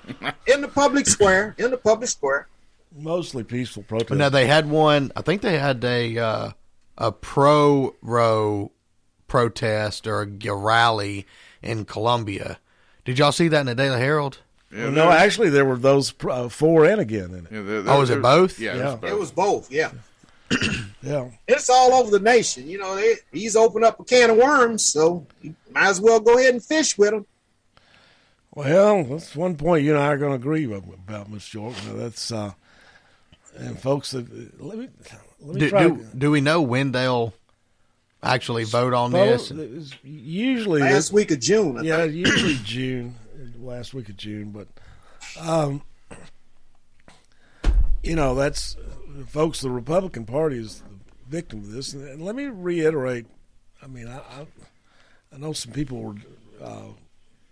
in 0.47 0.61
the 0.61 0.67
public 0.69 1.05
square. 1.05 1.55
In 1.57 1.71
the 1.71 1.77
public 1.77 2.09
square. 2.09 2.47
Mostly 2.95 3.43
peaceful 3.43 3.83
protest. 3.83 4.09
But 4.09 4.17
no, 4.17 4.29
they 4.29 4.47
had 4.47 4.69
one. 4.69 5.11
I 5.15 5.21
think 5.21 5.41
they 5.41 5.59
had 5.59 5.83
a 5.83 6.17
uh, 6.17 6.51
a 6.97 7.11
pro 7.11 7.93
row 8.01 8.71
protest 9.27 10.07
or 10.07 10.21
a, 10.23 10.55
rally 10.55 11.27
in 11.61 11.85
Columbia. 11.85 12.59
Did 13.05 13.19
y'all 13.19 13.31
see 13.31 13.47
that 13.49 13.59
in 13.59 13.65
the 13.67 13.75
Daily 13.75 13.99
Herald? 13.99 14.39
Well, 14.71 14.91
no, 14.91 15.09
actually, 15.09 15.49
there 15.49 15.65
were 15.65 15.77
those 15.77 16.13
uh, 16.27 16.47
for 16.49 16.85
and 16.85 17.01
again 17.01 17.47
in 17.49 17.57
it. 17.57 17.87
Oh, 17.87 17.99
was 17.99 18.09
it 18.11 18.21
both? 18.21 18.59
Yeah, 18.59 18.75
Yeah. 18.75 19.09
It 19.09 19.17
was 19.17 19.31
both. 19.31 19.71
Yeah. 19.71 19.91
Yeah. 21.01 21.29
It's 21.47 21.69
all 21.69 21.93
over 21.93 22.11
the 22.11 22.19
nation. 22.19 22.67
You 22.67 22.77
know, 22.77 22.93
they, 22.97 23.15
he's 23.31 23.55
opened 23.55 23.85
up 23.85 24.01
a 24.01 24.03
can 24.03 24.31
of 24.31 24.35
worms, 24.37 24.83
so 24.85 25.25
you 25.41 25.55
might 25.73 25.87
as 25.87 26.01
well 26.01 26.19
go 26.19 26.37
ahead 26.37 26.53
and 26.53 26.61
fish 26.61 26.97
with 26.97 27.13
him. 27.13 27.25
Well, 28.53 29.05
that's 29.05 29.33
one 29.33 29.55
point 29.55 29.85
you 29.85 29.91
and 29.95 30.03
I 30.03 30.07
are 30.07 30.17
going 30.17 30.31
to 30.31 30.35
agree 30.35 30.67
with, 30.67 30.83
about, 30.85 31.29
Miss 31.31 31.53
York. 31.53 31.73
Now, 31.87 31.93
That's 31.93 32.31
uh, 32.33 32.51
and 33.57 33.79
folks 33.79 34.13
let 34.13 34.27
me 34.29 34.49
let 34.59 34.77
me 34.77 35.59
Do, 35.59 35.69
try. 35.69 35.87
do, 35.87 36.05
do 36.17 36.31
we 36.31 36.41
know 36.41 36.61
when 36.61 36.91
they'll 36.91 37.33
actually 38.21 38.65
vote 38.65 38.93
on 38.93 39.11
this? 39.11 39.49
Vote 39.49 39.59
is 39.61 39.93
usually 40.03 40.81
Last 40.81 41.13
week 41.13 41.31
of 41.31 41.39
June. 41.39 41.77
I 41.77 41.81
yeah, 41.83 41.97
think. 42.01 42.13
usually 42.15 42.55
June, 42.65 43.15
last 43.61 43.93
week 43.93 44.09
of 44.09 44.17
June. 44.17 44.51
But, 44.51 44.67
um, 45.39 45.81
you 48.03 48.15
know, 48.15 48.35
that's 48.35 48.75
folks. 49.27 49.61
The 49.61 49.69
Republican 49.69 50.25
Party 50.25 50.57
is 50.57 50.81
the 50.81 51.37
victim 51.37 51.59
of 51.59 51.71
this. 51.71 51.93
And, 51.93 52.07
and 52.07 52.21
let 52.21 52.35
me 52.35 52.45
reiterate. 52.45 53.25
I 53.81 53.87
mean, 53.87 54.07
I 54.07 54.17
I, 54.17 54.47
I 55.33 55.37
know 55.37 55.53
some 55.53 55.73
people 55.73 56.01
were. 56.01 56.15
Uh, 56.61 56.89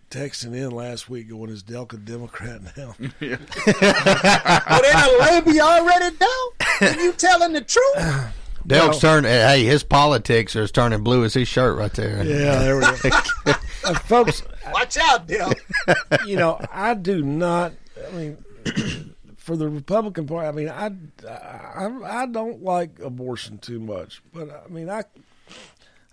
Texting 0.09 0.55
in 0.55 0.71
last 0.71 1.09
week, 1.09 1.27
going 1.27 1.49
is 1.49 1.63
Delca 1.63 2.03
Democrat 2.03 2.61
now? 2.77 2.95
oh, 3.01 3.09
they 3.19 4.91
done 4.93 5.19
label 5.19 5.51
you 5.51 5.61
already 5.61 6.15
down? 6.15 6.49
Are 6.79 7.01
you 7.01 7.11
telling 7.11 7.51
the 7.51 7.59
truth? 7.59 8.33
Delk's 8.67 8.99
turn. 8.99 9.23
Hey, 9.23 9.63
his 9.63 9.83
politics 9.83 10.55
are 10.55 10.67
turning 10.67 11.03
blue 11.03 11.23
as 11.23 11.33
his 11.33 11.47
shirt 11.47 11.77
right 11.77 11.93
there. 11.93 12.23
Yeah, 12.23 12.59
there 12.59 12.75
we 12.77 12.81
go. 12.81 13.53
Uh, 13.83 13.93
folks, 13.93 14.43
Watch 14.73 14.97
out, 14.97 15.27
Dale. 15.27 15.53
you 16.25 16.35
know, 16.35 16.59
I 16.71 16.93
do 16.93 17.23
not. 17.23 17.73
I 18.07 18.11
mean, 18.11 18.37
for 19.37 19.55
the 19.55 19.69
Republican 19.69 20.27
Party, 20.27 20.47
I 20.47 20.51
mean, 20.51 20.69
I, 20.69 20.91
I, 21.29 22.21
I 22.21 22.25
don't 22.25 22.63
like 22.63 22.99
abortion 22.99 23.57
too 23.59 23.79
much, 23.79 24.21
but 24.33 24.49
I 24.49 24.67
mean, 24.69 24.89
I, 24.89 25.03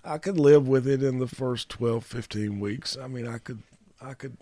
I 0.04 0.18
could 0.18 0.38
live 0.38 0.68
with 0.68 0.86
it 0.86 1.02
in 1.02 1.18
the 1.18 1.26
first 1.26 1.68
12, 1.68 2.04
15 2.04 2.60
weeks. 2.60 2.96
I 2.96 3.08
mean, 3.08 3.26
I 3.26 3.38
could, 3.38 3.62
I 4.00 4.14
could, 4.14 4.36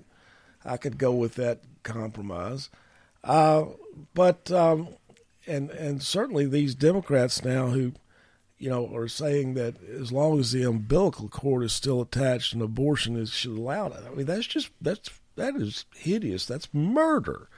I 0.64 0.76
could 0.76 0.98
go 0.98 1.12
with 1.12 1.36
that 1.36 1.60
compromise. 1.82 2.70
Uh, 3.24 3.66
but 4.14 4.50
um, 4.50 4.88
and 5.46 5.70
and 5.70 6.02
certainly 6.02 6.46
these 6.46 6.74
Democrats 6.74 7.44
now 7.44 7.68
who, 7.68 7.92
you 8.58 8.70
know, 8.70 8.94
are 8.94 9.08
saying 9.08 9.54
that 9.54 9.76
as 9.82 10.12
long 10.12 10.38
as 10.40 10.52
the 10.52 10.62
umbilical 10.64 11.28
cord 11.28 11.64
is 11.64 11.72
still 11.72 12.00
attached 12.00 12.52
and 12.52 12.62
abortion 12.62 13.16
is 13.16 13.30
should 13.32 13.52
allow 13.56 13.86
it. 13.88 14.02
I 14.06 14.14
mean, 14.14 14.26
that's 14.26 14.46
just 14.46 14.70
that's 14.80 15.10
that 15.36 15.56
is 15.56 15.84
hideous. 15.94 16.46
That's 16.46 16.68
murder. 16.72 17.48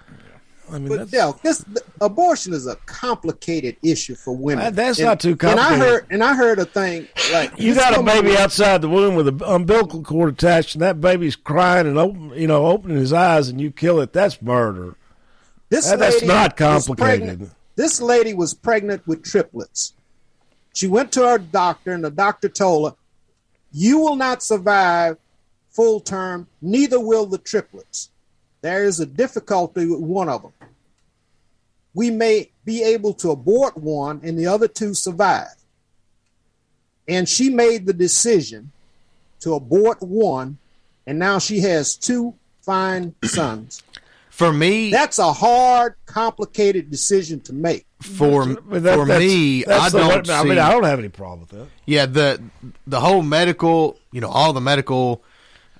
I 0.70 0.78
mean, 0.78 0.96
But 0.96 1.10
Del, 1.10 1.38
this 1.42 1.62
abortion 2.00 2.54
is 2.54 2.66
a 2.66 2.76
complicated 2.86 3.76
issue 3.82 4.14
for 4.14 4.34
women. 4.34 4.64
Uh, 4.64 4.70
that's 4.70 4.98
And- 4.98 5.04
not 5.08 5.20
too 5.20 5.36
complicated. 5.36 5.74
And 5.74 5.82
I 5.82 5.86
heard, 5.86 6.06
and 6.08 6.24
I 6.24 6.34
heard 6.34 6.58
a 6.58 6.64
thing 6.64 7.06
like 7.34 7.52
you 7.58 7.74
got 7.74 7.98
a 7.98 8.02
baby 8.02 8.34
outside 8.34 8.80
the 8.80 8.88
womb 8.88 9.14
with 9.14 9.28
an 9.28 9.42
umbilical 9.44 10.02
cord 10.02 10.32
attached, 10.32 10.74
and 10.74 10.80
that 10.80 11.02
baby's 11.02 11.36
crying 11.36 11.86
and 11.86 11.98
open, 11.98 12.30
you 12.34 12.46
know, 12.46 12.64
opening 12.66 12.96
his 12.96 13.12
eyes, 13.12 13.50
and 13.50 13.60
you 13.60 13.70
kill 13.70 14.00
it. 14.00 14.14
That's 14.14 14.40
murder. 14.40 14.94
This 15.68 15.86
That- 15.90 15.98
that's 15.98 16.22
not 16.22 16.56
complicated. 16.56 17.50
This 17.76 18.00
lady 18.00 18.34
was 18.34 18.54
pregnant 18.54 19.06
with 19.06 19.24
triplets. 19.24 19.94
She 20.72 20.86
went 20.86 21.12
to 21.12 21.22
her 21.22 21.38
doctor, 21.38 21.92
and 21.92 22.04
the 22.04 22.10
doctor 22.10 22.48
told 22.48 22.90
her, 22.90 22.96
"You 23.72 23.98
will 23.98 24.16
not 24.16 24.42
survive 24.42 25.18
full 25.70 26.00
term. 26.00 26.46
Neither 26.60 27.00
will 27.00 27.26
the 27.26 27.38
triplets. 27.38 28.10
There 28.60 28.84
is 28.84 29.00
a 29.00 29.06
difficulty 29.06 29.86
with 29.86 30.00
one 30.00 30.28
of 30.28 30.42
them. 30.42 30.52
We 31.92 32.10
may 32.10 32.50
be 32.64 32.82
able 32.82 33.14
to 33.14 33.30
abort 33.30 33.76
one, 33.76 34.20
and 34.22 34.38
the 34.38 34.46
other 34.46 34.68
two 34.68 34.94
survive." 34.94 35.56
And 37.06 37.28
she 37.28 37.50
made 37.50 37.86
the 37.86 37.92
decision 37.92 38.72
to 39.40 39.54
abort 39.54 40.00
one, 40.00 40.58
and 41.06 41.18
now 41.18 41.38
she 41.38 41.60
has 41.60 41.94
two 41.94 42.34
fine 42.62 43.14
sons. 43.24 43.82
For 44.34 44.52
me, 44.52 44.90
That's 44.90 45.20
a 45.20 45.32
hard, 45.32 45.94
complicated 46.06 46.90
decision 46.90 47.38
to 47.42 47.52
make. 47.52 47.86
for 48.02 48.46
that- 48.46 48.62
for 48.64 49.06
that's- 49.06 49.18
me, 49.20 49.62
that's 49.62 49.94
I 49.94 49.96
don't. 49.98 50.26
way- 50.26 50.34
I 50.34 50.42
see, 50.42 50.48
mean, 50.48 50.58
I 50.58 50.72
don't 50.72 50.82
have 50.82 50.98
any 50.98 51.08
problem 51.08 51.40
with 51.42 51.50
that. 51.50 51.68
Yeah, 51.86 52.06
the 52.06 52.42
the 52.84 52.98
whole 52.98 53.22
medical, 53.22 53.96
you 54.10 54.20
know, 54.20 54.28
all 54.28 54.52
the 54.52 54.60
medical 54.60 55.22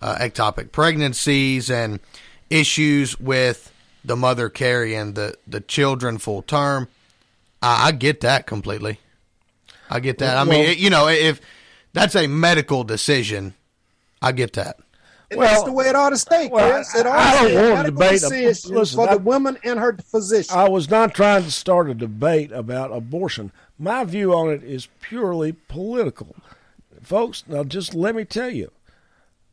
uh, 0.01 0.17
ectopic 0.21 0.71
pregnancies 0.71 1.69
and 1.69 1.99
issues 2.49 3.19
with 3.19 3.73
the 4.05 4.15
mother 4.15 4.49
carrying 4.49 5.15
the 5.15 5.35
the 5.49 5.61
children 5.61 6.19
full 6.19 6.43
term. 6.43 6.87
I, 7.61 7.89
I 7.89 7.93
get 7.93 8.21
that 8.21 8.47
completely. 8.47 9.01
I 9.91 9.99
get 9.99 10.19
that. 10.19 10.37
I 10.37 10.45
mean, 10.45 10.65
Well- 10.65 10.75
you 10.75 10.91
know, 10.91 11.09
if 11.09 11.41
that's 11.93 12.15
a 12.15 12.29
medical 12.29 12.85
decision, 12.85 13.55
I 14.23 14.31
get 14.31 14.53
that. 14.53 14.77
And 15.35 15.43
that's 15.43 15.63
the 15.65 15.73
way 15.73 15.87
it 15.89 15.97
ought 15.97 16.11
to 16.11 16.19
stay, 16.19 16.49
Chris. 16.49 16.95
It 16.95 17.07
ought 17.07 17.17
I 17.19 17.49
don't 17.49 17.73
want 17.73 17.87
to 17.87 17.91
debate. 17.93 18.23
Listen, 18.33 18.97
for 18.97 19.09
I- 19.09 19.15
the 19.15 19.23
woman 19.23 19.59
and 19.65 19.79
her 19.79 19.97
physician. 19.97 20.57
I 20.57 20.69
was 20.69 20.91
not 20.91 21.15
trying 21.15 21.45
to 21.45 21.51
start 21.51 21.91
a 21.91 21.95
debate 21.95 22.53
about 22.53 22.93
abortion. 22.93 23.53
My 23.79 24.05
view 24.05 24.33
on 24.35 24.51
it 24.51 24.63
is 24.63 24.89
purely 25.01 25.53
political. 25.53 26.35
Folks, 27.03 27.45
now 27.47 27.65
just 27.65 27.95
let 27.95 28.15
me 28.15 28.25
tell 28.25 28.51
you 28.51 28.71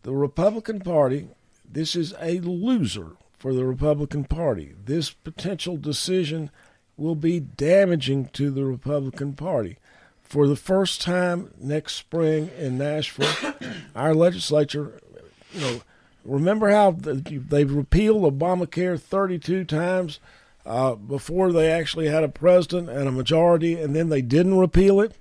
the 0.04 0.14
Republican 0.14 0.80
Party, 0.80 1.28
this 1.70 1.96
is 1.96 2.14
a 2.20 2.40
loser 2.40 3.12
for 3.38 3.54
the 3.54 3.66
Republican 3.66 4.24
Party. 4.24 4.74
This 4.86 5.10
potential 5.12 5.78
decision 5.78 6.50
will 6.98 7.16
be 7.16 7.40
damaging 7.40 8.30
to 8.34 8.52
the 8.52 8.64
Republican 8.66 9.34
Party. 9.34 9.78
For 10.22 10.48
the 10.48 10.56
first 10.56 11.02
time 11.02 11.52
next 11.60 11.96
spring 11.96 12.52
in 12.58 12.78
Nashville, 12.78 13.54
our 13.96 14.14
legislature, 14.14 15.01
you 15.54 15.62
know, 15.62 15.82
remember 16.26 16.70
how 16.70 16.92
they've 16.92 17.72
repealed 17.72 18.24
Obamacare 18.24 19.00
32 19.00 19.66
times 19.66 20.20
uh, 20.66 20.96
before 20.96 21.52
they 21.52 21.72
actually 21.72 22.08
had 22.08 22.24
a 22.24 22.30
president 22.30 22.90
and 22.90 23.08
a 23.08 23.12
majority, 23.12 23.76
and 23.76 23.96
then 23.96 24.10
they 24.10 24.22
didn't 24.22 24.58
repeal 24.58 25.02
it? 25.02 25.16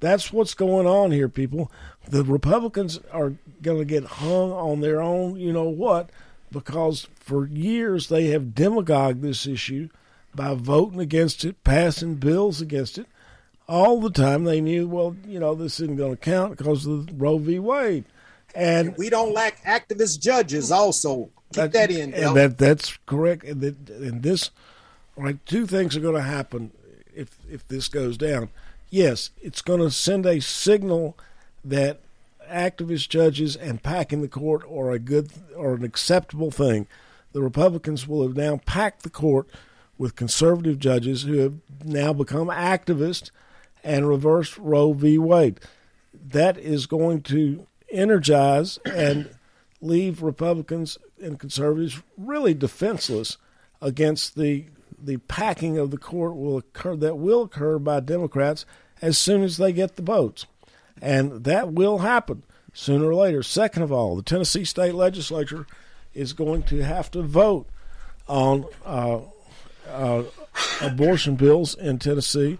That's 0.00 0.32
what's 0.32 0.54
going 0.54 0.86
on 0.86 1.12
here, 1.12 1.28
people. 1.28 1.70
The 2.08 2.24
Republicans 2.24 2.98
are 3.12 3.34
going 3.62 3.78
to 3.78 3.84
get 3.84 4.04
hung 4.04 4.50
on 4.50 4.80
their 4.80 5.00
own, 5.00 5.36
you 5.36 5.52
know 5.52 5.68
what, 5.68 6.10
because 6.50 7.06
for 7.14 7.46
years 7.46 8.08
they 8.08 8.26
have 8.26 8.54
demagogued 8.54 9.22
this 9.22 9.46
issue 9.46 9.88
by 10.34 10.54
voting 10.54 10.98
against 10.98 11.44
it, 11.44 11.62
passing 11.62 12.16
bills 12.16 12.60
against 12.60 12.98
it. 12.98 13.06
All 13.68 14.00
the 14.00 14.10
time 14.10 14.42
they 14.42 14.60
knew, 14.60 14.88
well, 14.88 15.16
you 15.26 15.38
know, 15.38 15.54
this 15.54 15.78
isn't 15.78 15.96
going 15.96 16.10
to 16.10 16.16
count 16.16 16.56
because 16.56 16.84
of 16.84 17.08
Roe 17.20 17.38
v. 17.38 17.60
Wade. 17.60 18.04
And 18.54 18.96
we 18.96 19.08
don't 19.10 19.32
lack 19.32 19.62
activist 19.64 20.20
judges 20.20 20.70
also. 20.70 21.30
Keep 21.54 21.72
that 21.72 21.90
in, 21.90 22.14
and 22.14 22.36
that 22.36 22.58
that's 22.58 22.98
correct. 23.06 23.44
And, 23.44 23.60
that, 23.60 23.90
and 23.90 24.22
this, 24.22 24.50
like, 25.16 25.44
two 25.44 25.66
things 25.66 25.96
are 25.96 26.00
going 26.00 26.14
to 26.14 26.22
happen 26.22 26.70
if 27.14 27.36
if 27.50 27.66
this 27.68 27.88
goes 27.88 28.16
down. 28.16 28.48
yes, 28.92 29.30
it's 29.40 29.62
going 29.62 29.80
to 29.80 29.90
send 29.90 30.26
a 30.26 30.40
signal 30.40 31.16
that 31.64 32.00
activist 32.48 33.08
judges 33.08 33.56
and 33.56 33.82
packing 33.82 34.20
the 34.20 34.28
court 34.28 34.62
are 34.70 34.90
a 34.92 34.98
good 34.98 35.30
or 35.56 35.74
an 35.74 35.84
acceptable 35.84 36.50
thing. 36.50 36.86
The 37.32 37.42
Republicans 37.42 38.06
will 38.06 38.22
have 38.22 38.36
now 38.36 38.60
packed 38.66 39.02
the 39.02 39.10
court 39.10 39.48
with 39.98 40.16
conservative 40.16 40.78
judges 40.78 41.22
who 41.22 41.38
have 41.38 41.54
now 41.84 42.12
become 42.12 42.48
activists 42.48 43.30
and 43.82 44.08
reversed 44.08 44.58
Roe 44.58 44.92
v. 44.92 45.18
Wade. 45.18 45.60
That 46.12 46.58
is 46.58 46.86
going 46.86 47.22
to 47.22 47.66
energize 47.92 48.78
and 48.84 49.30
leave 49.80 50.22
Republicans 50.22 50.98
and 51.20 51.38
conservatives 51.38 52.02
really 52.16 52.54
defenseless 52.54 53.36
against 53.80 54.36
the 54.36 54.66
the 55.04 55.16
packing 55.16 55.78
of 55.78 55.90
the 55.90 55.98
court 55.98 56.36
will 56.36 56.58
occur 56.58 56.94
that 56.96 57.18
will 57.18 57.42
occur 57.42 57.78
by 57.78 57.98
Democrats 58.00 58.64
as 59.00 59.18
soon 59.18 59.42
as 59.42 59.56
they 59.56 59.72
get 59.72 59.96
the 59.96 60.02
votes. 60.02 60.46
And 61.00 61.42
that 61.44 61.72
will 61.72 61.98
happen 61.98 62.44
sooner 62.72 63.06
or 63.06 63.14
later. 63.14 63.42
Second 63.42 63.82
of 63.82 63.90
all, 63.90 64.14
the 64.14 64.22
Tennessee 64.22 64.64
state 64.64 64.94
legislature 64.94 65.66
is 66.14 66.32
going 66.32 66.62
to 66.64 66.84
have 66.84 67.10
to 67.10 67.22
vote 67.22 67.66
on 68.28 68.64
uh, 68.84 69.20
uh, 69.90 70.22
abortion 70.80 71.34
bills 71.34 71.74
in 71.74 71.98
Tennessee 71.98 72.58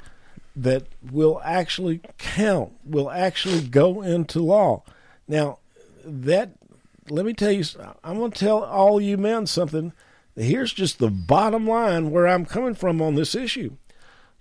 that 0.57 0.85
will 1.11 1.41
actually 1.45 2.01
count, 2.19 2.73
will 2.85 3.11
actually 3.11 3.63
go 3.63 4.03
into 4.03 4.41
law. 4.41 4.83
Now, 5.33 5.61
that 6.05 6.51
let 7.09 7.25
me 7.25 7.33
tell 7.33 7.51
you, 7.51 7.65
I'm 8.05 8.19
going 8.19 8.33
to 8.33 8.39
tell 8.39 8.63
all 8.63 9.01
you 9.01 9.17
men 9.17 9.47
something. 9.47 9.95
Here's 10.37 10.75
just 10.75 10.99
the 10.99 11.09
bottom 11.09 11.67
line 11.67 12.11
where 12.11 12.29
I'm 12.29 12.45
coming 12.45 12.75
from 12.75 13.01
on 13.01 13.15
this 13.15 13.35
issue. 13.35 13.77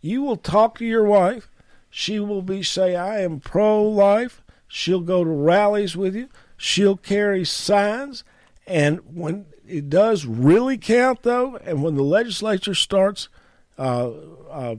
You 0.01 0.21
will 0.21 0.35
talk 0.35 0.77
to 0.79 0.85
your 0.85 1.05
wife. 1.05 1.49
She 1.89 2.19
will 2.19 2.41
be 2.41 2.61
say, 2.61 2.97
"I 2.97 3.21
am 3.21 3.39
pro-life." 3.39 4.43
She'll 4.67 4.99
go 4.99 5.23
to 5.23 5.29
rallies 5.29 5.95
with 5.95 6.13
you. 6.13 6.27
She'll 6.57 6.97
carry 6.97 7.45
signs, 7.45 8.25
and 8.67 8.99
when 9.15 9.45
it 9.65 9.89
does 9.89 10.25
really 10.25 10.77
count, 10.77 11.23
though, 11.23 11.55
and 11.63 11.81
when 11.81 11.95
the 11.95 12.03
legislature 12.03 12.75
starts 12.75 13.29
uh, 13.77 14.09
uh, 14.49 14.75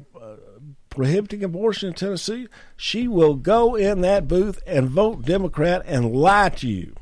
prohibiting 0.92 1.42
abortion 1.42 1.88
in 1.88 1.94
Tennessee, 1.94 2.48
she 2.76 3.08
will 3.08 3.34
go 3.34 3.74
in 3.74 4.02
that 4.02 4.28
booth 4.28 4.62
and 4.66 4.88
vote 4.88 5.24
Democrat 5.24 5.82
and 5.86 6.14
lie 6.14 6.50
to 6.50 6.68
you. 6.68 6.94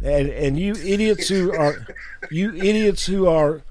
And 0.00 0.28
and 0.28 0.58
you 0.58 0.74
idiots 0.74 1.28
who 1.28 1.52
are 1.52 1.86
you 2.30 2.54
idiots 2.54 3.06
who 3.06 3.26
are 3.26 3.62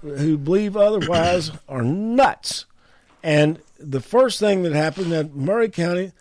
who 0.00 0.38
believe 0.38 0.76
otherwise 0.76 1.50
are 1.68 1.82
nuts. 1.82 2.66
And 3.22 3.60
the 3.78 4.00
first 4.00 4.38
thing 4.38 4.62
that 4.62 4.72
happened 4.72 5.12
at 5.12 5.34
Maury 5.34 5.68
County, 5.68 6.12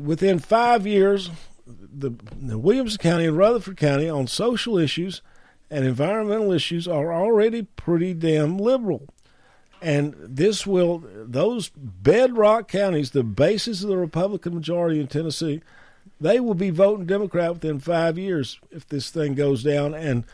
within 0.00 0.38
five 0.40 0.86
years, 0.86 1.30
the, 1.66 2.12
the 2.36 2.58
Williamson 2.58 2.98
County 2.98 3.26
and 3.26 3.36
Rutherford 3.36 3.76
County 3.76 4.08
on 4.08 4.26
social 4.26 4.78
issues 4.78 5.22
and 5.70 5.84
environmental 5.84 6.52
issues 6.52 6.88
are 6.88 7.12
already 7.12 7.62
pretty 7.62 8.14
damn 8.14 8.58
liberal. 8.58 9.06
And 9.80 10.14
this 10.18 10.66
will, 10.66 11.02
those 11.06 11.70
bedrock 11.74 12.68
counties, 12.68 13.12
the 13.12 13.22
basis 13.22 13.82
of 13.82 13.88
the 13.88 13.96
Republican 13.96 14.54
majority 14.54 15.00
in 15.00 15.06
Tennessee, 15.06 15.62
they 16.20 16.40
will 16.40 16.54
be 16.54 16.70
voting 16.70 17.06
Democrat 17.06 17.52
within 17.54 17.78
five 17.78 18.18
years 18.18 18.58
if 18.70 18.88
this 18.88 19.10
thing 19.10 19.34
goes 19.34 19.62
down 19.62 19.94
and 19.94 20.24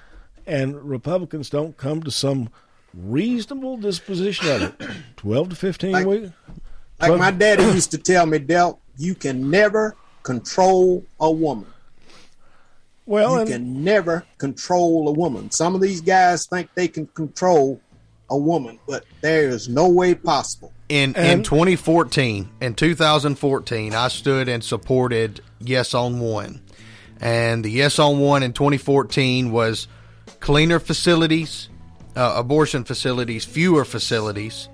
and 0.47 0.83
Republicans 0.83 1.49
don't 1.49 1.77
come 1.79 2.03
to 2.03 2.11
some 2.11 2.51
reasonable 2.93 3.77
disposition 3.79 4.49
of 4.49 4.63
it. 4.63 4.91
Twelve 5.17 5.51
to 5.51 5.57
fifteen 5.57 5.93
Like- 5.93 6.07
weeks. 6.07 6.31
Like 7.01 7.19
my 7.19 7.31
daddy 7.33 7.65
used 7.65 7.91
to 7.91 7.99
tell 7.99 8.25
me, 8.25 8.39
Del, 8.39 8.79
you 8.97 9.15
can 9.15 9.51
never 9.51 9.97
control 10.23 11.05
a 11.21 11.31
woman. 11.31 11.67
Well, 13.07 13.35
you 13.35 13.41
and- 13.41 13.49
can 13.51 13.85
never 13.85 14.25
control 14.39 15.09
a 15.09 15.13
woman. 15.13 15.51
Some 15.51 15.75
of 15.75 15.81
these 15.81 16.01
guys 16.01 16.47
think 16.47 16.71
they 16.75 16.89
can 16.89 17.07
control 17.09 17.81
a 18.31 18.37
woman, 18.37 18.79
but 18.87 19.05
there 19.21 19.49
is 19.49 19.69
no 19.69 19.89
way 19.89 20.15
possible. 20.15 20.73
In 20.89 21.15
in 21.15 21.43
2014, 21.43 22.51
in 22.61 22.75
2014, 22.75 23.95
I 23.95 24.09
stood 24.09 24.49
and 24.49 24.63
supported 24.63 25.41
Yes 25.61 25.95
on 25.95 26.21
One, 26.21 26.61
and 27.21 27.65
the 27.65 27.71
Yes 27.71 27.99
on 27.99 28.21
One 28.21 28.43
in 28.43 28.53
2014 28.53 29.51
was 29.51 29.89
cleaner 30.41 30.79
facilities, 30.79 31.69
uh, 32.17 32.35
abortion 32.37 32.85
facilities, 32.85 33.45
fewer 33.45 33.85
facilities, 33.85 34.69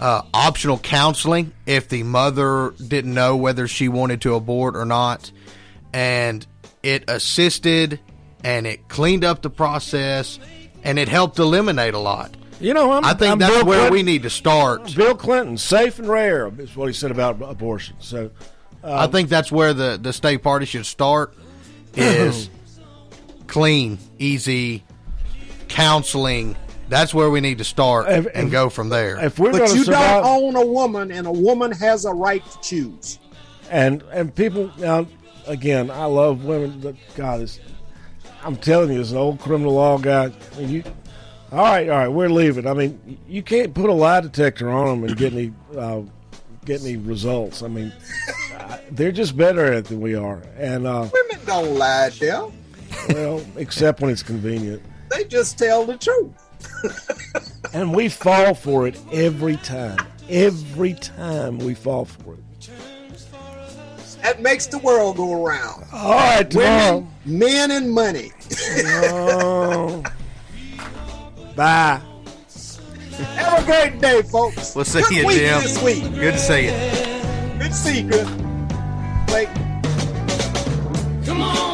uh, 0.00 0.22
optional 0.32 0.78
counseling 0.78 1.52
if 1.66 1.88
the 1.88 2.02
mother 2.02 2.72
didn't 2.86 3.14
know 3.14 3.36
whether 3.36 3.66
she 3.66 3.88
wanted 3.88 4.20
to 4.22 4.34
abort 4.34 4.76
or 4.76 4.84
not, 4.84 5.32
and 5.92 6.46
it 6.82 7.04
assisted 7.08 8.00
and 8.42 8.66
it 8.66 8.88
cleaned 8.88 9.24
up 9.24 9.42
the 9.42 9.50
process 9.50 10.38
and 10.82 10.98
it 10.98 11.08
helped 11.08 11.38
eliminate 11.38 11.94
a 11.94 11.98
lot. 11.98 12.34
You 12.60 12.74
know, 12.74 12.92
I'm, 12.92 13.04
I 13.04 13.14
think 13.14 13.32
I'm 13.32 13.38
that's 13.38 13.54
Bill 13.54 13.64
where 13.64 13.78
Clinton. 13.88 13.92
we 13.92 14.02
need 14.02 14.22
to 14.24 14.30
start. 14.30 14.94
Bill 14.94 15.14
Clinton, 15.16 15.56
safe 15.56 15.98
and 15.98 16.06
rare 16.08 16.50
is 16.58 16.76
what 16.76 16.86
he 16.86 16.92
said 16.92 17.10
about 17.10 17.40
abortion. 17.40 17.96
So, 18.00 18.30
I 18.84 19.04
um, 19.04 19.12
think 19.12 19.30
that's 19.30 19.50
where 19.50 19.72
the, 19.72 19.98
the 20.00 20.12
state 20.12 20.42
party 20.42 20.66
should 20.66 20.84
start 20.84 21.34
is 21.94 22.50
clean, 23.46 23.98
easy 24.18 24.84
counseling. 25.68 26.54
That's 26.90 27.14
where 27.14 27.30
we 27.30 27.40
need 27.40 27.58
to 27.58 27.64
start 27.64 28.08
If- 28.10 28.26
and 28.34 28.46
if- 28.48 28.52
go 28.52 28.68
from 28.68 28.90
there. 28.90 29.24
If 29.24 29.38
we're 29.38 29.52
but 29.52 29.74
you 29.74 29.84
don't 29.84 30.24
own 30.24 30.56
a 30.56 30.66
woman, 30.66 31.10
and 31.10 31.26
a 31.26 31.32
woman 31.32 31.72
has 31.72 32.04
a 32.04 32.12
right 32.12 32.44
to 32.44 32.60
choose. 32.60 33.18
and 33.70 34.02
and 34.12 34.34
people 34.34 34.70
now 34.76 35.06
again, 35.46 35.90
I 35.90 36.04
love 36.04 36.44
women, 36.44 36.80
but 36.80 36.94
God 37.16 37.40
is, 37.40 37.58
I'm 38.44 38.56
telling 38.56 38.92
you, 38.92 39.00
as 39.00 39.12
an 39.12 39.18
old 39.18 39.40
criminal 39.40 39.74
law 39.74 39.96
guy, 39.98 40.32
you. 40.58 40.82
All 41.52 41.58
right, 41.58 41.88
all 41.88 41.98
right, 41.98 42.08
we're 42.08 42.28
leaving. 42.28 42.66
I 42.66 42.74
mean, 42.74 43.18
you 43.28 43.42
can't 43.42 43.74
put 43.74 43.90
a 43.90 43.92
lie 43.92 44.20
detector 44.20 44.70
on 44.70 44.86
them 44.86 45.08
and 45.08 45.16
get 45.16 45.32
any 45.32 45.52
uh, 45.76 46.02
get 46.64 46.80
any 46.82 46.96
results. 46.96 47.62
I 47.62 47.68
mean, 47.68 47.92
they're 48.92 49.10
just 49.10 49.36
better 49.36 49.64
at 49.66 49.72
it 49.74 49.84
than 49.86 50.00
we 50.00 50.14
are, 50.14 50.40
and 50.56 50.86
uh, 50.86 51.08
Women 51.12 51.44
don't 51.46 51.74
lie, 51.76 52.10
Del. 52.10 52.52
well, 53.08 53.44
except 53.56 54.00
when 54.00 54.10
it's 54.10 54.22
convenient. 54.22 54.80
They 55.10 55.24
just 55.24 55.58
tell 55.58 55.84
the 55.84 55.96
truth. 55.96 56.32
And 57.72 57.94
we 57.94 58.08
fall 58.08 58.54
for 58.54 58.88
it 58.88 58.98
every 59.12 59.56
time. 59.58 59.98
Every 60.28 60.94
time 60.94 61.58
we 61.58 61.74
fall 61.74 62.04
for 62.04 62.34
it. 62.34 62.70
That 64.22 64.42
makes 64.42 64.66
the 64.66 64.78
world 64.78 65.16
go 65.16 65.44
around. 65.44 65.84
All 65.92 66.10
right, 66.10 66.50
tomorrow. 66.50 67.06
Women, 67.24 67.38
men, 67.38 67.70
and 67.70 67.92
money. 67.92 68.32
Oh. 68.84 70.02
Bye. 71.56 72.00
Have 73.36 73.62
a 73.62 73.66
great 73.66 74.00
day, 74.00 74.22
folks. 74.22 74.74
We'll 74.74 74.84
see 74.84 75.02
Good 75.02 75.10
you, 75.10 75.26
week 75.26 75.38
Jim. 75.38 75.62
This 75.62 75.82
week. 75.82 76.02
Good 76.14 76.32
to 76.32 76.38
see 76.38 76.64
you. 76.64 76.70
Good 77.58 77.70
to 77.70 77.74
see 77.74 78.00
you, 78.00 78.08
good. 78.08 78.26
Wait. 79.30 79.48
Come 81.26 81.42
on, 81.42 81.69